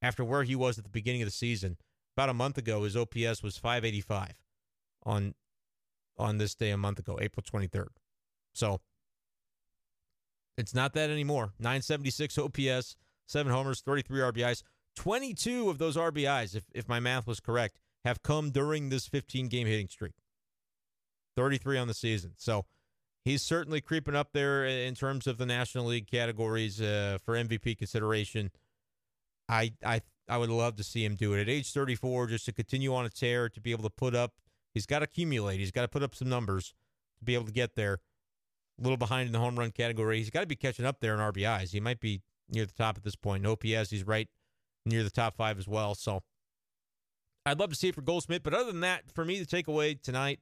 after 0.00 0.24
where 0.24 0.44
he 0.44 0.54
was 0.54 0.78
at 0.78 0.84
the 0.84 0.90
beginning 0.90 1.22
of 1.22 1.26
the 1.26 1.32
season. 1.32 1.76
About 2.16 2.28
a 2.28 2.34
month 2.34 2.56
ago, 2.56 2.84
his 2.84 2.96
OPS 2.96 3.42
was 3.42 3.58
585 3.58 4.34
on 5.04 5.34
on 6.18 6.38
this 6.38 6.54
day 6.54 6.70
a 6.70 6.78
month 6.78 6.98
ago, 6.98 7.18
April 7.20 7.44
23rd. 7.44 7.88
So 8.54 8.80
it's 10.56 10.74
not 10.74 10.94
that 10.94 11.10
anymore. 11.10 11.52
976 11.58 12.38
OPS, 12.38 12.96
seven 13.26 13.52
homers, 13.52 13.80
33 13.80 14.20
RBIs. 14.20 14.62
22 14.96 15.68
of 15.68 15.78
those 15.78 15.96
RBIs, 15.96 16.54
if, 16.56 16.64
if 16.74 16.88
my 16.88 17.00
math 17.00 17.26
was 17.26 17.40
correct, 17.40 17.78
have 18.04 18.22
come 18.22 18.50
during 18.50 18.88
this 18.88 19.06
15 19.06 19.48
game 19.48 19.66
hitting 19.66 19.88
streak. 19.88 20.14
33 21.36 21.78
on 21.78 21.88
the 21.88 21.94
season. 21.94 22.32
So 22.36 22.64
he's 23.24 23.42
certainly 23.42 23.80
creeping 23.80 24.16
up 24.16 24.30
there 24.32 24.64
in 24.64 24.94
terms 24.94 25.26
of 25.26 25.36
the 25.36 25.44
National 25.44 25.86
League 25.86 26.06
categories 26.06 26.80
uh, 26.80 27.18
for 27.22 27.34
MVP 27.34 27.76
consideration. 27.76 28.50
I 29.48 29.74
I 29.84 30.00
I 30.28 30.38
would 30.38 30.50
love 30.50 30.76
to 30.76 30.84
see 30.84 31.04
him 31.04 31.14
do 31.14 31.34
it 31.34 31.40
at 31.40 31.48
age 31.48 31.72
34, 31.72 32.28
just 32.28 32.46
to 32.46 32.52
continue 32.52 32.94
on 32.94 33.04
a 33.04 33.10
tear, 33.10 33.48
to 33.48 33.60
be 33.60 33.70
able 33.70 33.84
to 33.84 33.90
put 33.90 34.14
up. 34.14 34.32
He's 34.74 34.86
got 34.86 35.00
to 35.00 35.04
accumulate. 35.04 35.58
He's 35.58 35.70
got 35.70 35.82
to 35.82 35.88
put 35.88 36.02
up 36.02 36.14
some 36.14 36.28
numbers 36.28 36.74
to 37.18 37.24
be 37.24 37.34
able 37.34 37.46
to 37.46 37.52
get 37.52 37.76
there. 37.76 37.98
A 38.78 38.82
little 38.82 38.96
behind 38.96 39.26
in 39.26 39.32
the 39.32 39.38
home 39.38 39.58
run 39.58 39.70
category. 39.70 40.18
He's 40.18 40.30
got 40.30 40.40
to 40.40 40.46
be 40.46 40.56
catching 40.56 40.84
up 40.84 41.00
there 41.00 41.14
in 41.14 41.20
RBIs. 41.20 41.72
He 41.72 41.80
might 41.80 42.00
be 42.00 42.22
near 42.48 42.66
the 42.66 42.72
top 42.72 42.96
at 42.96 43.04
this 43.04 43.16
point. 43.16 43.44
In 43.44 43.50
OPS, 43.50 43.90
he's 43.90 44.06
right 44.06 44.28
near 44.84 45.02
the 45.02 45.10
top 45.10 45.36
five 45.36 45.58
as 45.58 45.66
well. 45.66 45.94
So 45.94 46.22
I'd 47.44 47.58
love 47.58 47.70
to 47.70 47.76
see 47.76 47.88
it 47.88 47.94
for 47.94 48.02
Goldschmidt. 48.02 48.42
But 48.42 48.54
other 48.54 48.70
than 48.70 48.80
that, 48.80 49.10
for 49.12 49.24
me, 49.24 49.38
the 49.38 49.46
takeaway 49.46 50.00
tonight 50.00 50.40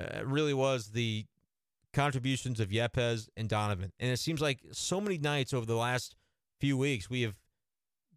uh, 0.00 0.24
really 0.24 0.54
was 0.54 0.88
the 0.88 1.26
contributions 1.92 2.60
of 2.60 2.68
Yepez 2.68 3.28
and 3.36 3.48
Donovan. 3.48 3.92
And 3.98 4.10
it 4.10 4.18
seems 4.18 4.40
like 4.40 4.60
so 4.72 5.00
many 5.00 5.18
nights 5.18 5.52
over 5.52 5.66
the 5.66 5.76
last 5.76 6.14
few 6.60 6.76
weeks, 6.76 7.10
we 7.10 7.22
have 7.22 7.34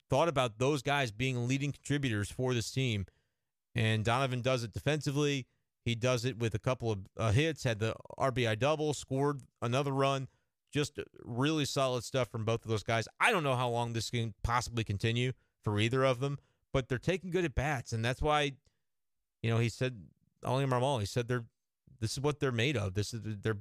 thought 0.09 0.27
about 0.27 0.59
those 0.59 0.81
guys 0.81 1.11
being 1.11 1.47
leading 1.47 1.71
contributors 1.71 2.29
for 2.29 2.53
this 2.53 2.71
team. 2.71 3.05
And 3.75 4.05
Donovan 4.05 4.41
does 4.41 4.63
it 4.63 4.73
defensively. 4.73 5.47
He 5.83 5.95
does 5.95 6.25
it 6.25 6.37
with 6.37 6.55
a 6.55 6.59
couple 6.59 6.91
of 6.91 6.99
uh, 7.17 7.31
hits, 7.31 7.63
had 7.63 7.79
the 7.79 7.95
RBI 8.17 8.57
double, 8.59 8.93
scored 8.93 9.41
another 9.61 9.91
run. 9.91 10.27
Just 10.71 10.99
really 11.23 11.65
solid 11.65 12.03
stuff 12.03 12.29
from 12.29 12.45
both 12.45 12.65
of 12.65 12.71
those 12.71 12.83
guys. 12.83 13.07
I 13.19 13.31
don't 13.31 13.43
know 13.43 13.55
how 13.55 13.69
long 13.69 13.93
this 13.93 14.09
can 14.09 14.33
possibly 14.43 14.83
continue 14.83 15.33
for 15.63 15.79
either 15.79 16.03
of 16.03 16.19
them, 16.19 16.39
but 16.71 16.89
they're 16.89 16.97
taking 16.97 17.29
good 17.29 17.45
at 17.45 17.53
bats, 17.53 17.93
and 17.93 18.03
that's 18.03 18.21
why, 18.21 18.53
you 19.43 19.51
know, 19.51 19.59
he 19.59 19.69
said 19.69 20.01
Oli 20.43 20.65
Marmol. 20.65 20.99
He 20.99 21.05
said 21.05 21.27
they're 21.27 21.45
this 21.99 22.13
is 22.13 22.21
what 22.21 22.39
they're 22.39 22.51
made 22.51 22.75
of. 22.75 22.95
This 22.95 23.13
is 23.13 23.21
they're 23.23 23.59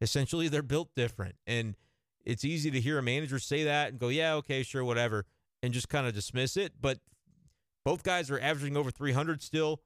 essentially 0.00 0.48
they're 0.48 0.62
built 0.62 0.90
different, 0.96 1.36
and 1.46 1.76
it's 2.24 2.44
easy 2.44 2.70
to 2.72 2.80
hear 2.80 2.98
a 2.98 3.02
manager 3.02 3.38
say 3.38 3.64
that 3.64 3.90
and 3.90 3.98
go, 4.00 4.08
yeah, 4.08 4.34
okay, 4.34 4.62
sure, 4.64 4.84
whatever 4.84 5.26
and 5.62 5.72
just 5.72 5.88
kind 5.88 6.06
of 6.06 6.14
dismiss 6.14 6.56
it. 6.56 6.72
But 6.80 6.98
both 7.84 8.02
guys 8.02 8.30
are 8.30 8.38
averaging 8.38 8.76
over 8.76 8.90
300 8.90 9.42
still. 9.42 9.80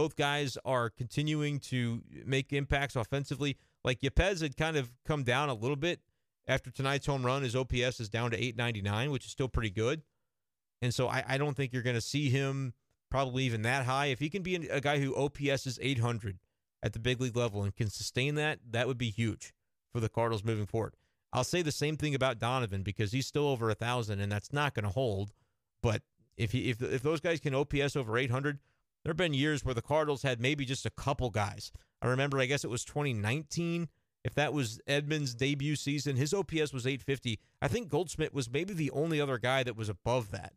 Both 0.00 0.16
guys 0.16 0.56
are 0.64 0.88
continuing 0.88 1.58
to 1.58 2.00
make 2.24 2.54
impacts 2.54 2.96
offensively. 2.96 3.58
Like 3.84 4.00
Yepez 4.00 4.40
had 4.40 4.56
kind 4.56 4.78
of 4.78 4.90
come 5.04 5.24
down 5.24 5.50
a 5.50 5.52
little 5.52 5.76
bit 5.76 6.00
after 6.48 6.70
tonight's 6.70 7.04
home 7.04 7.22
run. 7.22 7.42
His 7.42 7.54
OPS 7.54 8.00
is 8.00 8.08
down 8.08 8.30
to 8.30 8.36
899, 8.38 9.10
which 9.10 9.26
is 9.26 9.30
still 9.30 9.46
pretty 9.46 9.68
good. 9.68 10.00
And 10.80 10.94
so 10.94 11.06
I, 11.06 11.22
I 11.28 11.36
don't 11.36 11.54
think 11.54 11.74
you're 11.74 11.82
going 11.82 11.96
to 11.96 12.00
see 12.00 12.30
him 12.30 12.72
probably 13.10 13.44
even 13.44 13.60
that 13.60 13.84
high. 13.84 14.06
If 14.06 14.20
he 14.20 14.30
can 14.30 14.42
be 14.42 14.54
a 14.68 14.80
guy 14.80 15.00
who 15.00 15.14
OPS 15.14 15.66
is 15.66 15.78
800 15.82 16.38
at 16.82 16.94
the 16.94 16.98
big 16.98 17.20
league 17.20 17.36
level 17.36 17.62
and 17.62 17.76
can 17.76 17.90
sustain 17.90 18.36
that, 18.36 18.60
that 18.70 18.86
would 18.86 18.96
be 18.96 19.10
huge 19.10 19.52
for 19.92 20.00
the 20.00 20.08
Cardinals 20.08 20.44
moving 20.44 20.64
forward. 20.64 20.94
I'll 21.30 21.44
say 21.44 21.60
the 21.60 21.70
same 21.70 21.98
thing 21.98 22.14
about 22.14 22.38
Donovan 22.38 22.84
because 22.84 23.12
he's 23.12 23.26
still 23.26 23.48
over 23.48 23.68
a 23.68 23.74
thousand, 23.74 24.20
and 24.20 24.32
that's 24.32 24.50
not 24.50 24.72
going 24.72 24.86
to 24.86 24.92
hold. 24.92 25.34
But 25.82 26.00
if 26.38 26.52
he 26.52 26.70
if 26.70 26.80
if 26.80 27.02
those 27.02 27.20
guys 27.20 27.38
can 27.38 27.54
OPS 27.54 27.96
over 27.96 28.16
800, 28.16 28.60
there 29.04 29.10
have 29.10 29.16
been 29.16 29.34
years 29.34 29.64
where 29.64 29.74
the 29.74 29.82
Cardinals 29.82 30.22
had 30.22 30.40
maybe 30.40 30.64
just 30.64 30.86
a 30.86 30.90
couple 30.90 31.30
guys. 31.30 31.72
I 32.02 32.08
remember, 32.08 32.38
I 32.38 32.46
guess 32.46 32.64
it 32.64 32.70
was 32.70 32.84
2019. 32.84 33.88
If 34.22 34.34
that 34.34 34.52
was 34.52 34.80
Edman's 34.86 35.34
debut 35.34 35.76
season, 35.76 36.16
his 36.16 36.34
OPS 36.34 36.72
was 36.72 36.86
850. 36.86 37.38
I 37.62 37.68
think 37.68 37.88
Goldschmidt 37.88 38.34
was 38.34 38.50
maybe 38.50 38.74
the 38.74 38.90
only 38.90 39.20
other 39.20 39.38
guy 39.38 39.62
that 39.62 39.76
was 39.76 39.88
above 39.88 40.30
that 40.30 40.52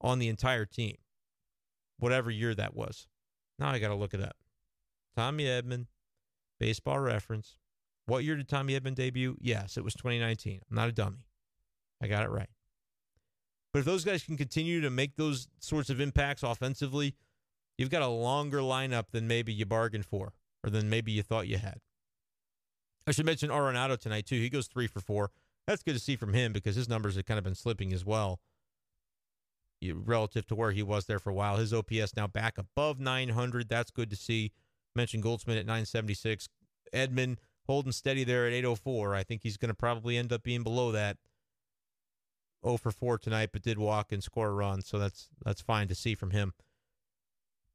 on 0.00 0.20
the 0.20 0.28
entire 0.28 0.64
team, 0.64 0.96
whatever 1.98 2.30
year 2.30 2.54
that 2.54 2.74
was. 2.74 3.08
Now 3.58 3.70
I 3.70 3.80
got 3.80 3.88
to 3.88 3.96
look 3.96 4.14
it 4.14 4.22
up. 4.22 4.36
Tommy 5.16 5.44
Edman, 5.44 5.86
baseball 6.60 7.00
reference. 7.00 7.58
What 8.06 8.22
year 8.22 8.36
did 8.36 8.48
Tommy 8.48 8.78
Edman 8.78 8.94
debut? 8.94 9.36
Yes, 9.40 9.76
it 9.76 9.82
was 9.82 9.94
2019. 9.94 10.60
I'm 10.70 10.76
not 10.76 10.88
a 10.88 10.92
dummy. 10.92 11.26
I 12.00 12.06
got 12.06 12.24
it 12.24 12.30
right. 12.30 12.48
But 13.72 13.80
if 13.80 13.84
those 13.84 14.04
guys 14.04 14.22
can 14.22 14.36
continue 14.36 14.80
to 14.80 14.90
make 14.90 15.16
those 15.16 15.48
sorts 15.58 15.90
of 15.90 16.00
impacts 16.00 16.44
offensively, 16.44 17.16
you've 17.78 17.90
got 17.90 18.02
a 18.02 18.08
longer 18.08 18.58
lineup 18.58 19.10
than 19.12 19.26
maybe 19.26 19.52
you 19.52 19.64
bargained 19.64 20.04
for 20.04 20.34
or 20.62 20.70
than 20.70 20.90
maybe 20.90 21.12
you 21.12 21.22
thought 21.22 21.48
you 21.48 21.56
had. 21.56 21.78
I 23.06 23.12
should 23.12 23.24
mention 23.24 23.48
Arenado 23.48 23.98
tonight, 23.98 24.26
too. 24.26 24.38
He 24.38 24.50
goes 24.50 24.66
three 24.66 24.86
for 24.86 25.00
four. 25.00 25.30
That's 25.66 25.82
good 25.82 25.94
to 25.94 26.00
see 26.00 26.16
from 26.16 26.34
him 26.34 26.52
because 26.52 26.76
his 26.76 26.88
numbers 26.88 27.16
have 27.16 27.24
kind 27.24 27.38
of 27.38 27.44
been 27.44 27.54
slipping 27.54 27.92
as 27.92 28.04
well 28.04 28.40
relative 29.94 30.46
to 30.46 30.54
where 30.54 30.72
he 30.72 30.82
was 30.82 31.06
there 31.06 31.18
for 31.18 31.30
a 31.30 31.34
while. 31.34 31.56
His 31.56 31.72
OPS 31.72 32.16
now 32.16 32.26
back 32.26 32.58
above 32.58 32.98
900. 32.98 33.68
That's 33.68 33.90
good 33.90 34.10
to 34.10 34.16
see. 34.16 34.52
Mentioned 34.96 35.22
Goldschmidt 35.22 35.58
at 35.58 35.66
976. 35.66 36.48
Edman 36.92 37.36
holding 37.66 37.92
steady 37.92 38.24
there 38.24 38.46
at 38.46 38.52
804. 38.52 39.14
I 39.14 39.22
think 39.22 39.42
he's 39.42 39.56
going 39.56 39.68
to 39.68 39.74
probably 39.74 40.16
end 40.16 40.32
up 40.32 40.42
being 40.42 40.62
below 40.62 40.92
that. 40.92 41.16
0 42.64 42.76
for 42.78 42.90
4 42.90 43.18
tonight, 43.18 43.50
but 43.52 43.62
did 43.62 43.78
walk 43.78 44.10
and 44.10 44.22
score 44.22 44.48
a 44.48 44.52
run, 44.52 44.82
so 44.82 44.98
that's 44.98 45.28
that's 45.44 45.60
fine 45.60 45.86
to 45.86 45.94
see 45.94 46.16
from 46.16 46.30
him. 46.30 46.54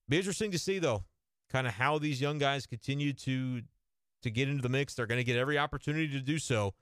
Be 0.09 0.17
interesting 0.17 0.51
to 0.51 0.59
see 0.59 0.79
though, 0.79 1.03
kind 1.51 1.67
of 1.67 1.73
how 1.73 1.97
these 1.97 2.21
young 2.21 2.37
guys 2.37 2.65
continue 2.65 3.13
to 3.13 3.61
to 4.21 4.29
get 4.29 4.49
into 4.49 4.61
the 4.61 4.69
mix. 4.69 4.93
They're 4.93 5.05
going 5.05 5.19
to 5.19 5.23
get 5.23 5.37
every 5.37 5.57
opportunity 5.57 6.07
to 6.09 6.19
do 6.19 6.39
so, 6.39 6.73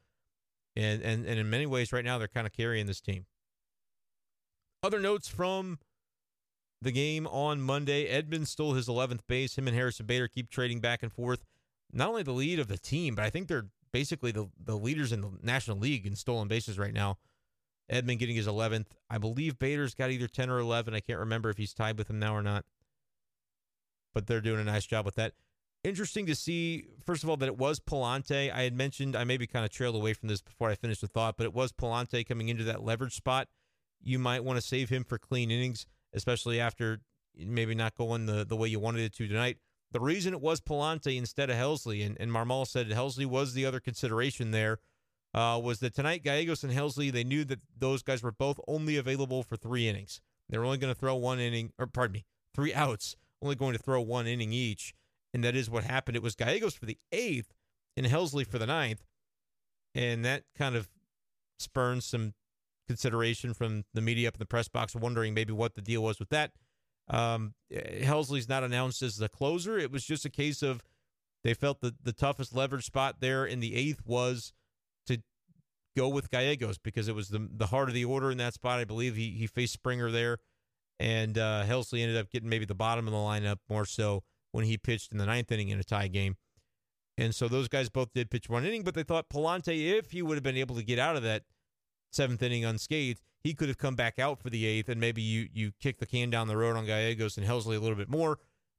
and 0.75 1.01
and 1.01 1.25
and 1.25 1.39
in 1.39 1.49
many 1.49 1.65
ways, 1.65 1.91
right 1.93 2.05
now 2.05 2.17
they're 2.17 2.27
kind 2.27 2.47
of 2.47 2.53
carrying 2.53 2.86
this 2.86 3.01
team. 3.01 3.25
Other 4.84 4.99
notes 4.99 5.27
from 5.27 5.79
the 6.81 6.91
game 6.91 7.27
on 7.27 7.62
Monday: 7.62 8.07
Edman 8.12 8.47
stole 8.47 8.73
his 8.73 8.88
11th 8.88 9.21
base. 9.27 9.57
Him 9.57 9.67
and 9.67 9.75
Harrison 9.75 10.05
Bader 10.05 10.27
keep 10.27 10.49
trading 10.49 10.79
back 10.79 11.03
and 11.03 11.12
forth 11.12 11.43
not 11.93 12.10
only 12.10 12.23
the 12.23 12.31
lead 12.31 12.60
of 12.60 12.67
the 12.67 12.77
team, 12.77 13.15
but 13.15 13.25
I 13.25 13.29
think 13.29 13.47
they're 13.47 13.67
basically 13.91 14.31
the, 14.31 14.49
the 14.63 14.77
leaders 14.77 15.12
in 15.12 15.21
the 15.21 15.31
National 15.41 15.77
League 15.77 16.05
in 16.05 16.15
stolen 16.15 16.47
bases 16.47 16.79
right 16.79 16.93
now. 16.93 17.17
Edman 17.91 18.17
getting 18.17 18.38
his 18.38 18.47
11th. 18.47 18.86
I 19.10 19.17
believe 19.17 19.60
Bader's 19.60 19.93
got 19.93 20.12
either 20.12 20.27
10 20.27 20.49
or 20.49 20.60
11. 20.60 20.93
I 20.93 21.01
can't 21.01 21.19
remember 21.19 21.49
if 21.49 21.57
he's 21.57 21.73
tied 21.73 21.97
with 21.97 22.10
him 22.10 22.19
now 22.19 22.34
or 22.34 22.41
not. 22.41 22.63
But 24.13 24.28
they're 24.28 24.41
doing 24.41 24.60
a 24.60 24.65
nice 24.65 24.86
job 24.86 25.06
with 25.06 25.15
that. 25.15 25.34
Interesting 25.84 26.28
to 26.28 26.36
see, 26.36 26.86
first 27.06 27.24
of 27.24 27.30
all, 27.30 27.38
that 27.38 27.47
it 27.47 27.58
was 27.58 27.80
Pallante. 27.80 28.54
I 28.54 28.62
had 28.63 28.76
mentioned, 28.76 29.15
I 29.15 29.24
maybe 29.24 29.47
kind 29.47 29.65
of 29.65 29.71
trailed 29.71 29.95
away 29.95 30.13
from 30.13 30.30
this 30.30 30.41
before 30.41 30.69
I 30.69 30.76
finished 30.76 31.02
the 31.02 31.08
thought, 31.08 31.38
but 31.38 31.45
it 31.45 31.54
was 31.54 31.71
Pallante 31.71 32.28
coming 32.28 32.50
into 32.50 32.63
that 32.65 32.84
leverage 32.84 33.15
spot. 33.15 33.47
You 34.00 34.19
might 34.19 34.43
want 34.43 34.58
to 34.58 34.65
save 34.65 34.89
him 34.89 35.04
for 35.04 35.17
clean 35.17 35.50
innings, 35.50 35.88
especially 36.13 36.60
after 36.60 37.02
maybe 37.36 37.74
not 37.74 37.95
going 37.95 38.28
the, 38.28 38.45
the 38.45 38.56
way 38.56 38.67
you 38.67 38.80
wanted 38.80 39.02
it 39.02 39.15
to 39.15 39.28
tonight. 39.28 39.58
The 39.91 40.00
reason 40.00 40.34
it 40.34 40.41
was 40.41 40.62
Pallante 40.62 41.17
instead 41.17 41.50
of 41.50 41.58
Helsley, 41.58 42.06
and, 42.06 42.15
and 42.19 42.32
Marmol 42.32 42.67
said 42.67 42.89
Helsley 42.89 43.26
was 43.26 43.54
the 43.54 43.65
other 43.65 43.80
consideration 43.80 44.52
there, 44.52 44.80
uh, 45.34 45.60
was 45.62 45.80
that 45.80 45.95
tonight 45.95 46.24
Gallegos 46.24 46.63
and 46.63 46.74
Helsley, 46.74 47.12
they 47.12 47.24
knew 47.24 47.43
that 47.45 47.60
those 47.78 48.04
guys 48.04 48.21
were 48.21 48.32
both 48.32 48.60
only 48.67 48.97
available 48.97 49.43
for 49.43 49.56
three 49.56 49.88
innings. 49.88 50.21
They 50.50 50.58
were 50.58 50.65
only 50.65 50.78
going 50.78 50.93
to 50.93 51.00
throw 51.00 51.15
one 51.15 51.39
inning, 51.39 51.71
or 51.80 51.88
pardon 51.88 52.13
me, 52.13 52.26
three 52.53 52.74
outs, 52.74 53.16
only 53.41 53.55
going 53.55 53.73
to 53.73 53.79
throw 53.79 54.01
one 54.01 54.27
inning 54.27 54.53
each. 54.53 54.93
And 55.33 55.43
that 55.43 55.55
is 55.55 55.69
what 55.69 55.83
happened. 55.83 56.17
It 56.17 56.23
was 56.23 56.35
Gallegos 56.35 56.75
for 56.75 56.85
the 56.85 56.97
eighth 57.11 57.53
and 57.95 58.05
Helsley 58.05 58.45
for 58.45 58.59
the 58.59 58.67
ninth. 58.67 59.03
And 59.95 60.23
that 60.25 60.43
kind 60.57 60.75
of 60.75 60.89
spurns 61.59 62.05
some 62.05 62.33
consideration 62.87 63.53
from 63.53 63.85
the 63.93 64.01
media 64.01 64.27
up 64.27 64.35
in 64.35 64.39
the 64.39 64.45
press 64.45 64.67
box, 64.67 64.95
wondering 64.95 65.33
maybe 65.33 65.53
what 65.53 65.75
the 65.75 65.81
deal 65.81 66.03
was 66.03 66.19
with 66.19 66.29
that. 66.29 66.51
Um, 67.09 67.53
Helsley's 67.71 68.49
not 68.49 68.63
announced 68.63 69.01
as 69.01 69.17
the 69.17 69.29
closer. 69.29 69.77
It 69.77 69.91
was 69.91 70.05
just 70.05 70.25
a 70.25 70.29
case 70.29 70.61
of 70.61 70.83
they 71.43 71.53
felt 71.53 71.81
that 71.81 72.03
the 72.03 72.13
toughest 72.13 72.55
leverage 72.55 72.85
spot 72.85 73.17
there 73.19 73.45
in 73.45 73.59
the 73.59 73.75
eighth 73.75 74.01
was 74.05 74.53
to 75.07 75.21
go 75.97 76.07
with 76.07 76.29
Gallegos 76.29 76.77
because 76.77 77.07
it 77.07 77.15
was 77.15 77.29
the 77.29 77.49
the 77.51 77.67
heart 77.67 77.89
of 77.89 77.95
the 77.95 78.05
order 78.05 78.31
in 78.31 78.37
that 78.37 78.53
spot. 78.53 78.79
I 78.79 78.85
believe 78.85 79.15
he 79.15 79.31
he 79.31 79.47
faced 79.47 79.73
Springer 79.73 80.11
there, 80.11 80.37
and 81.02 81.39
uh, 81.39 81.64
Helsley 81.66 82.02
ended 82.02 82.16
up 82.16 82.30
getting 82.30 82.47
maybe 82.47 82.66
the 82.66 82.76
bottom 82.76 83.08
of 83.08 83.12
the 83.12 83.18
lineup 83.18 83.58
more 83.68 83.86
so 83.86 84.22
when 84.52 84.66
he 84.66 84.78
pitched 84.78 85.12
in 85.12 85.18
the 85.18 85.26
ninth 85.26 85.52
inning 85.52 85.70
in 85.70 85.80
a 85.80 85.84
tie 85.84 86.08
game. 86.08 86.36
And 87.18 87.34
so 87.34 87.47
those 87.47 87.68
guys 87.68 87.89
both 87.89 88.14
did 88.14 88.30
pitch 88.30 88.47
one 88.47 88.66
inning, 88.66 88.84
but 88.84 88.93
they 88.93 89.02
thought 89.02 89.28
Pallante, 89.28 89.97
if 89.97 90.12
he 90.12 90.22
would 90.22 90.36
have 90.36 90.43
been 90.43 90.58
able 90.58 90.76
to 90.76 90.84
get 90.84 90.99
out 90.99 91.16
of 91.16 91.24
that 91.24 91.43
seventh 92.12 92.43
inning 92.43 92.64
unscathed, 92.64 93.20
he 93.39 93.56
could 93.56 93.68
have 93.68 93.80
come 93.80 93.95
back 93.95 94.20
out 94.20 94.39
for 94.39 94.52
the 94.52 94.64
eighth, 94.68 94.89
and 94.89 95.02
maybe 95.02 95.24
you 95.24 95.47
you 95.52 95.72
kick 95.82 95.97
the 95.97 96.06
can 96.06 96.30
down 96.30 96.47
the 96.47 96.56
road 96.56 96.78
on 96.78 96.86
Gallegos 96.86 97.36
and 97.36 97.47
Helsley 97.47 97.76
a 97.76 97.80
little 97.80 97.97
bit 97.97 98.10
more. 98.10 98.38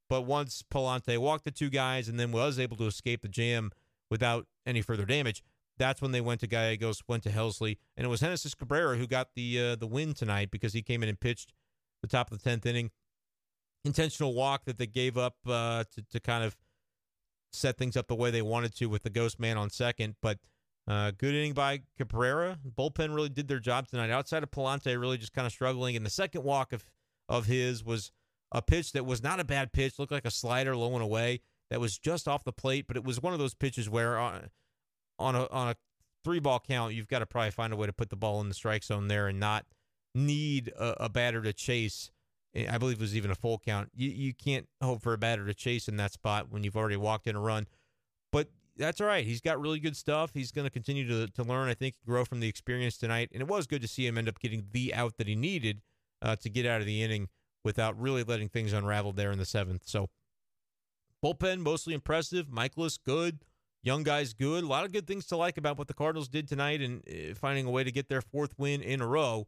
But 0.09 0.23
once 0.23 0.63
Pallante 0.63 1.19
walked 1.19 1.45
the 1.45 1.51
two 1.51 1.71
guys 1.71 2.09
and 2.09 2.21
then 2.21 2.31
was 2.31 2.61
able 2.61 2.77
to 2.77 2.87
escape 2.87 3.23
the 3.23 3.29
jam 3.29 3.73
without 4.11 4.47
any 4.65 4.81
further 4.81 5.05
damage. 5.05 5.43
That's 5.79 6.01
when 6.01 6.13
they 6.13 6.21
went 6.21 6.41
to 6.41 6.47
Gallegos, 6.47 7.03
went 7.09 7.25
to 7.25 7.31
Helsley, 7.31 7.79
and 7.97 8.05
it 8.05 8.09
was 8.09 8.21
Genesis 8.21 8.55
Cabrera 8.55 8.97
who 8.97 9.09
got 9.09 9.31
the 9.35 9.61
uh, 9.61 9.77
the 9.77 9.89
win 9.89 10.15
tonight 10.15 10.53
because 10.53 10.73
he 10.73 10.83
came 10.83 11.03
in 11.03 11.09
and 11.09 11.19
pitched 11.19 11.53
the 12.03 12.09
top 12.09 12.31
of 12.31 12.39
the 12.39 12.45
tenth 12.45 12.67
inning. 12.67 12.91
Intentional 13.85 14.35
walk 14.35 14.65
that 14.67 14.79
they 14.79 14.87
gave 14.87 15.17
up 15.17 15.37
uh, 15.47 15.85
to 15.95 16.03
to 16.13 16.21
kind 16.21 16.45
of 16.45 16.57
set 17.53 17.77
things 17.77 17.97
up 17.97 18.07
the 18.09 18.15
way 18.15 18.31
they 18.31 18.43
wanted 18.43 18.75
to 18.77 18.87
with 18.87 19.03
the 19.03 19.11
ghost 19.11 19.41
man 19.41 19.57
on 19.57 19.71
second, 19.71 20.17
but 20.23 20.39
uh, 20.89 21.13
good 21.17 21.35
inning 21.35 21.53
by 21.53 21.83
Cabrera. 21.97 22.59
Bullpen 22.77 23.15
really 23.15 23.29
did 23.29 23.49
their 23.49 23.61
job 23.61 23.87
tonight. 23.89 24.11
Outside 24.11 24.43
of 24.43 24.51
Pallante, 24.51 24.99
really 25.01 25.19
just 25.19 25.33
kind 25.33 25.47
of 25.47 25.53
struggling. 25.53 25.97
And 25.97 26.05
the 26.05 26.11
second 26.11 26.45
walk 26.45 26.73
of 26.73 26.85
of 27.29 27.47
his 27.47 27.85
was 27.85 28.11
a 28.51 28.61
pitch 28.61 28.93
that 28.93 29.07
was 29.07 29.23
not 29.23 29.41
a 29.41 29.45
bad 29.45 29.73
pitch. 29.73 29.99
Looked 29.99 30.13
like 30.13 30.25
a 30.25 30.31
slider 30.31 30.77
low 30.77 30.93
and 30.95 31.03
away 31.03 31.41
that 31.71 31.81
was 31.81 31.99
just 31.99 32.29
off 32.29 32.45
the 32.45 32.53
plate, 32.53 32.87
but 32.87 32.97
it 32.97 33.05
was 33.05 33.23
one 33.23 33.33
of 33.33 33.39
those 33.39 33.55
pitches 33.55 33.89
where 33.89 34.19
on, 34.19 34.51
on 35.19 35.35
a 35.35 35.47
on 35.49 35.69
a 35.69 35.77
three 36.25 36.41
ball 36.41 36.61
count, 36.61 36.95
you've 36.95 37.09
got 37.09 37.21
to 37.21 37.27
probably 37.27 37.51
find 37.51 37.73
a 37.73 37.77
way 37.77 37.87
to 37.87 37.93
put 37.93 38.11
the 38.11 38.17
ball 38.17 38.41
in 38.41 38.49
the 38.49 38.55
strike 38.55 38.85
zone 38.85 39.09
there 39.09 39.29
and 39.29 39.39
not 39.39 39.65
need 40.15 40.69
a, 40.79 41.05
a 41.05 41.09
batter 41.09 41.43
to 41.43 41.53
chase. 41.53 42.11
I 42.55 42.77
believe 42.77 42.99
it 42.99 43.01
was 43.01 43.17
even 43.17 43.31
a 43.31 43.35
full 43.35 43.59
count. 43.59 43.91
You 43.95 44.11
you 44.11 44.35
can't 44.35 44.69
hope 44.83 45.03
for 45.03 45.15
a 45.15 45.19
batter 45.19 45.47
to 45.47 45.55
chase 45.55 45.89
in 45.89 45.97
that 45.97 46.13
spot 46.13 46.51
when 46.51 46.65
you've 46.65 46.77
already 46.77 46.97
walked 46.97 47.27
in 47.27 47.35
a 47.35 47.41
run. 47.41 47.67
But 48.31 48.49
that's 48.77 49.01
all 49.01 49.07
right. 49.07 49.25
He's 49.25 49.41
got 49.41 49.61
really 49.61 49.79
good 49.79 49.97
stuff. 49.97 50.33
He's 50.35 50.53
going 50.53 50.67
to 50.67 50.71
continue 50.71 51.07
to 51.09 51.29
to 51.29 51.43
learn. 51.43 51.69
I 51.69 51.75
think 51.75 51.95
grow 52.07 52.25
from 52.25 52.41
the 52.41 52.49
experience 52.49 52.99
tonight. 52.99 53.31
And 53.33 53.41
it 53.41 53.49
was 53.49 53.67
good 53.67 53.83
to 53.83 53.89
see 53.89 54.07
him 54.07 54.19
end 54.19 54.29
up 54.29 54.39
getting 54.39 54.67
the 54.73 54.95
out 54.95 55.17
that 55.17 55.27
he 55.27 55.35
needed 55.35 55.81
uh, 56.21 56.37
to 56.37 56.49
get 56.49 56.67
out 56.67 56.81
of 56.81 56.87
the 56.87 57.03
inning 57.03 57.29
without 57.65 57.99
really 57.99 58.23
letting 58.23 58.49
things 58.49 58.73
unravel 58.73 59.13
there 59.13 59.31
in 59.31 59.39
the 59.39 59.45
seventh. 59.45 59.83
So 59.87 60.11
bullpen 61.25 61.61
mostly 61.61 61.95
impressive. 61.95 62.49
Mikolas, 62.49 62.99
good. 63.03 63.45
Young 63.83 64.03
guys 64.03 64.33
good. 64.33 64.63
A 64.63 64.67
lot 64.67 64.85
of 64.85 64.93
good 64.93 65.07
things 65.07 65.27
to 65.27 65.37
like 65.37 65.57
about 65.57 65.79
what 65.79 65.89
the 65.89 65.95
Cardinals 65.95 66.29
did 66.29 66.47
tonight 66.47 66.81
and 66.81 67.03
uh, 67.09 67.35
finding 67.35 67.67
a 67.67 67.71
way 67.71 67.83
to 67.83 67.91
get 67.91 68.09
their 68.09 68.21
fourth 68.21 68.55
win 68.59 68.83
in 68.83 69.01
a 69.01 69.07
row. 69.07 69.47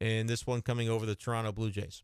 And 0.00 0.28
this 0.28 0.46
one 0.46 0.62
coming 0.62 0.88
over 0.88 1.06
the 1.06 1.14
Toronto 1.14 1.52
Blue 1.52 1.70
Jays. 1.70 2.02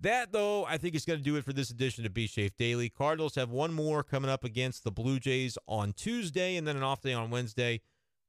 That, 0.00 0.32
though, 0.32 0.64
I 0.64 0.76
think 0.76 0.94
is 0.94 1.04
going 1.04 1.20
to 1.20 1.24
do 1.24 1.36
it 1.36 1.44
for 1.44 1.52
this 1.52 1.70
edition 1.70 2.04
of 2.04 2.12
B 2.12 2.26
Shafe 2.26 2.56
Daily. 2.56 2.88
Cardinals 2.88 3.36
have 3.36 3.50
one 3.50 3.72
more 3.72 4.02
coming 4.02 4.30
up 4.30 4.44
against 4.44 4.84
the 4.84 4.90
Blue 4.90 5.20
Jays 5.20 5.56
on 5.68 5.92
Tuesday 5.92 6.56
and 6.56 6.66
then 6.66 6.76
an 6.76 6.82
off 6.82 7.00
day 7.00 7.12
on 7.12 7.30
Wednesday. 7.30 7.80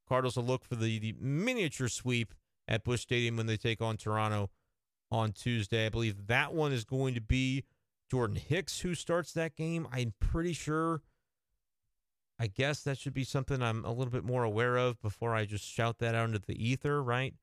Cardinals 0.08 0.38
will 0.38 0.46
look 0.46 0.64
for 0.64 0.76
the, 0.76 1.00
the 1.00 1.16
miniature 1.20 1.90
sweep 1.90 2.34
at 2.68 2.84
Busch 2.84 3.02
Stadium 3.02 3.38
when 3.38 3.48
they 3.48 3.58
take 3.58 3.82
on 3.82 3.98
Toronto 3.98 4.50
on 5.12 5.32
Tuesday. 5.32 5.88
I 5.88 5.90
believe 5.90 6.28
that 6.28 6.54
one 6.54 6.72
is 6.72 6.84
going 6.84 7.16
to 7.16 7.22
be 7.22 7.64
Jordan 8.10 8.38
Hicks 8.38 8.82
who 8.82 8.96
starts 8.96 9.34
that 9.34 9.56
game. 9.56 9.88
I'm 9.92 10.14
pretty 10.20 10.54
sure. 10.54 11.02
I 12.38 12.48
guess 12.48 12.82
that 12.84 12.98
should 12.98 13.14
be 13.14 13.24
something 13.24 13.62
I'm 13.62 13.86
a 13.86 13.92
little 13.92 14.12
bit 14.12 14.26
more 14.26 14.44
aware 14.44 14.76
of 14.76 15.02
before 15.02 15.34
I 15.34 15.46
just 15.46 15.66
shout 15.66 16.00
that 16.00 16.16
out 16.16 16.28
into 16.28 16.42
the 16.46 16.62
ether, 16.62 17.02
right? 17.02 17.34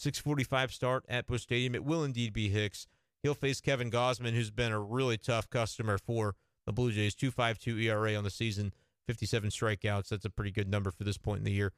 645 0.00 0.72
start 0.72 1.04
at 1.08 1.26
Busch 1.26 1.42
Stadium. 1.42 1.74
It 1.74 1.84
will 1.84 2.02
indeed 2.02 2.32
be 2.32 2.48
Hicks. 2.48 2.86
He'll 3.22 3.34
face 3.34 3.60
Kevin 3.60 3.90
Gausman, 3.90 4.32
who's 4.32 4.50
been 4.50 4.72
a 4.72 4.80
really 4.80 5.18
tough 5.18 5.50
customer 5.50 5.98
for 5.98 6.36
the 6.64 6.72
Blue 6.72 6.90
Jays. 6.90 7.14
2.52 7.14 7.82
ERA 7.84 8.14
on 8.14 8.24
the 8.24 8.30
season, 8.30 8.72
57 9.06 9.50
strikeouts. 9.50 10.08
That's 10.08 10.24
a 10.24 10.30
pretty 10.30 10.52
good 10.52 10.70
number 10.70 10.90
for 10.90 11.04
this 11.04 11.18
point 11.18 11.38
in 11.40 11.44
the 11.44 11.52
year. 11.52 11.72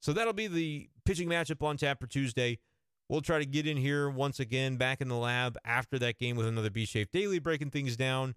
So 0.00 0.12
that'll 0.12 0.32
be 0.32 0.46
the 0.46 0.88
pitching 1.04 1.28
matchup 1.28 1.66
on 1.66 1.76
tap 1.76 1.98
for 1.98 2.06
Tuesday. 2.06 2.60
We'll 3.08 3.22
try 3.22 3.40
to 3.40 3.46
get 3.46 3.66
in 3.66 3.76
here 3.76 4.08
once 4.08 4.38
again 4.38 4.76
back 4.76 5.00
in 5.00 5.08
the 5.08 5.16
lab 5.16 5.58
after 5.64 5.98
that 5.98 6.16
game 6.16 6.36
with 6.36 6.46
another 6.46 6.70
B 6.70 6.86
Shafe 6.86 7.10
Daily, 7.10 7.40
breaking 7.40 7.70
things 7.70 7.96
down 7.96 8.36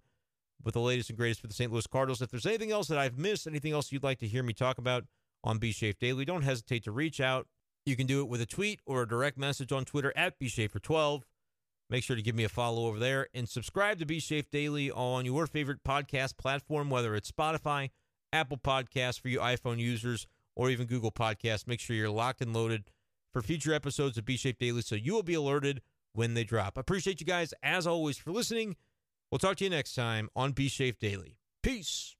with 0.64 0.74
the 0.74 0.80
latest 0.80 1.10
and 1.10 1.16
greatest 1.16 1.40
for 1.40 1.46
the 1.46 1.54
St. 1.54 1.70
Louis 1.70 1.86
Cardinals. 1.86 2.20
If 2.20 2.30
there's 2.30 2.44
anything 2.44 2.72
else 2.72 2.88
that 2.88 2.98
I've 2.98 3.16
missed, 3.16 3.46
anything 3.46 3.72
else 3.72 3.92
you'd 3.92 4.02
like 4.02 4.18
to 4.18 4.26
hear 4.26 4.42
me 4.42 4.52
talk 4.52 4.78
about 4.78 5.04
on 5.44 5.58
B 5.58 5.70
Shafe 5.70 5.98
Daily, 5.98 6.24
don't 6.24 6.42
hesitate 6.42 6.82
to 6.84 6.90
reach 6.90 7.20
out. 7.20 7.46
You 7.88 7.96
can 7.96 8.06
do 8.06 8.20
it 8.20 8.28
with 8.28 8.42
a 8.42 8.46
tweet 8.46 8.80
or 8.84 9.00
a 9.00 9.08
direct 9.08 9.38
message 9.38 9.72
on 9.72 9.86
Twitter 9.86 10.12
at 10.14 10.38
BShafer12. 10.38 11.22
Make 11.88 12.04
sure 12.04 12.16
to 12.16 12.20
give 12.20 12.34
me 12.34 12.44
a 12.44 12.48
follow 12.50 12.86
over 12.86 12.98
there 12.98 13.28
and 13.32 13.48
subscribe 13.48 13.98
to 14.00 14.04
B 14.04 14.18
Shafe 14.18 14.50
Daily 14.50 14.90
on 14.90 15.24
your 15.24 15.46
favorite 15.46 15.82
podcast 15.84 16.36
platform, 16.36 16.90
whether 16.90 17.14
it's 17.14 17.32
Spotify, 17.32 17.88
Apple 18.30 18.58
Podcasts 18.58 19.18
for 19.18 19.28
you 19.28 19.38
iPhone 19.38 19.78
users, 19.78 20.26
or 20.54 20.68
even 20.68 20.86
Google 20.86 21.10
Podcasts. 21.10 21.66
Make 21.66 21.80
sure 21.80 21.96
you're 21.96 22.10
locked 22.10 22.42
and 22.42 22.52
loaded 22.52 22.90
for 23.32 23.40
future 23.40 23.72
episodes 23.72 24.18
of 24.18 24.26
B 24.26 24.36
Shafe 24.36 24.58
Daily 24.58 24.82
so 24.82 24.94
you 24.94 25.14
will 25.14 25.22
be 25.22 25.32
alerted 25.32 25.80
when 26.12 26.34
they 26.34 26.44
drop. 26.44 26.76
I 26.76 26.82
appreciate 26.82 27.20
you 27.20 27.26
guys, 27.26 27.54
as 27.62 27.86
always, 27.86 28.18
for 28.18 28.32
listening. 28.32 28.76
We'll 29.30 29.38
talk 29.38 29.56
to 29.56 29.64
you 29.64 29.70
next 29.70 29.94
time 29.94 30.28
on 30.36 30.52
B 30.52 30.68
Shafe 30.68 30.98
Daily. 30.98 31.38
Peace. 31.62 32.17